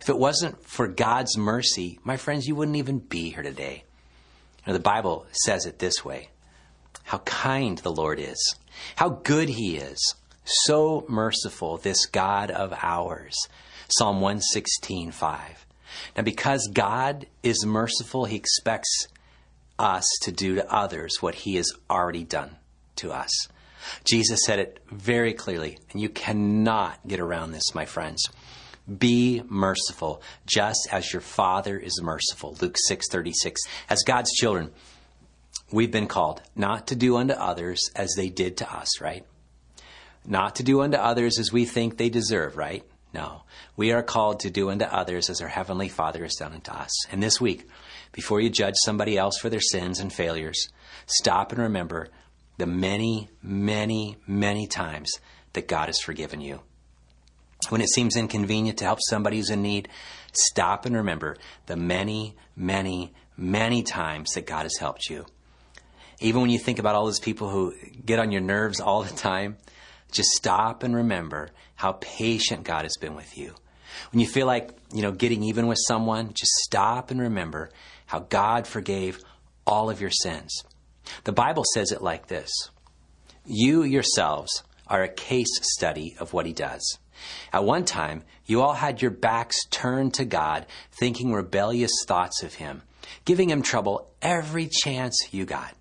If 0.00 0.08
it 0.08 0.18
wasn't 0.18 0.62
for 0.66 0.86
God's 0.86 1.36
mercy, 1.36 1.98
my 2.04 2.16
friends, 2.16 2.46
you 2.46 2.54
wouldn't 2.54 2.76
even 2.76 2.98
be 2.98 3.30
here 3.30 3.42
today. 3.42 3.84
You 4.58 4.72
know, 4.72 4.72
the 4.74 4.82
Bible 4.82 5.26
says 5.32 5.66
it 5.66 5.78
this 5.78 6.04
way 6.04 6.28
How 7.04 7.18
kind 7.18 7.78
the 7.78 7.92
Lord 7.92 8.18
is, 8.18 8.56
how 8.96 9.08
good 9.08 9.48
He 9.48 9.76
is, 9.76 10.14
so 10.44 11.06
merciful, 11.08 11.78
this 11.78 12.06
God 12.06 12.50
of 12.50 12.74
ours. 12.82 13.34
Psalm 13.88 14.20
116, 14.20 15.10
5. 15.10 15.66
Now, 16.16 16.22
because 16.22 16.68
God 16.72 17.26
is 17.42 17.64
merciful, 17.64 18.24
He 18.24 18.36
expects 18.36 19.08
us 19.78 20.04
to 20.22 20.32
do 20.32 20.54
to 20.54 20.72
others 20.72 21.20
what 21.20 21.34
He 21.34 21.56
has 21.56 21.70
already 21.90 22.24
done 22.24 22.56
to 22.96 23.12
us. 23.12 23.48
Jesus 24.04 24.40
said 24.44 24.58
it 24.58 24.78
very 24.90 25.34
clearly, 25.34 25.78
and 25.92 26.00
you 26.00 26.08
cannot 26.08 27.06
get 27.06 27.20
around 27.20 27.52
this, 27.52 27.74
my 27.74 27.84
friends. 27.84 28.22
Be 28.98 29.42
merciful, 29.48 30.22
just 30.46 30.88
as 30.92 31.12
your 31.12 31.22
Father 31.22 31.78
is 31.78 32.00
merciful. 32.02 32.56
Luke 32.60 32.76
6:36. 32.88 33.60
As 33.88 34.02
God's 34.02 34.32
children, 34.32 34.72
we've 35.72 35.90
been 35.90 36.06
called 36.06 36.42
not 36.54 36.86
to 36.88 36.96
do 36.96 37.16
unto 37.16 37.34
others 37.34 37.90
as 37.96 38.12
they 38.16 38.28
did 38.28 38.56
to 38.58 38.72
us, 38.72 39.00
right? 39.00 39.24
Not 40.26 40.56
to 40.56 40.62
do 40.62 40.82
unto 40.82 40.96
others 40.96 41.38
as 41.38 41.52
we 41.52 41.64
think 41.64 41.96
they 41.96 42.10
deserve, 42.10 42.56
right? 42.56 42.84
No. 43.14 43.42
We 43.76 43.92
are 43.92 44.02
called 44.02 44.40
to 44.40 44.50
do 44.50 44.70
unto 44.70 44.84
others 44.84 45.30
as 45.30 45.40
our 45.40 45.48
Heavenly 45.48 45.88
Father 45.88 46.24
has 46.24 46.34
done 46.34 46.52
unto 46.52 46.72
us. 46.72 46.90
And 47.12 47.22
this 47.22 47.40
week, 47.40 47.68
before 48.12 48.40
you 48.40 48.50
judge 48.50 48.74
somebody 48.84 49.16
else 49.16 49.38
for 49.38 49.48
their 49.48 49.60
sins 49.60 50.00
and 50.00 50.12
failures, 50.12 50.68
stop 51.06 51.52
and 51.52 51.62
remember 51.62 52.08
the 52.58 52.66
many, 52.66 53.30
many, 53.40 54.16
many 54.26 54.66
times 54.66 55.12
that 55.52 55.68
God 55.68 55.86
has 55.86 56.00
forgiven 56.00 56.40
you. 56.40 56.60
When 57.68 57.80
it 57.80 57.88
seems 57.88 58.16
inconvenient 58.16 58.78
to 58.78 58.84
help 58.84 58.98
somebody 59.00 59.36
who's 59.36 59.50
in 59.50 59.62
need, 59.62 59.88
stop 60.32 60.84
and 60.84 60.96
remember 60.96 61.36
the 61.66 61.76
many, 61.76 62.34
many, 62.56 63.14
many 63.36 63.84
times 63.84 64.32
that 64.34 64.46
God 64.46 64.64
has 64.64 64.76
helped 64.78 65.08
you. 65.08 65.24
Even 66.20 66.40
when 66.40 66.50
you 66.50 66.58
think 66.58 66.80
about 66.80 66.96
all 66.96 67.06
those 67.06 67.20
people 67.20 67.48
who 67.48 67.74
get 68.04 68.18
on 68.18 68.32
your 68.32 68.40
nerves 68.40 68.80
all 68.80 69.04
the 69.04 69.14
time, 69.14 69.56
just 70.14 70.30
stop 70.30 70.82
and 70.82 70.94
remember 70.94 71.50
how 71.74 71.92
patient 72.00 72.64
God 72.64 72.84
has 72.84 72.96
been 73.00 73.14
with 73.14 73.36
you. 73.36 73.54
When 74.12 74.20
you 74.20 74.26
feel 74.26 74.46
like, 74.46 74.70
you 74.92 75.02
know, 75.02 75.12
getting 75.12 75.42
even 75.42 75.66
with 75.66 75.78
someone, 75.86 76.32
just 76.32 76.52
stop 76.64 77.10
and 77.10 77.20
remember 77.20 77.70
how 78.06 78.20
God 78.20 78.66
forgave 78.66 79.20
all 79.66 79.90
of 79.90 80.00
your 80.00 80.10
sins. 80.10 80.62
The 81.24 81.32
Bible 81.32 81.64
says 81.74 81.92
it 81.92 82.02
like 82.02 82.28
this 82.28 82.50
You 83.44 83.82
yourselves 83.82 84.62
are 84.86 85.02
a 85.02 85.08
case 85.08 85.58
study 85.62 86.16
of 86.18 86.32
what 86.32 86.46
He 86.46 86.52
does. 86.52 86.98
At 87.52 87.64
one 87.64 87.84
time, 87.84 88.22
you 88.46 88.60
all 88.62 88.74
had 88.74 89.00
your 89.00 89.10
backs 89.10 89.56
turned 89.70 90.14
to 90.14 90.24
God, 90.24 90.66
thinking 90.92 91.32
rebellious 91.32 91.92
thoughts 92.06 92.42
of 92.42 92.54
Him, 92.54 92.82
giving 93.24 93.50
Him 93.50 93.62
trouble 93.62 94.10
every 94.20 94.68
chance 94.68 95.16
you 95.30 95.44
got. 95.44 95.74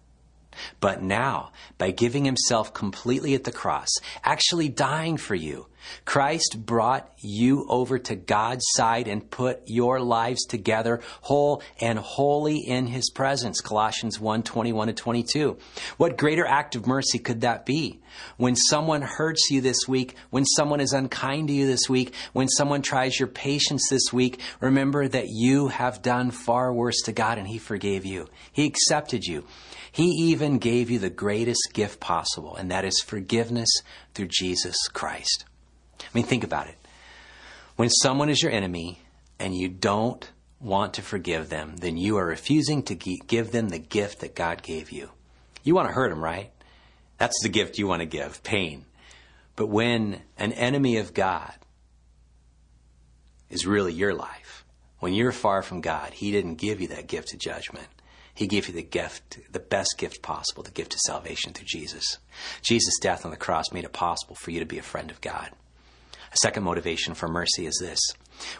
But 0.79 1.01
now, 1.01 1.51
by 1.77 1.91
giving 1.91 2.25
himself 2.25 2.73
completely 2.73 3.33
at 3.35 3.43
the 3.43 3.51
cross, 3.51 3.89
actually 4.23 4.69
dying 4.69 5.17
for 5.17 5.35
you, 5.35 5.67
Christ 6.05 6.65
brought 6.65 7.11
you 7.19 7.65
over 7.69 7.99
to 7.99 8.15
God's 8.15 8.65
side 8.73 9.07
and 9.07 9.29
put 9.29 9.61
your 9.65 9.99
lives 9.99 10.45
together 10.45 11.01
whole 11.21 11.61
and 11.79 11.97
holy 11.99 12.57
in 12.59 12.87
his 12.87 13.09
presence. 13.09 13.61
Colossians 13.61 14.19
1 14.19 14.43
21 14.43 14.87
to 14.87 14.93
22. 14.93 15.57
What 15.97 16.17
greater 16.17 16.45
act 16.45 16.75
of 16.75 16.87
mercy 16.87 17.19
could 17.19 17.41
that 17.41 17.65
be? 17.65 17.99
When 18.37 18.55
someone 18.55 19.01
hurts 19.01 19.49
you 19.49 19.61
this 19.61 19.87
week, 19.87 20.15
when 20.29 20.45
someone 20.45 20.79
is 20.79 20.93
unkind 20.93 21.47
to 21.47 21.53
you 21.53 21.67
this 21.67 21.89
week, 21.89 22.13
when 22.33 22.47
someone 22.47 22.81
tries 22.81 23.19
your 23.19 23.27
patience 23.27 23.87
this 23.89 24.13
week, 24.13 24.39
remember 24.59 25.07
that 25.07 25.27
you 25.29 25.69
have 25.69 26.01
done 26.01 26.31
far 26.31 26.73
worse 26.73 27.01
to 27.05 27.11
God 27.11 27.37
and 27.37 27.47
he 27.47 27.57
forgave 27.57 28.05
you. 28.05 28.27
He 28.51 28.65
accepted 28.65 29.23
you. 29.25 29.45
He 29.91 30.05
even 30.31 30.57
gave 30.57 30.89
you 30.89 30.97
the 30.97 31.11
greatest 31.11 31.69
gift 31.73 31.99
possible, 31.99 32.55
and 32.55 32.71
that 32.71 32.83
is 32.83 32.99
forgiveness 32.99 33.69
through 34.15 34.29
Jesus 34.29 34.75
Christ. 34.87 35.45
I 36.05 36.09
mean, 36.13 36.25
think 36.25 36.43
about 36.43 36.67
it. 36.67 36.77
When 37.75 37.89
someone 37.89 38.29
is 38.29 38.41
your 38.41 38.51
enemy 38.51 39.01
and 39.39 39.55
you 39.55 39.67
don't 39.67 40.29
want 40.59 40.93
to 40.95 41.01
forgive 41.01 41.49
them, 41.49 41.75
then 41.77 41.97
you 41.97 42.17
are 42.17 42.25
refusing 42.25 42.83
to 42.83 42.95
give 42.95 43.51
them 43.51 43.69
the 43.69 43.79
gift 43.79 44.19
that 44.19 44.35
God 44.35 44.63
gave 44.63 44.91
you. 44.91 45.09
You 45.63 45.75
want 45.75 45.87
to 45.87 45.93
hurt 45.93 46.09
them, 46.09 46.23
right? 46.23 46.51
That's 47.17 47.41
the 47.41 47.49
gift 47.49 47.77
you 47.77 47.87
want 47.87 48.01
to 48.01 48.05
give 48.05 48.43
pain. 48.43 48.85
But 49.55 49.67
when 49.67 50.21
an 50.37 50.53
enemy 50.53 50.97
of 50.97 51.13
God 51.13 51.53
is 53.49 53.65
really 53.65 53.93
your 53.93 54.13
life, 54.13 54.65
when 54.99 55.13
you're 55.13 55.31
far 55.31 55.61
from 55.61 55.81
God, 55.81 56.13
He 56.13 56.31
didn't 56.31 56.55
give 56.55 56.81
you 56.81 56.87
that 56.89 57.07
gift 57.07 57.33
of 57.33 57.39
judgment. 57.39 57.87
He 58.33 58.47
gave 58.47 58.67
you 58.67 58.73
the 58.73 58.81
gift, 58.81 59.39
the 59.51 59.59
best 59.59 59.95
gift 59.97 60.21
possible, 60.21 60.63
the 60.63 60.71
gift 60.71 60.93
of 60.93 60.99
salvation 61.01 61.53
through 61.53 61.67
Jesus. 61.67 62.17
Jesus' 62.61 62.97
death 62.99 63.25
on 63.25 63.31
the 63.31 63.37
cross 63.37 63.71
made 63.71 63.83
it 63.83 63.93
possible 63.93 64.35
for 64.35 64.51
you 64.51 64.59
to 64.59 64.65
be 64.65 64.79
a 64.79 64.83
friend 64.83 65.11
of 65.11 65.21
God. 65.21 65.51
A 66.33 66.37
second 66.37 66.63
motivation 66.63 67.13
for 67.13 67.27
mercy 67.27 67.67
is 67.67 67.77
this. 67.79 67.99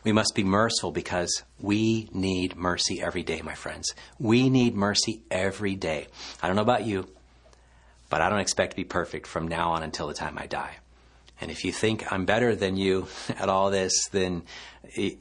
We 0.04 0.12
must 0.12 0.36
be 0.36 0.44
merciful 0.44 0.92
because 0.92 1.44
we 1.60 2.08
need 2.14 2.56
mercy 2.56 3.02
every 3.02 3.24
day, 3.24 3.42
my 3.42 3.56
friends. 3.56 3.94
We 4.20 4.50
need 4.50 4.76
mercy 4.76 5.24
every 5.32 5.76
day. 5.76 6.08
I 6.42 6.48
don't 6.48 6.56
know 6.56 6.62
about 6.62 6.86
you, 6.86 7.08
but 8.10 8.22
I 8.22 8.30
don't 8.30 8.40
expect 8.40 8.72
to 8.72 8.76
be 8.76 8.84
perfect 8.84 9.26
from 9.26 9.48
now 9.48 9.72
on 9.72 9.82
until 9.82 10.08
the 10.08 10.14
time 10.14 10.38
I 10.38 10.46
die. 10.46 10.78
And 11.42 11.50
if 11.50 11.66
you 11.66 11.72
think 11.72 12.12
I'm 12.12 12.26
better 12.26 12.56
than 12.56 12.78
you 12.78 13.08
at 13.30 13.50
all 13.50 13.72
this, 13.72 14.08
then 14.10 14.44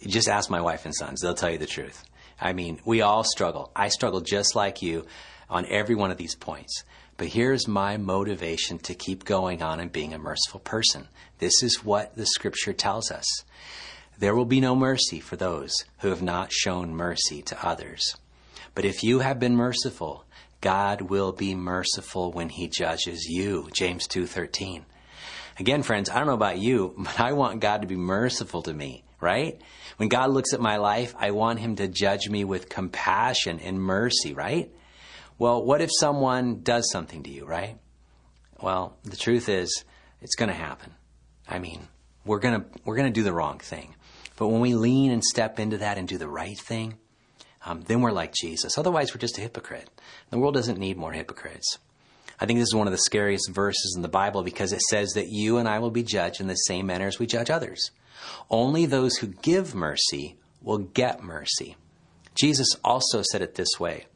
just 0.06 0.28
ask 0.28 0.50
my 0.50 0.60
wife 0.60 0.84
and 0.84 0.94
sons. 0.94 1.22
They'll 1.22 1.34
tell 1.34 1.50
you 1.50 1.58
the 1.58 1.66
truth. 1.66 2.04
I 2.38 2.52
mean, 2.52 2.80
we 2.84 3.00
all 3.00 3.24
struggle. 3.24 3.70
I 3.74 3.88
struggle 3.88 4.20
just 4.20 4.54
like 4.54 4.82
you 4.82 5.06
on 5.48 5.64
every 5.66 5.94
one 5.94 6.10
of 6.10 6.18
these 6.18 6.34
points. 6.34 6.84
But 7.22 7.30
here's 7.30 7.68
my 7.68 7.98
motivation 7.98 8.78
to 8.78 8.96
keep 8.96 9.24
going 9.24 9.62
on 9.62 9.78
and 9.78 9.92
being 9.92 10.12
a 10.12 10.18
merciful 10.18 10.58
person. 10.58 11.06
This 11.38 11.62
is 11.62 11.84
what 11.84 12.16
the 12.16 12.26
scripture 12.26 12.72
tells 12.72 13.12
us. 13.12 13.44
There 14.18 14.34
will 14.34 14.44
be 14.44 14.60
no 14.60 14.74
mercy 14.74 15.20
for 15.20 15.36
those 15.36 15.72
who 16.00 16.08
have 16.08 16.20
not 16.20 16.50
shown 16.50 16.96
mercy 16.96 17.40
to 17.42 17.64
others. 17.64 18.16
But 18.74 18.84
if 18.84 19.04
you 19.04 19.20
have 19.20 19.38
been 19.38 19.54
merciful, 19.54 20.24
God 20.60 21.02
will 21.02 21.30
be 21.30 21.54
merciful 21.54 22.32
when 22.32 22.48
he 22.48 22.66
judges 22.66 23.28
you. 23.28 23.68
James 23.72 24.08
2:13. 24.08 24.84
Again, 25.60 25.84
friends, 25.84 26.10
I 26.10 26.16
don't 26.16 26.26
know 26.26 26.34
about 26.34 26.58
you, 26.58 26.92
but 26.98 27.20
I 27.20 27.34
want 27.34 27.60
God 27.60 27.82
to 27.82 27.86
be 27.86 27.94
merciful 27.94 28.62
to 28.62 28.74
me 28.74 29.04
right? 29.20 29.60
When 29.98 30.08
God 30.08 30.30
looks 30.30 30.52
at 30.52 30.60
my 30.60 30.78
life, 30.78 31.14
I 31.16 31.30
want 31.30 31.60
Him 31.60 31.76
to 31.76 31.86
judge 31.86 32.28
me 32.28 32.42
with 32.42 32.68
compassion 32.68 33.60
and 33.60 33.80
mercy, 33.80 34.34
right? 34.34 34.68
Well, 35.42 35.60
what 35.60 35.80
if 35.80 35.90
someone 35.98 36.60
does 36.62 36.88
something 36.92 37.24
to 37.24 37.28
you, 37.28 37.44
right? 37.44 37.76
Well, 38.60 38.96
the 39.02 39.16
truth 39.16 39.48
is, 39.48 39.84
it's 40.20 40.36
going 40.36 40.50
to 40.50 40.54
happen. 40.54 40.92
I 41.48 41.58
mean, 41.58 41.88
we're 42.24 42.38
going 42.38 42.60
to 42.60 42.66
we're 42.84 42.94
going 42.94 43.12
to 43.12 43.20
do 43.20 43.24
the 43.24 43.32
wrong 43.32 43.58
thing. 43.58 43.96
But 44.36 44.46
when 44.46 44.60
we 44.60 44.76
lean 44.76 45.10
and 45.10 45.24
step 45.24 45.58
into 45.58 45.78
that 45.78 45.98
and 45.98 46.06
do 46.06 46.16
the 46.16 46.28
right 46.28 46.56
thing, 46.56 46.94
um, 47.66 47.80
then 47.80 48.02
we're 48.02 48.12
like 48.12 48.32
Jesus. 48.32 48.78
Otherwise, 48.78 49.12
we're 49.12 49.18
just 49.18 49.36
a 49.36 49.40
hypocrite. 49.40 49.90
The 50.30 50.38
world 50.38 50.54
doesn't 50.54 50.78
need 50.78 50.96
more 50.96 51.10
hypocrites. 51.10 51.76
I 52.38 52.46
think 52.46 52.60
this 52.60 52.68
is 52.68 52.76
one 52.76 52.86
of 52.86 52.92
the 52.92 52.98
scariest 52.98 53.50
verses 53.50 53.94
in 53.96 54.02
the 54.02 54.08
Bible 54.08 54.44
because 54.44 54.72
it 54.72 54.82
says 54.82 55.10
that 55.14 55.26
you 55.28 55.58
and 55.58 55.68
I 55.68 55.80
will 55.80 55.90
be 55.90 56.04
judged 56.04 56.40
in 56.40 56.46
the 56.46 56.54
same 56.54 56.86
manner 56.86 57.08
as 57.08 57.18
we 57.18 57.26
judge 57.26 57.50
others. 57.50 57.90
Only 58.48 58.86
those 58.86 59.16
who 59.16 59.26
give 59.26 59.74
mercy 59.74 60.36
will 60.60 60.78
get 60.78 61.24
mercy. 61.24 61.74
Jesus 62.36 62.76
also 62.84 63.22
said 63.22 63.42
it 63.42 63.56
this 63.56 63.80
way 63.80 64.06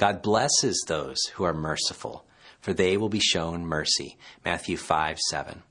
God 0.00 0.22
blesses 0.22 0.82
those 0.86 1.18
who 1.34 1.44
are 1.44 1.52
merciful, 1.52 2.24
for 2.62 2.72
they 2.72 2.96
will 2.96 3.10
be 3.10 3.20
shown 3.20 3.66
mercy. 3.66 4.16
Matthew 4.46 4.78
5 4.78 5.18
7. 5.18 5.62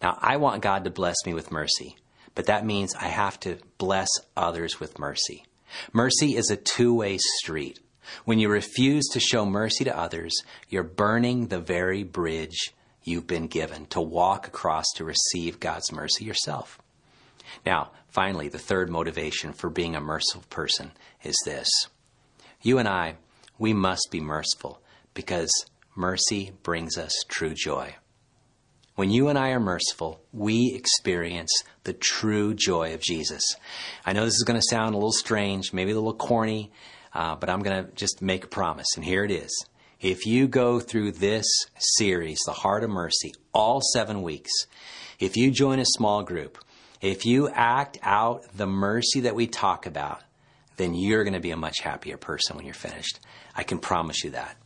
Now, 0.00 0.16
I 0.22 0.36
want 0.36 0.62
God 0.62 0.84
to 0.84 0.90
bless 0.90 1.16
me 1.26 1.34
with 1.34 1.50
mercy, 1.50 1.96
but 2.36 2.46
that 2.46 2.64
means 2.64 2.94
I 2.94 3.08
have 3.08 3.40
to 3.40 3.58
bless 3.76 4.06
others 4.36 4.78
with 4.78 5.00
mercy. 5.00 5.46
Mercy 5.92 6.36
is 6.36 6.48
a 6.48 6.56
two 6.56 6.94
way 6.94 7.18
street. 7.18 7.80
When 8.24 8.38
you 8.38 8.48
refuse 8.48 9.08
to 9.08 9.18
show 9.18 9.44
mercy 9.44 9.82
to 9.82 9.98
others, 9.98 10.32
you're 10.68 10.84
burning 10.84 11.48
the 11.48 11.58
very 11.58 12.04
bridge 12.04 12.72
you've 13.02 13.26
been 13.26 13.48
given 13.48 13.86
to 13.86 14.00
walk 14.00 14.46
across 14.46 14.86
to 14.94 15.04
receive 15.04 15.58
God's 15.58 15.90
mercy 15.90 16.24
yourself. 16.24 16.80
Now, 17.64 17.90
finally, 18.06 18.46
the 18.46 18.60
third 18.60 18.90
motivation 18.90 19.52
for 19.52 19.70
being 19.70 19.96
a 19.96 20.00
merciful 20.00 20.44
person 20.50 20.92
is 21.24 21.34
this. 21.44 21.68
You 22.62 22.78
and 22.78 22.86
I, 22.86 23.16
we 23.58 23.72
must 23.72 24.08
be 24.10 24.20
merciful 24.20 24.80
because 25.14 25.50
mercy 25.94 26.52
brings 26.62 26.98
us 26.98 27.12
true 27.28 27.54
joy. 27.54 27.94
When 28.96 29.10
you 29.10 29.28
and 29.28 29.38
I 29.38 29.50
are 29.50 29.60
merciful, 29.60 30.22
we 30.32 30.72
experience 30.74 31.62
the 31.84 31.92
true 31.92 32.54
joy 32.54 32.94
of 32.94 33.00
Jesus. 33.00 33.42
I 34.06 34.14
know 34.14 34.24
this 34.24 34.34
is 34.34 34.44
going 34.46 34.58
to 34.58 34.66
sound 34.70 34.94
a 34.94 34.98
little 34.98 35.12
strange, 35.12 35.72
maybe 35.72 35.90
a 35.90 35.94
little 35.94 36.14
corny, 36.14 36.72
uh, 37.12 37.36
but 37.36 37.50
I'm 37.50 37.62
going 37.62 37.84
to 37.84 37.92
just 37.92 38.22
make 38.22 38.44
a 38.44 38.48
promise, 38.48 38.86
and 38.96 39.04
here 39.04 39.24
it 39.24 39.30
is. 39.30 39.66
If 40.00 40.26
you 40.26 40.48
go 40.48 40.80
through 40.80 41.12
this 41.12 41.46
series, 41.78 42.38
The 42.46 42.52
Heart 42.52 42.84
of 42.84 42.90
Mercy, 42.90 43.34
all 43.52 43.80
seven 43.92 44.22
weeks, 44.22 44.50
if 45.18 45.36
you 45.36 45.50
join 45.50 45.78
a 45.78 45.86
small 45.86 46.22
group, 46.22 46.58
if 47.00 47.26
you 47.26 47.48
act 47.50 47.98
out 48.02 48.44
the 48.54 48.66
mercy 48.66 49.20
that 49.20 49.34
we 49.34 49.46
talk 49.46 49.86
about, 49.86 50.22
then 50.76 50.94
you're 50.94 51.24
going 51.24 51.34
to 51.34 51.40
be 51.40 51.50
a 51.50 51.56
much 51.56 51.80
happier 51.80 52.16
person 52.16 52.56
when 52.56 52.64
you're 52.64 52.74
finished. 52.74 53.20
I 53.56 53.62
can 53.62 53.78
promise 53.78 54.22
you 54.22 54.30
that. 54.30 54.56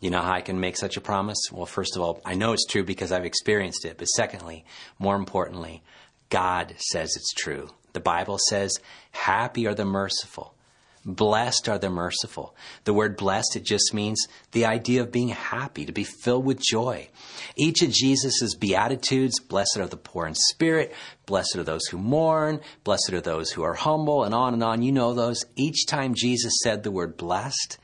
You 0.00 0.10
know 0.10 0.20
how 0.20 0.32
I 0.32 0.40
can 0.40 0.60
make 0.60 0.76
such 0.76 0.96
a 0.96 1.00
promise? 1.00 1.38
Well, 1.52 1.66
first 1.66 1.96
of 1.96 2.02
all, 2.02 2.20
I 2.24 2.34
know 2.34 2.52
it's 2.52 2.66
true 2.66 2.84
because 2.84 3.12
I've 3.12 3.24
experienced 3.24 3.84
it. 3.84 3.98
But 3.98 4.06
secondly, 4.06 4.64
more 4.98 5.16
importantly, 5.16 5.82
God 6.30 6.74
says 6.78 7.10
it's 7.16 7.32
true. 7.32 7.70
The 7.92 8.00
Bible 8.00 8.38
says, 8.48 8.80
Happy 9.12 9.66
are 9.66 9.74
the 9.74 9.84
merciful. 9.84 10.54
Blessed 11.06 11.68
are 11.68 11.78
the 11.78 11.90
merciful. 11.90 12.56
The 12.84 12.94
word 12.94 13.18
blessed, 13.18 13.56
it 13.56 13.64
just 13.64 13.92
means 13.92 14.26
the 14.52 14.64
idea 14.64 15.02
of 15.02 15.12
being 15.12 15.28
happy, 15.28 15.84
to 15.84 15.92
be 15.92 16.04
filled 16.04 16.46
with 16.46 16.62
joy. 16.62 17.10
Each 17.56 17.82
of 17.82 17.92
Jesus' 17.92 18.54
Beatitudes, 18.54 19.38
blessed 19.38 19.76
are 19.76 19.86
the 19.86 19.98
poor 19.98 20.26
in 20.26 20.34
spirit, 20.34 20.94
blessed 21.26 21.56
are 21.56 21.62
those 21.62 21.86
who 21.90 21.98
mourn, 21.98 22.60
blessed 22.84 23.12
are 23.12 23.20
those 23.20 23.50
who 23.50 23.62
are 23.62 23.74
humble, 23.74 24.24
and 24.24 24.34
on 24.34 24.54
and 24.54 24.64
on. 24.64 24.82
You 24.82 24.92
know 24.92 25.12
those. 25.12 25.44
Each 25.56 25.84
time 25.86 26.14
Jesus 26.14 26.54
said 26.62 26.82
the 26.82 26.90
word 26.90 27.18
blessed, 27.18 27.76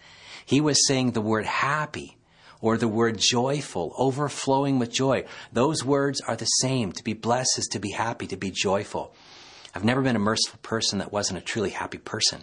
he 0.46 0.62
was 0.62 0.86
saying 0.86 1.10
the 1.10 1.20
word 1.20 1.44
happy 1.44 2.16
or 2.62 2.78
the 2.78 2.88
word 2.88 3.18
joyful, 3.18 3.94
overflowing 3.98 4.78
with 4.78 4.92
joy. 4.92 5.24
Those 5.52 5.84
words 5.84 6.20
are 6.22 6.36
the 6.36 6.46
same. 6.46 6.92
To 6.92 7.04
be 7.04 7.12
blessed 7.12 7.58
is 7.58 7.66
to 7.72 7.78
be 7.78 7.90
happy, 7.90 8.26
to 8.28 8.36
be 8.36 8.50
joyful. 8.50 9.14
I've 9.74 9.84
never 9.84 10.02
been 10.02 10.16
a 10.16 10.20
merciful 10.20 10.58
person 10.62 10.98
that 10.98 11.12
wasn't 11.12 11.38
a 11.38 11.42
truly 11.42 11.70
happy 11.70 11.98
person. 11.98 12.42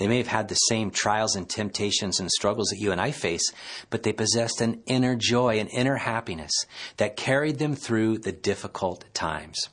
They 0.00 0.08
may 0.08 0.16
have 0.16 0.28
had 0.28 0.48
the 0.48 0.54
same 0.54 0.90
trials 0.90 1.36
and 1.36 1.46
temptations 1.46 2.20
and 2.20 2.30
struggles 2.30 2.68
that 2.68 2.80
you 2.80 2.90
and 2.90 2.98
I 2.98 3.10
face, 3.10 3.52
but 3.90 4.02
they 4.02 4.14
possessed 4.14 4.62
an 4.62 4.82
inner 4.86 5.14
joy, 5.14 5.58
an 5.58 5.66
inner 5.66 5.96
happiness 5.96 6.52
that 6.96 7.18
carried 7.18 7.58
them 7.58 7.76
through 7.76 8.16
the 8.16 8.32
difficult 8.32 9.04
times. 9.12 9.68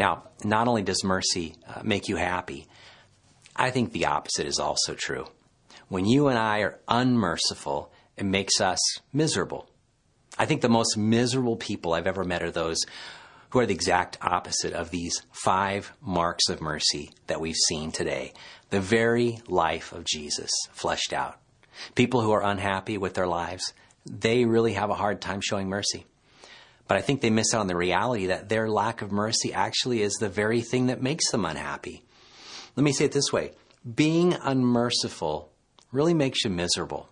Now, 0.00 0.24
not 0.42 0.66
only 0.66 0.82
does 0.82 1.04
mercy 1.04 1.54
uh, 1.64 1.82
make 1.84 2.08
you 2.08 2.16
happy, 2.16 2.66
I 3.54 3.70
think 3.70 3.92
the 3.92 4.06
opposite 4.06 4.48
is 4.48 4.58
also 4.58 4.94
true. 4.94 5.28
When 5.86 6.06
you 6.06 6.26
and 6.26 6.36
I 6.36 6.62
are 6.62 6.80
unmerciful, 6.88 7.92
it 8.16 8.24
makes 8.24 8.60
us 8.60 8.80
miserable. 9.12 9.70
I 10.38 10.46
think 10.46 10.60
the 10.60 10.68
most 10.68 10.96
miserable 10.96 11.56
people 11.56 11.92
I've 11.92 12.08
ever 12.08 12.24
met 12.24 12.42
are 12.42 12.50
those 12.50 12.80
who 13.50 13.60
are 13.60 13.66
the 13.66 13.74
exact 13.74 14.18
opposite 14.22 14.72
of 14.72 14.90
these 14.90 15.22
five 15.30 15.92
marks 16.00 16.48
of 16.48 16.60
mercy 16.60 17.10
that 17.26 17.40
we've 17.40 17.56
seen 17.68 17.92
today. 17.92 18.32
The 18.70 18.80
very 18.80 19.40
life 19.46 19.92
of 19.92 20.04
Jesus 20.04 20.50
fleshed 20.72 21.12
out. 21.12 21.38
People 21.94 22.20
who 22.20 22.32
are 22.32 22.42
unhappy 22.42 22.98
with 22.98 23.14
their 23.14 23.26
lives, 23.26 23.72
they 24.06 24.44
really 24.44 24.74
have 24.74 24.90
a 24.90 24.94
hard 24.94 25.20
time 25.20 25.40
showing 25.40 25.68
mercy. 25.68 26.06
But 26.86 26.96
I 26.96 27.02
think 27.02 27.20
they 27.20 27.30
miss 27.30 27.54
out 27.54 27.60
on 27.60 27.66
the 27.66 27.76
reality 27.76 28.26
that 28.26 28.48
their 28.48 28.68
lack 28.68 29.02
of 29.02 29.12
mercy 29.12 29.52
actually 29.52 30.02
is 30.02 30.14
the 30.14 30.28
very 30.28 30.60
thing 30.60 30.86
that 30.86 31.02
makes 31.02 31.30
them 31.30 31.44
unhappy. 31.44 32.02
Let 32.76 32.84
me 32.84 32.92
say 32.92 33.04
it 33.04 33.12
this 33.12 33.32
way 33.32 33.52
being 33.94 34.34
unmerciful 34.34 35.50
really 35.92 36.14
makes 36.14 36.44
you 36.44 36.50
miserable. 36.50 37.08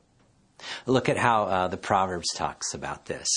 Look 0.86 1.08
at 1.08 1.16
how 1.16 1.44
uh, 1.44 1.68
the 1.68 1.76
Proverbs 1.76 2.28
talks 2.34 2.74
about 2.74 3.06
this. 3.06 3.28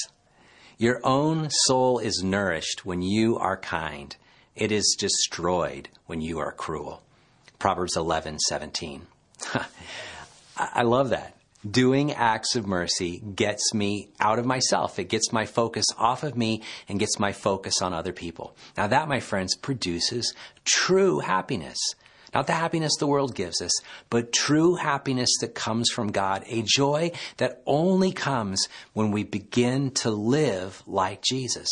Your 0.78 1.00
own 1.04 1.50
soul 1.50 2.00
is 2.00 2.24
nourished 2.24 2.86
when 2.86 3.02
you 3.02 3.38
are 3.38 3.58
kind. 3.58 4.16
It 4.56 4.72
is 4.72 4.96
destroyed 4.98 5.90
when 6.08 6.22
you 6.22 6.40
are 6.40 6.52
cruel. 6.52 7.04
Proverbs 7.62 7.96
11, 7.96 8.40
17. 8.40 9.06
I 10.58 10.82
love 10.82 11.10
that. 11.10 11.38
Doing 11.70 12.12
acts 12.12 12.56
of 12.56 12.66
mercy 12.66 13.20
gets 13.20 13.72
me 13.72 14.10
out 14.20 14.40
of 14.40 14.48
myself. 14.48 14.98
It 14.98 15.10
gets 15.10 15.32
my 15.32 15.46
focus 15.46 15.86
off 15.96 16.24
of 16.24 16.36
me 16.36 16.64
and 16.90 16.98
gets 16.98 17.20
my 17.20 17.34
focus 17.34 17.80
on 17.84 17.94
other 17.94 18.14
people. 18.14 18.56
Now, 18.78 18.88
that, 18.88 19.08
my 19.08 19.20
friends, 19.20 19.56
produces 19.56 20.34
true 20.66 21.20
happiness. 21.20 21.78
Not 22.34 22.48
the 22.48 22.54
happiness 22.54 22.94
the 22.98 23.06
world 23.06 23.36
gives 23.36 23.62
us, 23.62 23.80
but 24.10 24.34
true 24.34 24.74
happiness 24.74 25.30
that 25.42 25.54
comes 25.54 25.92
from 25.92 26.12
God, 26.12 26.44
a 26.48 26.64
joy 26.66 27.12
that 27.38 27.62
only 27.68 28.12
comes 28.12 28.68
when 28.94 29.12
we 29.12 29.24
begin 29.24 29.92
to 29.92 30.10
live 30.10 30.82
like 30.88 31.22
Jesus. 31.22 31.70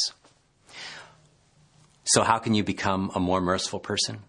So, 2.04 2.22
how 2.22 2.38
can 2.38 2.54
you 2.54 2.64
become 2.64 3.10
a 3.16 3.20
more 3.20 3.42
merciful 3.42 3.80
person? 3.80 4.20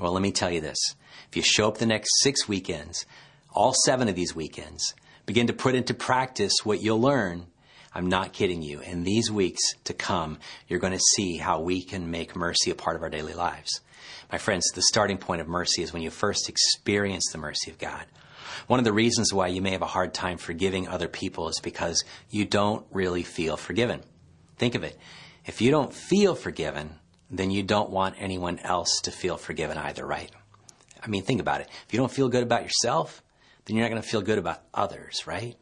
Well, 0.00 0.10
let 0.10 0.22
me 0.22 0.32
tell 0.32 0.50
you 0.50 0.60
this. 0.60 0.96
If 1.34 1.38
you 1.38 1.42
show 1.42 1.66
up 1.66 1.78
the 1.78 1.86
next 1.86 2.20
six 2.20 2.46
weekends, 2.46 3.06
all 3.52 3.74
seven 3.86 4.08
of 4.08 4.14
these 4.14 4.36
weekends, 4.36 4.94
begin 5.26 5.48
to 5.48 5.52
put 5.52 5.74
into 5.74 5.92
practice 5.92 6.52
what 6.62 6.80
you'll 6.80 7.00
learn, 7.00 7.46
I'm 7.92 8.08
not 8.08 8.32
kidding 8.32 8.62
you. 8.62 8.78
In 8.78 9.02
these 9.02 9.32
weeks 9.32 9.60
to 9.82 9.94
come, 9.94 10.38
you're 10.68 10.78
going 10.78 10.92
to 10.92 11.00
see 11.16 11.38
how 11.38 11.58
we 11.58 11.82
can 11.82 12.08
make 12.08 12.36
mercy 12.36 12.70
a 12.70 12.76
part 12.76 12.94
of 12.94 13.02
our 13.02 13.10
daily 13.10 13.34
lives. 13.34 13.80
My 14.30 14.38
friends, 14.38 14.64
the 14.76 14.82
starting 14.82 15.18
point 15.18 15.40
of 15.40 15.48
mercy 15.48 15.82
is 15.82 15.92
when 15.92 16.02
you 16.02 16.10
first 16.10 16.48
experience 16.48 17.24
the 17.32 17.38
mercy 17.38 17.68
of 17.68 17.78
God. 17.78 18.04
One 18.68 18.78
of 18.78 18.84
the 18.84 18.92
reasons 18.92 19.34
why 19.34 19.48
you 19.48 19.60
may 19.60 19.72
have 19.72 19.82
a 19.82 19.86
hard 19.86 20.14
time 20.14 20.38
forgiving 20.38 20.86
other 20.86 21.08
people 21.08 21.48
is 21.48 21.58
because 21.58 22.04
you 22.30 22.44
don't 22.44 22.86
really 22.92 23.24
feel 23.24 23.56
forgiven. 23.56 24.04
Think 24.56 24.76
of 24.76 24.84
it. 24.84 24.96
If 25.46 25.60
you 25.60 25.72
don't 25.72 25.92
feel 25.92 26.36
forgiven, 26.36 27.00
then 27.28 27.50
you 27.50 27.64
don't 27.64 27.90
want 27.90 28.14
anyone 28.20 28.60
else 28.60 29.00
to 29.02 29.10
feel 29.10 29.36
forgiven 29.36 29.78
either, 29.78 30.06
right? 30.06 30.30
I 31.04 31.08
mean, 31.08 31.22
think 31.22 31.40
about 31.40 31.60
it. 31.60 31.68
If 31.86 31.92
you 31.92 31.98
don't 31.98 32.10
feel 32.10 32.28
good 32.28 32.42
about 32.42 32.62
yourself, 32.62 33.22
then 33.64 33.76
you're 33.76 33.84
not 33.84 33.90
going 33.90 34.02
to 34.02 34.08
feel 34.08 34.22
good 34.22 34.38
about 34.38 34.62
others, 34.72 35.26
right? 35.26 35.56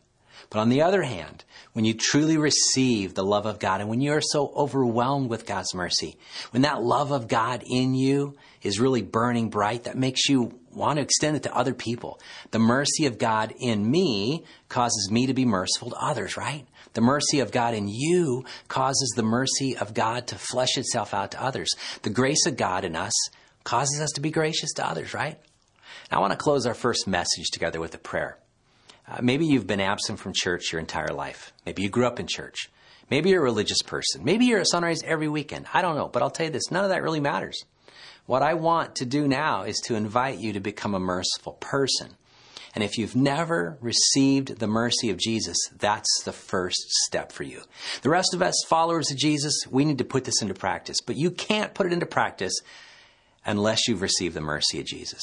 But 0.51 0.61
on 0.61 0.69
the 0.69 0.83
other 0.83 1.03
hand, 1.03 1.45
when 1.73 1.85
you 1.85 1.95
truly 1.95 2.37
receive 2.37 3.15
the 3.15 3.25
love 3.25 3.47
of 3.47 3.59
God 3.59 3.81
and 3.81 3.89
when 3.89 4.01
you 4.01 4.13
are 4.13 4.21
so 4.21 4.53
overwhelmed 4.55 5.31
with 5.31 5.47
God's 5.47 5.75
mercy, 5.75 6.17
when 6.51 6.63
that 6.63 6.83
love 6.83 7.11
of 7.11 7.29
God 7.29 7.63
in 7.67 7.95
you 7.95 8.37
is 8.63 8.81
really 8.81 9.03
burning 9.03 9.51
bright, 9.51 9.85
that 9.85 9.97
makes 9.97 10.29
you 10.29 10.59
want 10.75 10.97
to 10.97 11.03
extend 11.03 11.37
it 11.37 11.45
to 11.45 11.57
other 11.57 11.75
people. 11.75 12.21
The 12.51 12.59
mercy 12.59 13.07
of 13.07 13.19
God 13.19 13.55
in 13.59 13.89
me 13.91 14.45
causes 14.69 15.11
me 15.11 15.27
to 15.27 15.35
be 15.35 15.45
merciful 15.45 15.91
to 15.91 15.97
others, 15.97 16.37
right? 16.37 16.67
The 16.95 17.01
mercy 17.01 17.41
of 17.41 17.53
God 17.53 17.75
in 17.75 17.89
you 17.89 18.45
causes 18.69 19.13
the 19.17 19.23
mercy 19.23 19.77
of 19.77 19.95
God 19.95 20.27
to 20.29 20.37
flesh 20.37 20.77
itself 20.77 21.15
out 21.15 21.31
to 21.33 21.43
others. 21.43 21.71
The 22.03 22.11
grace 22.11 22.47
of 22.47 22.57
God 22.57 22.85
in 22.85 22.97
us 22.97 23.13
causes 23.65 24.01
us 24.01 24.11
to 24.13 24.21
be 24.21 24.31
gracious 24.31 24.73
to 24.75 24.87
others, 24.87 25.15
right? 25.15 25.39
I 26.11 26.19
want 26.19 26.33
to 26.33 26.39
close 26.39 26.67
our 26.67 26.75
first 26.75 27.07
message 27.07 27.51
together 27.53 27.81
with 27.81 27.95
a 27.95 27.99
prayer. 27.99 28.39
Uh, 29.09 29.19
maybe 29.23 29.47
you've 29.47 29.67
been 29.67 29.81
absent 29.81 30.19
from 30.19 30.33
church 30.35 30.73
your 30.73 30.81
entire 30.81 31.13
life. 31.13 31.53
Maybe 31.67 31.83
you 31.83 31.89
grew 31.89 32.07
up 32.07 32.21
in 32.21 32.27
church. 32.27 32.71
Maybe 33.11 33.31
you're 33.31 33.41
a 33.41 33.45
religious 33.45 33.83
person. 33.83 34.25
Maybe 34.25 34.47
you're 34.47 34.61
at 34.61 34.69
sunrise 34.69 35.03
every 35.05 35.29
weekend. 35.29 35.67
I 35.75 35.83
don't 35.83 35.97
know, 35.97 36.09
but 36.09 36.23
I'll 36.23 36.31
tell 36.31 36.47
you 36.47 36.53
this 36.53 36.71
none 36.71 36.85
of 36.85 36.91
that 36.91 37.03
really 37.03 37.21
matters. 37.21 37.65
What 38.27 38.43
I 38.43 38.55
want 38.55 38.97
to 38.97 39.07
do 39.07 39.27
now 39.27 39.65
is 39.65 39.81
to 39.87 39.97
invite 39.97 40.39
you 40.39 40.53
to 40.53 40.61
become 40.61 40.95
a 40.95 41.01
merciful 41.01 41.55
person. 41.55 42.15
And 42.75 42.83
if 42.83 42.97
you've 42.97 43.17
never 43.17 43.77
received 43.81 44.59
the 44.59 44.67
mercy 44.67 45.11
of 45.11 45.19
Jesus, 45.19 45.59
that's 45.77 46.23
the 46.25 46.33
first 46.33 46.91
step 47.05 47.33
for 47.33 47.43
you. 47.43 47.63
The 48.03 48.09
rest 48.09 48.33
of 48.33 48.41
us, 48.41 48.55
followers 48.67 49.11
of 49.11 49.19
Jesus, 49.19 49.67
we 49.71 49.85
need 49.85 49.99
to 49.99 50.05
put 50.05 50.25
this 50.25 50.41
into 50.41 50.55
practice. 50.55 50.99
But 51.05 51.17
you 51.17 51.31
can't 51.31 51.75
put 51.75 51.87
it 51.87 51.93
into 51.93 52.07
practice 52.07 52.55
unless 53.45 53.89
you've 53.89 54.03
received 54.03 54.35
the 54.35 54.41
mercy 54.41 54.81
of 54.81 54.87
Jesus. 54.87 55.23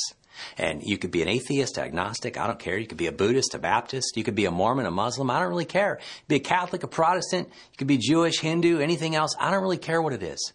And 0.57 0.81
you 0.83 0.97
could 0.97 1.11
be 1.11 1.21
an 1.21 1.27
atheist, 1.27 1.77
agnostic, 1.77 2.37
I 2.37 2.47
don't 2.47 2.59
care. 2.59 2.77
You 2.77 2.87
could 2.87 2.97
be 2.97 3.07
a 3.07 3.11
Buddhist, 3.11 3.53
a 3.55 3.59
Baptist, 3.59 4.15
you 4.15 4.23
could 4.23 4.35
be 4.35 4.45
a 4.45 4.51
Mormon, 4.51 4.85
a 4.85 4.91
Muslim, 4.91 5.29
I 5.29 5.39
don't 5.39 5.49
really 5.49 5.65
care. 5.65 5.99
Be 6.27 6.35
a 6.35 6.39
Catholic, 6.39 6.83
a 6.83 6.87
Protestant, 6.87 7.47
you 7.47 7.77
could 7.77 7.87
be 7.87 7.97
Jewish, 7.97 8.39
Hindu, 8.39 8.79
anything 8.79 9.15
else, 9.15 9.35
I 9.39 9.51
don't 9.51 9.61
really 9.61 9.77
care 9.77 10.01
what 10.01 10.13
it 10.13 10.23
is. 10.23 10.53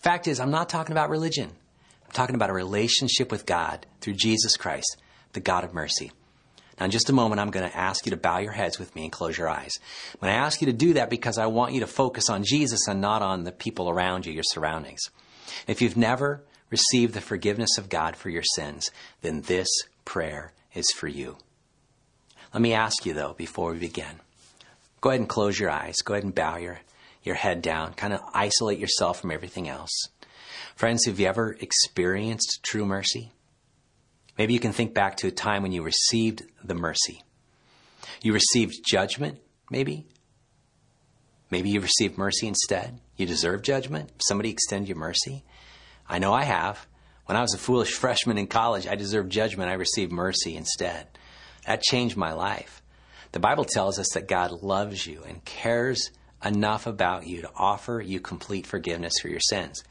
Fact 0.00 0.28
is, 0.28 0.40
I'm 0.40 0.50
not 0.50 0.68
talking 0.68 0.92
about 0.92 1.10
religion. 1.10 1.50
I'm 2.04 2.12
talking 2.12 2.34
about 2.34 2.50
a 2.50 2.54
relationship 2.54 3.30
with 3.30 3.46
God 3.46 3.86
through 4.00 4.14
Jesus 4.14 4.56
Christ, 4.56 4.96
the 5.32 5.40
God 5.40 5.64
of 5.64 5.74
mercy. 5.74 6.12
Now, 6.78 6.84
in 6.84 6.90
just 6.90 7.08
a 7.08 7.14
moment, 7.14 7.40
I'm 7.40 7.50
going 7.50 7.68
to 7.68 7.76
ask 7.76 8.04
you 8.04 8.10
to 8.10 8.16
bow 8.16 8.38
your 8.38 8.52
heads 8.52 8.78
with 8.78 8.94
me 8.94 9.04
and 9.04 9.12
close 9.12 9.38
your 9.38 9.48
eyes. 9.48 9.72
I'm 10.14 10.20
going 10.20 10.32
to 10.32 10.38
ask 10.38 10.60
you 10.60 10.66
to 10.66 10.72
do 10.74 10.94
that 10.94 11.08
because 11.08 11.38
I 11.38 11.46
want 11.46 11.72
you 11.72 11.80
to 11.80 11.86
focus 11.86 12.28
on 12.28 12.44
Jesus 12.44 12.86
and 12.86 13.00
not 13.00 13.22
on 13.22 13.44
the 13.44 13.52
people 13.52 13.88
around 13.88 14.26
you, 14.26 14.32
your 14.32 14.44
surroundings. 14.44 15.00
If 15.66 15.80
you've 15.80 15.96
never 15.96 16.44
receive 16.70 17.12
the 17.12 17.20
forgiveness 17.20 17.78
of 17.78 17.88
God 17.88 18.16
for 18.16 18.30
your 18.30 18.42
sins, 18.54 18.90
then 19.22 19.42
this 19.42 19.68
prayer 20.04 20.52
is 20.74 20.86
for 20.96 21.08
you. 21.08 21.36
Let 22.52 22.62
me 22.62 22.72
ask 22.72 23.04
you, 23.04 23.12
though, 23.12 23.34
before 23.34 23.72
we 23.72 23.78
begin, 23.78 24.20
go 25.00 25.10
ahead 25.10 25.20
and 25.20 25.28
close 25.28 25.58
your 25.58 25.70
eyes. 25.70 25.96
Go 26.04 26.14
ahead 26.14 26.24
and 26.24 26.34
bow 26.34 26.56
your, 26.56 26.80
your 27.22 27.34
head 27.34 27.62
down. 27.62 27.94
Kind 27.94 28.12
of 28.12 28.20
isolate 28.32 28.78
yourself 28.78 29.20
from 29.20 29.30
everything 29.30 29.68
else. 29.68 30.08
Friends, 30.74 31.06
have 31.06 31.18
you 31.20 31.26
ever 31.26 31.56
experienced 31.60 32.60
true 32.62 32.84
mercy? 32.84 33.32
Maybe 34.38 34.52
you 34.52 34.60
can 34.60 34.72
think 34.72 34.94
back 34.94 35.16
to 35.18 35.28
a 35.28 35.30
time 35.30 35.62
when 35.62 35.72
you 35.72 35.82
received 35.82 36.42
the 36.62 36.74
mercy. 36.74 37.22
You 38.22 38.32
received 38.32 38.84
judgment, 38.86 39.38
maybe. 39.70 40.06
Maybe 41.50 41.70
you 41.70 41.80
received 41.80 42.18
mercy 42.18 42.46
instead. 42.46 43.00
You 43.16 43.24
deserve 43.24 43.62
judgment. 43.62 44.10
Somebody 44.26 44.50
extend 44.50 44.88
you 44.88 44.94
mercy. 44.94 45.44
I 46.08 46.18
know 46.18 46.32
I 46.32 46.44
have. 46.44 46.86
When 47.26 47.36
I 47.36 47.42
was 47.42 47.54
a 47.54 47.58
foolish 47.58 47.92
freshman 47.98 48.38
in 48.38 48.46
college, 48.46 48.86
I 48.86 48.94
deserved 48.94 49.30
judgment. 49.30 49.70
I 49.70 49.74
received 49.74 50.12
mercy 50.12 50.56
instead. 50.56 51.08
That 51.66 51.82
changed 51.82 52.16
my 52.16 52.32
life. 52.32 52.82
The 53.32 53.40
Bible 53.40 53.64
tells 53.64 53.98
us 53.98 54.08
that 54.14 54.28
God 54.28 54.62
loves 54.62 55.06
you 55.06 55.22
and 55.26 55.44
cares 55.44 56.10
enough 56.44 56.86
about 56.86 57.26
you 57.26 57.42
to 57.42 57.50
offer 57.56 58.00
you 58.00 58.20
complete 58.20 58.66
forgiveness 58.66 59.14
for 59.20 59.28
your 59.28 59.40
sins. 59.40 59.82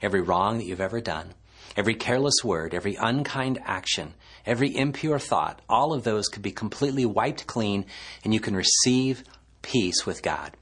Every 0.00 0.20
wrong 0.20 0.58
that 0.58 0.66
you've 0.66 0.80
ever 0.80 1.00
done, 1.00 1.34
every 1.76 1.94
careless 1.94 2.44
word, 2.44 2.74
every 2.74 2.96
unkind 2.96 3.58
action, 3.64 4.14
every 4.44 4.76
impure 4.76 5.18
thought, 5.18 5.60
all 5.68 5.94
of 5.94 6.04
those 6.04 6.28
could 6.28 6.42
be 6.42 6.52
completely 6.52 7.06
wiped 7.06 7.46
clean 7.46 7.86
and 8.24 8.34
you 8.34 8.40
can 8.40 8.54
receive 8.54 9.24
peace 9.62 10.04
with 10.04 10.22
God. 10.22 10.56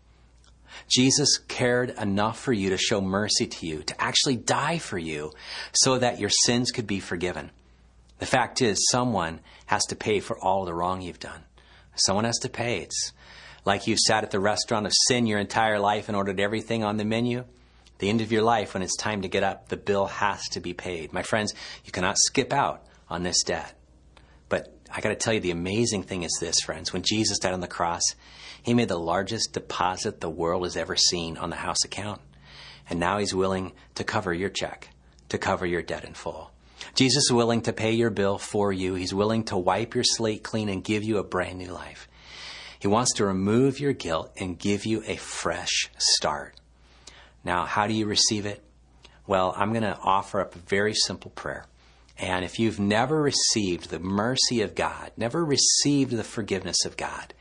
Jesus 0.88 1.38
cared 1.38 1.90
enough 1.90 2.38
for 2.38 2.52
you 2.52 2.70
to 2.70 2.78
show 2.78 3.00
mercy 3.00 3.46
to 3.46 3.66
you, 3.66 3.82
to 3.82 4.00
actually 4.00 4.36
die 4.36 4.78
for 4.78 4.98
you 4.98 5.32
so 5.72 5.98
that 5.98 6.18
your 6.18 6.30
sins 6.30 6.70
could 6.70 6.86
be 6.86 7.00
forgiven. 7.00 7.50
The 8.18 8.26
fact 8.26 8.60
is, 8.60 8.88
someone 8.90 9.40
has 9.66 9.84
to 9.86 9.96
pay 9.96 10.20
for 10.20 10.38
all 10.38 10.64
the 10.64 10.74
wrong 10.74 11.00
you've 11.00 11.20
done. 11.20 11.42
Someone 11.94 12.24
has 12.24 12.38
to 12.40 12.48
pay. 12.48 12.82
It's 12.82 13.12
like 13.64 13.86
you've 13.86 13.98
sat 13.98 14.24
at 14.24 14.30
the 14.30 14.40
restaurant 14.40 14.86
of 14.86 14.92
sin 15.08 15.26
your 15.26 15.38
entire 15.38 15.78
life 15.78 16.08
and 16.08 16.16
ordered 16.16 16.40
everything 16.40 16.84
on 16.84 16.96
the 16.96 17.04
menu. 17.04 17.44
the 17.98 18.08
end 18.08 18.22
of 18.22 18.32
your 18.32 18.42
life, 18.42 18.72
when 18.74 18.82
it's 18.82 18.96
time 18.96 19.22
to 19.22 19.28
get 19.28 19.42
up, 19.42 19.68
the 19.68 19.76
bill 19.76 20.06
has 20.06 20.48
to 20.48 20.60
be 20.60 20.72
paid. 20.72 21.12
My 21.12 21.22
friends, 21.22 21.54
you 21.84 21.92
cannot 21.92 22.16
skip 22.18 22.52
out 22.52 22.86
on 23.08 23.22
this 23.22 23.42
debt. 23.42 23.74
But 24.48 24.74
I 24.90 25.00
got 25.00 25.10
to 25.10 25.16
tell 25.16 25.34
you, 25.34 25.40
the 25.40 25.50
amazing 25.50 26.04
thing 26.04 26.22
is 26.22 26.36
this, 26.40 26.60
friends. 26.60 26.92
When 26.92 27.02
Jesus 27.02 27.38
died 27.38 27.52
on 27.52 27.60
the 27.60 27.68
cross, 27.68 28.02
he 28.62 28.74
made 28.74 28.88
the 28.88 28.98
largest 28.98 29.52
deposit 29.52 30.20
the 30.20 30.30
world 30.30 30.64
has 30.64 30.76
ever 30.76 30.96
seen 30.96 31.36
on 31.36 31.50
the 31.50 31.56
house 31.56 31.84
account. 31.84 32.20
And 32.88 32.98
now 32.98 33.18
he's 33.18 33.34
willing 33.34 33.72
to 33.94 34.04
cover 34.04 34.34
your 34.34 34.50
check, 34.50 34.88
to 35.28 35.38
cover 35.38 35.66
your 35.66 35.82
debt 35.82 36.04
in 36.04 36.14
full. 36.14 36.50
Jesus 36.94 37.24
is 37.24 37.32
willing 37.32 37.62
to 37.62 37.72
pay 37.72 37.92
your 37.92 38.10
bill 38.10 38.38
for 38.38 38.72
you. 38.72 38.94
He's 38.94 39.14
willing 39.14 39.44
to 39.44 39.56
wipe 39.56 39.94
your 39.94 40.04
slate 40.04 40.42
clean 40.42 40.68
and 40.68 40.82
give 40.82 41.04
you 41.04 41.18
a 41.18 41.24
brand 41.24 41.58
new 41.58 41.72
life. 41.72 42.08
He 42.78 42.88
wants 42.88 43.14
to 43.14 43.26
remove 43.26 43.78
your 43.78 43.92
guilt 43.92 44.32
and 44.38 44.58
give 44.58 44.86
you 44.86 45.02
a 45.06 45.16
fresh 45.16 45.90
start. 45.98 46.56
Now, 47.44 47.66
how 47.66 47.86
do 47.86 47.94
you 47.94 48.06
receive 48.06 48.46
it? 48.46 48.64
Well, 49.26 49.54
I'm 49.56 49.72
going 49.72 49.82
to 49.82 49.98
offer 50.02 50.40
up 50.40 50.54
a 50.54 50.58
very 50.58 50.94
simple 50.94 51.30
prayer. 51.30 51.66
And 52.18 52.44
if 52.44 52.58
you've 52.58 52.80
never 52.80 53.22
received 53.22 53.90
the 53.90 53.98
mercy 53.98 54.60
of 54.60 54.74
God, 54.74 55.12
never 55.16 55.44
received 55.44 56.12
the 56.12 56.24
forgiveness 56.24 56.84
of 56.84 56.96
God, 56.96 57.32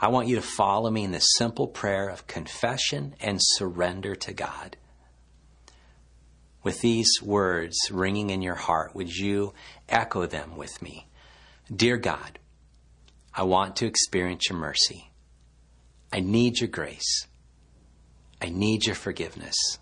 I 0.00 0.08
want 0.08 0.28
you 0.28 0.36
to 0.36 0.42
follow 0.42 0.90
me 0.90 1.04
in 1.04 1.10
this 1.10 1.26
simple 1.36 1.66
prayer 1.66 2.08
of 2.08 2.26
confession 2.26 3.16
and 3.20 3.40
surrender 3.40 4.14
to 4.14 4.32
God. 4.32 4.76
With 6.62 6.80
these 6.80 7.20
words 7.20 7.76
ringing 7.90 8.30
in 8.30 8.42
your 8.42 8.54
heart, 8.54 8.94
would 8.94 9.10
you 9.10 9.54
echo 9.88 10.26
them 10.26 10.56
with 10.56 10.80
me? 10.80 11.08
Dear 11.74 11.96
God, 11.96 12.38
I 13.34 13.42
want 13.42 13.76
to 13.76 13.86
experience 13.86 14.48
your 14.48 14.58
mercy. 14.58 15.10
I 16.12 16.20
need 16.20 16.60
your 16.60 16.68
grace. 16.68 17.26
I 18.40 18.50
need 18.50 18.86
your 18.86 18.94
forgiveness. 18.94 19.78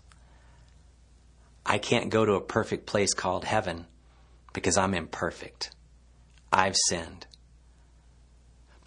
I 1.65 1.77
can't 1.77 2.09
go 2.09 2.25
to 2.25 2.33
a 2.33 2.41
perfect 2.41 2.87
place 2.87 3.13
called 3.13 3.45
heaven 3.45 3.85
because 4.53 4.77
I'm 4.77 4.95
imperfect. 4.95 5.75
I've 6.51 6.75
sinned. 6.89 7.26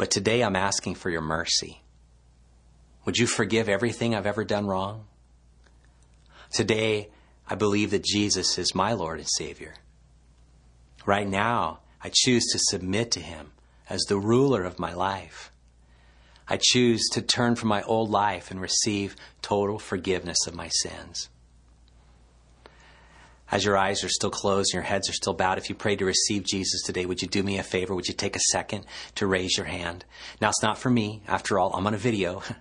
But 0.00 0.10
today 0.10 0.42
I'm 0.42 0.56
asking 0.56 0.94
for 0.94 1.10
your 1.10 1.20
mercy. 1.20 1.82
Would 3.04 3.18
you 3.18 3.26
forgive 3.26 3.68
everything 3.68 4.14
I've 4.14 4.24
ever 4.24 4.44
done 4.44 4.66
wrong? 4.66 5.04
Today, 6.50 7.10
I 7.46 7.54
believe 7.54 7.90
that 7.90 8.02
Jesus 8.02 8.56
is 8.56 8.74
my 8.74 8.94
Lord 8.94 9.18
and 9.18 9.28
Savior. 9.28 9.74
Right 11.04 11.28
now, 11.28 11.80
I 12.02 12.10
choose 12.10 12.46
to 12.46 12.58
submit 12.58 13.10
to 13.10 13.20
Him 13.20 13.52
as 13.90 14.00
the 14.08 14.16
ruler 14.16 14.64
of 14.64 14.78
my 14.78 14.94
life. 14.94 15.52
I 16.48 16.58
choose 16.58 17.06
to 17.10 17.20
turn 17.20 17.54
from 17.54 17.68
my 17.68 17.82
old 17.82 18.08
life 18.08 18.50
and 18.50 18.58
receive 18.58 19.16
total 19.42 19.78
forgiveness 19.78 20.46
of 20.46 20.54
my 20.54 20.68
sins. 20.68 21.28
As 23.50 23.64
your 23.64 23.76
eyes 23.76 24.04
are 24.04 24.08
still 24.08 24.30
closed 24.30 24.70
and 24.72 24.74
your 24.74 24.84
heads 24.84 25.08
are 25.08 25.14
still 25.14 25.34
bowed, 25.34 25.58
if 25.58 25.68
you 25.68 25.74
pray 25.74 25.96
to 25.96 26.04
receive 26.04 26.44
Jesus 26.44 26.82
today, 26.82 27.06
would 27.06 27.22
you 27.22 27.28
do 27.28 27.42
me 27.42 27.58
a 27.58 27.62
favor? 27.62 27.94
Would 27.94 28.08
you 28.08 28.14
take 28.14 28.36
a 28.36 28.40
second 28.50 28.86
to 29.16 29.26
raise 29.26 29.56
your 29.56 29.66
hand? 29.66 30.04
Now, 30.40 30.50
it's 30.50 30.62
not 30.62 30.78
for 30.78 30.90
me. 30.90 31.22
After 31.26 31.58
all, 31.58 31.74
I'm 31.74 31.86
on 31.86 31.94
a 31.94 31.98
video. 31.98 32.42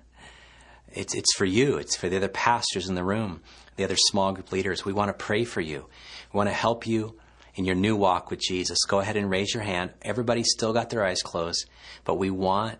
It's, 0.91 1.13
it's 1.13 1.35
for 1.35 1.45
you. 1.45 1.77
It's 1.77 1.95
for 1.95 2.09
the 2.09 2.17
other 2.17 2.27
pastors 2.27 2.89
in 2.89 2.95
the 2.95 3.03
room, 3.03 3.41
the 3.75 3.83
other 3.83 3.95
small 3.95 4.31
group 4.33 4.51
leaders. 4.51 4.83
We 4.83 4.91
want 4.91 5.09
to 5.09 5.13
pray 5.13 5.45
for 5.45 5.61
you. 5.61 5.85
We 6.33 6.37
want 6.39 6.49
to 6.49 6.55
help 6.55 6.87
you 6.87 7.19
in 7.59 7.65
your 7.65 7.75
new 7.75 7.95
walk 7.95 8.29
with 8.29 8.39
Jesus, 8.39 8.85
go 8.87 8.99
ahead 8.99 9.17
and 9.17 9.29
raise 9.29 9.53
your 9.53 9.63
hand. 9.63 9.91
Everybody's 10.01 10.49
still 10.49 10.71
got 10.71 10.89
their 10.89 11.05
eyes 11.05 11.21
closed, 11.21 11.69
but 12.05 12.15
we 12.15 12.29
want 12.29 12.77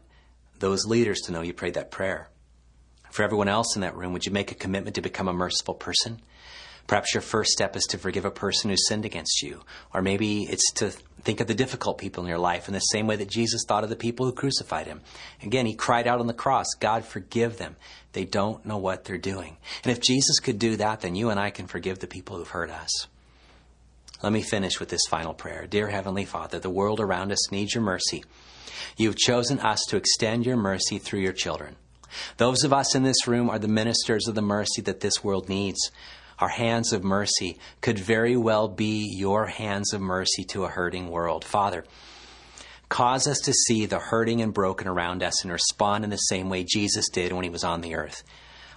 those 0.59 0.85
leaders 0.85 1.19
to 1.21 1.33
know 1.33 1.41
you 1.41 1.53
prayed 1.53 1.73
that 1.73 1.91
prayer. 1.91 2.29
For 3.11 3.23
everyone 3.23 3.49
else 3.49 3.75
in 3.75 3.81
that 3.81 3.97
room, 3.97 4.13
would 4.13 4.25
you 4.25 4.31
make 4.31 4.53
a 4.53 4.55
commitment 4.55 4.95
to 4.95 5.01
become 5.01 5.27
a 5.27 5.33
merciful 5.33 5.73
person? 5.73 6.21
Perhaps 6.89 7.13
your 7.13 7.21
first 7.21 7.51
step 7.51 7.75
is 7.75 7.83
to 7.83 7.99
forgive 7.99 8.25
a 8.25 8.31
person 8.31 8.71
who 8.71 8.75
sinned 8.75 9.05
against 9.05 9.43
you. 9.43 9.61
Or 9.93 10.01
maybe 10.01 10.45
it's 10.49 10.71
to 10.73 10.89
think 10.89 11.39
of 11.39 11.45
the 11.45 11.53
difficult 11.53 11.99
people 11.99 12.23
in 12.23 12.29
your 12.29 12.39
life 12.39 12.67
in 12.67 12.73
the 12.73 12.79
same 12.79 13.05
way 13.05 13.15
that 13.17 13.29
Jesus 13.29 13.63
thought 13.67 13.83
of 13.83 13.91
the 13.91 13.95
people 13.95 14.25
who 14.25 14.31
crucified 14.31 14.87
him. 14.87 15.01
Again, 15.43 15.67
he 15.67 15.75
cried 15.75 16.07
out 16.07 16.19
on 16.19 16.25
the 16.25 16.33
cross, 16.33 16.65
God, 16.79 17.05
forgive 17.05 17.59
them. 17.59 17.75
They 18.13 18.25
don't 18.25 18.65
know 18.65 18.79
what 18.79 19.05
they're 19.05 19.19
doing. 19.19 19.57
And 19.83 19.91
if 19.91 20.01
Jesus 20.01 20.39
could 20.39 20.57
do 20.57 20.77
that, 20.77 21.01
then 21.01 21.13
you 21.13 21.29
and 21.29 21.39
I 21.39 21.51
can 21.51 21.67
forgive 21.67 21.99
the 21.99 22.07
people 22.07 22.37
who've 22.37 22.49
hurt 22.49 22.71
us. 22.71 23.05
Let 24.23 24.33
me 24.33 24.41
finish 24.41 24.79
with 24.79 24.89
this 24.89 25.05
final 25.07 25.35
prayer. 25.35 25.67
Dear 25.67 25.89
Heavenly 25.89 26.25
Father, 26.25 26.57
the 26.57 26.71
world 26.71 26.99
around 26.99 27.31
us 27.31 27.51
needs 27.51 27.75
your 27.75 27.83
mercy. 27.83 28.23
You've 28.97 29.15
chosen 29.15 29.59
us 29.59 29.85
to 29.89 29.95
extend 29.95 30.43
your 30.43 30.57
mercy 30.57 30.97
through 30.97 31.19
your 31.19 31.33
children. 31.33 31.75
Those 32.37 32.63
of 32.63 32.73
us 32.73 32.95
in 32.95 33.03
this 33.03 33.27
room 33.27 33.47
are 33.47 33.59
the 33.59 33.67
ministers 33.67 34.27
of 34.27 34.33
the 34.33 34.41
mercy 34.41 34.81
that 34.81 35.01
this 35.01 35.23
world 35.23 35.47
needs. 35.49 35.91
Our 36.39 36.49
hands 36.49 36.93
of 36.93 37.03
mercy 37.03 37.59
could 37.81 37.99
very 37.99 38.37
well 38.37 38.67
be 38.69 39.13
your 39.13 39.47
hands 39.47 39.93
of 39.93 40.01
mercy 40.01 40.43
to 40.45 40.63
a 40.63 40.69
hurting 40.69 41.09
world. 41.09 41.43
Father, 41.43 41.83
cause 42.87 43.27
us 43.27 43.39
to 43.41 43.53
see 43.53 43.85
the 43.85 43.99
hurting 43.99 44.41
and 44.41 44.53
broken 44.53 44.87
around 44.87 45.21
us 45.21 45.43
and 45.43 45.51
respond 45.51 46.05
in 46.05 46.09
the 46.09 46.17
same 46.17 46.49
way 46.49 46.63
Jesus 46.63 47.09
did 47.09 47.33
when 47.33 47.43
he 47.43 47.49
was 47.49 47.65
on 47.65 47.81
the 47.81 47.95
earth. 47.95 48.23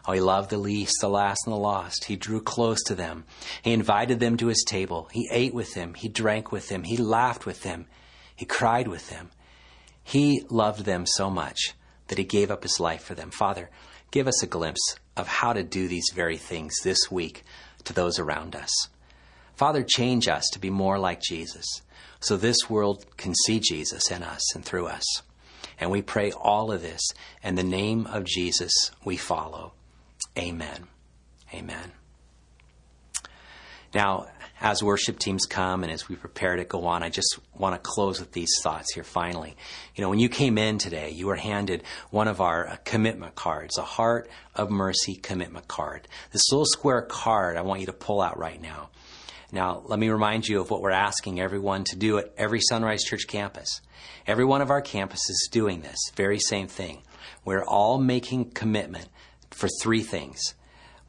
Oh, 0.07 0.13
he 0.13 0.21
loved 0.21 0.51
the 0.51 0.59
least, 0.59 0.97
the 1.01 1.09
last, 1.09 1.43
and 1.47 1.55
the 1.55 1.59
lost. 1.59 2.07
He 2.07 2.17
drew 2.17 2.41
close 2.41 2.83
to 2.85 2.97
them. 2.97 3.25
He 3.63 3.73
invited 3.73 4.19
them 4.19 4.37
to 4.39 4.49
his 4.49 4.65
table. 4.67 5.09
He 5.13 5.29
ate 5.31 5.55
with 5.55 5.75
them. 5.75 5.95
He 5.95 6.09
drank 6.09 6.51
with 6.51 6.69
them. 6.69 6.83
He 6.83 6.97
laughed 6.97 7.47
with 7.47 7.63
them. 7.63 7.87
He 8.35 8.45
cried 8.45 8.89
with 8.89 9.09
them. 9.11 9.31
He 10.03 10.45
loved 10.51 10.85
them 10.85 11.07
so 11.07 11.31
much 11.31 11.75
that 12.09 12.19
he 12.19 12.25
gave 12.25 12.51
up 12.51 12.65
his 12.65 12.81
life 12.81 13.05
for 13.05 13.15
them. 13.15 13.31
Father, 13.31 13.71
give 14.11 14.27
us 14.27 14.43
a 14.43 14.49
glimpse 14.49 14.97
of 15.17 15.27
how 15.27 15.53
to 15.53 15.63
do 15.63 15.89
these 15.89 16.11
very 16.15 16.37
things 16.37 16.75
this 16.83 17.11
week 17.11 17.45
to 17.85 17.93
those 17.93 18.19
around 18.19 18.57
us. 18.57 18.71
Father, 19.55 19.83
change 19.83 20.29
us 20.29 20.49
to 20.53 20.59
be 20.59 20.71
more 20.71 20.99
like 20.99 21.21
Jesus 21.21 21.67
so 22.21 22.37
this 22.37 22.71
world 22.71 23.05
can 23.17 23.35
see 23.35 23.61
Jesus 23.61 24.11
in 24.11 24.23
us 24.23 24.55
and 24.55 24.65
through 24.65 24.87
us. 24.87 25.05
And 25.79 25.91
we 25.91 26.03
pray 26.03 26.33
all 26.33 26.71
of 26.71 26.83
this 26.83 27.03
in 27.43 27.57
the 27.57 27.63
name 27.63 28.07
of 28.07 28.25
Jesus 28.25 28.93
we 29.05 29.17
follow. 29.17 29.73
Amen. 30.39 30.87
Amen. 31.53 31.93
Now, 33.95 34.29
as 34.63 34.81
worship 34.81 35.19
teams 35.19 35.45
come 35.45 35.83
and 35.83 35.93
as 35.93 36.09
we 36.09 36.15
prepare 36.15 36.55
to 36.55 36.65
go 36.65 36.87
on, 36.87 37.03
I 37.03 37.09
just 37.09 37.37
want 37.59 37.75
to 37.75 37.81
close 37.81 38.21
with 38.21 38.31
these 38.31 38.53
thoughts 38.63 38.95
here 38.95 39.03
finally. 39.03 39.57
You 39.97 40.03
know, 40.03 40.09
when 40.09 40.21
you 40.21 40.29
came 40.29 40.57
in 40.57 40.79
today, 40.79 41.11
you 41.11 41.27
were 41.27 41.37
handed 41.37 41.83
one 42.11 42.29
of 42.29 42.41
our 42.41 42.69
uh, 42.69 42.77
commitment 42.85 43.35
cards, 43.35 43.77
a 43.77 43.83
Heart 43.83 44.31
of 44.55 44.71
Mercy 44.71 45.17
commitment 45.17 45.67
card. 45.67 46.07
This 46.31 46.53
little 46.53 46.65
square 46.65 47.03
card 47.03 47.57
I 47.57 47.63
want 47.63 47.81
you 47.81 47.87
to 47.87 47.93
pull 47.93 48.23
out 48.23 48.39
right 48.39 48.63
now. 48.63 48.91
Now, 49.51 49.83
let 49.85 49.99
me 49.99 50.09
remind 50.09 50.47
you 50.47 50.61
of 50.61 50.71
what 50.71 50.81
we're 50.81 50.93
asking 50.93 51.41
everyone 51.41 51.83
to 51.85 51.97
do 51.97 52.19
at 52.19 52.33
every 52.39 52.61
Sunrise 52.61 53.03
Church 53.03 53.27
campus. 53.27 53.81
Every 54.29 54.45
one 54.45 54.63
of 54.63 54.71
our 54.71 54.81
campuses 54.81 55.29
is 55.29 55.49
doing 55.51 55.81
this 55.81 55.99
very 56.15 56.39
same 56.39 56.69
thing. 56.69 57.03
We're 57.45 57.65
all 57.65 57.99
making 57.99 58.53
commitment 58.53 59.09
for 59.51 59.69
three 59.81 60.03
things. 60.03 60.55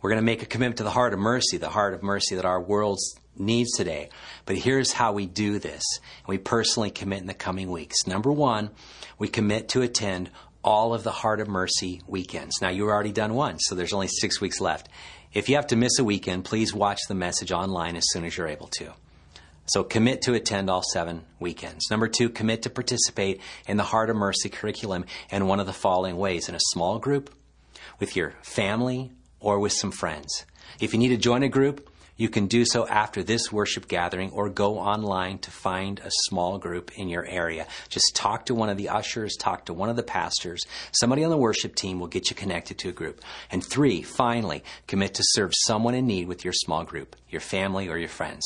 We're 0.03 0.09
going 0.09 0.21
to 0.21 0.25
make 0.25 0.43
a 0.43 0.45
commitment 0.45 0.79
to 0.79 0.83
the 0.83 0.89
heart 0.89 1.13
of 1.13 1.19
mercy, 1.19 1.55
the 1.55 1.69
heart 1.69 1.93
of 1.93 2.03
mercy 2.03 2.35
that 2.35 2.43
our 2.43 2.61
world 2.61 2.99
needs 3.37 3.71
today. 3.71 4.09
But 4.45 4.57
here's 4.57 4.91
how 4.91 5.13
we 5.13 5.25
do 5.25 5.59
this. 5.59 5.81
We 6.27 6.37
personally 6.37 6.91
commit 6.91 7.21
in 7.21 7.27
the 7.27 7.33
coming 7.33 7.71
weeks. 7.71 8.05
Number 8.05 8.29
one, 8.29 8.71
we 9.17 9.29
commit 9.29 9.69
to 9.69 9.81
attend 9.81 10.29
all 10.61 10.93
of 10.93 11.03
the 11.03 11.11
Heart 11.11 11.39
of 11.39 11.47
Mercy 11.47 12.01
weekends. 12.05 12.61
Now, 12.61 12.67
you've 12.67 12.89
already 12.89 13.13
done 13.13 13.33
one, 13.33 13.59
so 13.59 13.75
there's 13.75 13.93
only 13.93 14.09
six 14.09 14.41
weeks 14.41 14.59
left. 14.59 14.89
If 15.31 15.47
you 15.47 15.55
have 15.55 15.67
to 15.67 15.77
miss 15.77 15.97
a 15.97 16.03
weekend, 16.03 16.43
please 16.43 16.73
watch 16.73 16.99
the 17.07 17.15
message 17.15 17.53
online 17.53 17.95
as 17.95 18.03
soon 18.07 18.25
as 18.25 18.35
you're 18.35 18.47
able 18.49 18.67
to. 18.79 18.91
So 19.67 19.85
commit 19.85 20.21
to 20.23 20.33
attend 20.33 20.69
all 20.69 20.83
seven 20.83 21.23
weekends. 21.39 21.89
Number 21.89 22.09
two, 22.09 22.27
commit 22.27 22.63
to 22.63 22.69
participate 22.69 23.39
in 23.69 23.77
the 23.77 23.83
Heart 23.83 24.09
of 24.09 24.17
Mercy 24.17 24.49
curriculum 24.49 25.05
in 25.31 25.47
one 25.47 25.61
of 25.61 25.65
the 25.65 25.71
following 25.71 26.17
ways 26.17 26.49
in 26.49 26.55
a 26.55 26.59
small 26.71 26.99
group, 26.99 27.33
with 27.99 28.17
your 28.17 28.33
family, 28.41 29.09
or 29.43 29.59
with 29.59 29.73
some 29.73 29.91
friends. 29.91 30.45
If 30.79 30.93
you 30.93 30.99
need 30.99 31.09
to 31.09 31.17
join 31.17 31.43
a 31.43 31.49
group, 31.49 31.87
you 32.15 32.29
can 32.29 32.45
do 32.45 32.63
so 32.63 32.87
after 32.87 33.23
this 33.23 33.51
worship 33.51 33.87
gathering 33.87 34.31
or 34.31 34.47
go 34.47 34.77
online 34.77 35.39
to 35.39 35.51
find 35.51 35.99
a 35.99 36.11
small 36.25 36.59
group 36.59 36.91
in 36.97 37.09
your 37.09 37.25
area. 37.25 37.67
Just 37.89 38.15
talk 38.15 38.45
to 38.45 38.55
one 38.55 38.69
of 38.69 38.77
the 38.77 38.89
ushers, 38.89 39.35
talk 39.35 39.65
to 39.65 39.73
one 39.73 39.89
of 39.89 39.95
the 39.95 40.03
pastors. 40.03 40.61
Somebody 40.91 41.23
on 41.23 41.31
the 41.31 41.37
worship 41.37 41.75
team 41.75 41.99
will 41.99 42.07
get 42.07 42.29
you 42.29 42.35
connected 42.35 42.77
to 42.79 42.89
a 42.89 42.93
group. 42.93 43.21
And 43.51 43.65
three, 43.65 44.03
finally, 44.03 44.63
commit 44.87 45.15
to 45.15 45.23
serve 45.25 45.53
someone 45.65 45.95
in 45.95 46.05
need 46.05 46.27
with 46.27 46.43
your 46.43 46.53
small 46.53 46.83
group, 46.83 47.15
your 47.29 47.41
family 47.41 47.89
or 47.89 47.97
your 47.97 48.09
friends. 48.09 48.43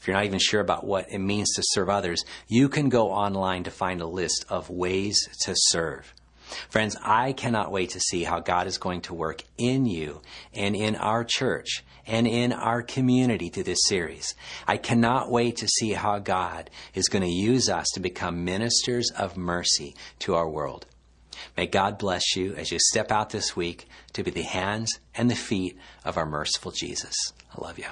If 0.00 0.06
you're 0.06 0.16
not 0.16 0.26
even 0.26 0.40
sure 0.40 0.60
about 0.60 0.84
what 0.84 1.10
it 1.10 1.18
means 1.18 1.52
to 1.54 1.62
serve 1.64 1.88
others, 1.88 2.24
you 2.48 2.68
can 2.68 2.88
go 2.88 3.10
online 3.10 3.64
to 3.64 3.70
find 3.70 4.00
a 4.00 4.06
list 4.06 4.44
of 4.48 4.68
ways 4.68 5.16
to 5.42 5.54
serve. 5.56 6.12
Friends, 6.70 6.96
I 7.02 7.32
cannot 7.32 7.72
wait 7.72 7.90
to 7.90 8.00
see 8.00 8.24
how 8.24 8.40
God 8.40 8.66
is 8.66 8.78
going 8.78 9.00
to 9.02 9.14
work 9.14 9.42
in 9.58 9.86
you 9.86 10.22
and 10.54 10.76
in 10.76 10.96
our 10.96 11.24
church 11.24 11.84
and 12.06 12.26
in 12.26 12.52
our 12.52 12.82
community 12.82 13.48
through 13.48 13.64
this 13.64 13.86
series. 13.86 14.34
I 14.66 14.76
cannot 14.76 15.30
wait 15.30 15.56
to 15.56 15.68
see 15.68 15.92
how 15.92 16.18
God 16.18 16.70
is 16.94 17.08
going 17.08 17.22
to 17.22 17.28
use 17.28 17.68
us 17.68 17.86
to 17.94 18.00
become 18.00 18.44
ministers 18.44 19.10
of 19.10 19.36
mercy 19.36 19.94
to 20.20 20.34
our 20.34 20.48
world. 20.48 20.86
May 21.56 21.66
God 21.66 21.98
bless 21.98 22.36
you 22.36 22.54
as 22.54 22.70
you 22.70 22.78
step 22.78 23.10
out 23.10 23.30
this 23.30 23.56
week 23.56 23.88
to 24.12 24.22
be 24.22 24.30
the 24.30 24.42
hands 24.42 24.98
and 25.14 25.30
the 25.30 25.34
feet 25.34 25.76
of 26.04 26.16
our 26.16 26.26
merciful 26.26 26.72
Jesus. 26.72 27.14
I 27.54 27.64
love 27.64 27.78
you. 27.78 27.86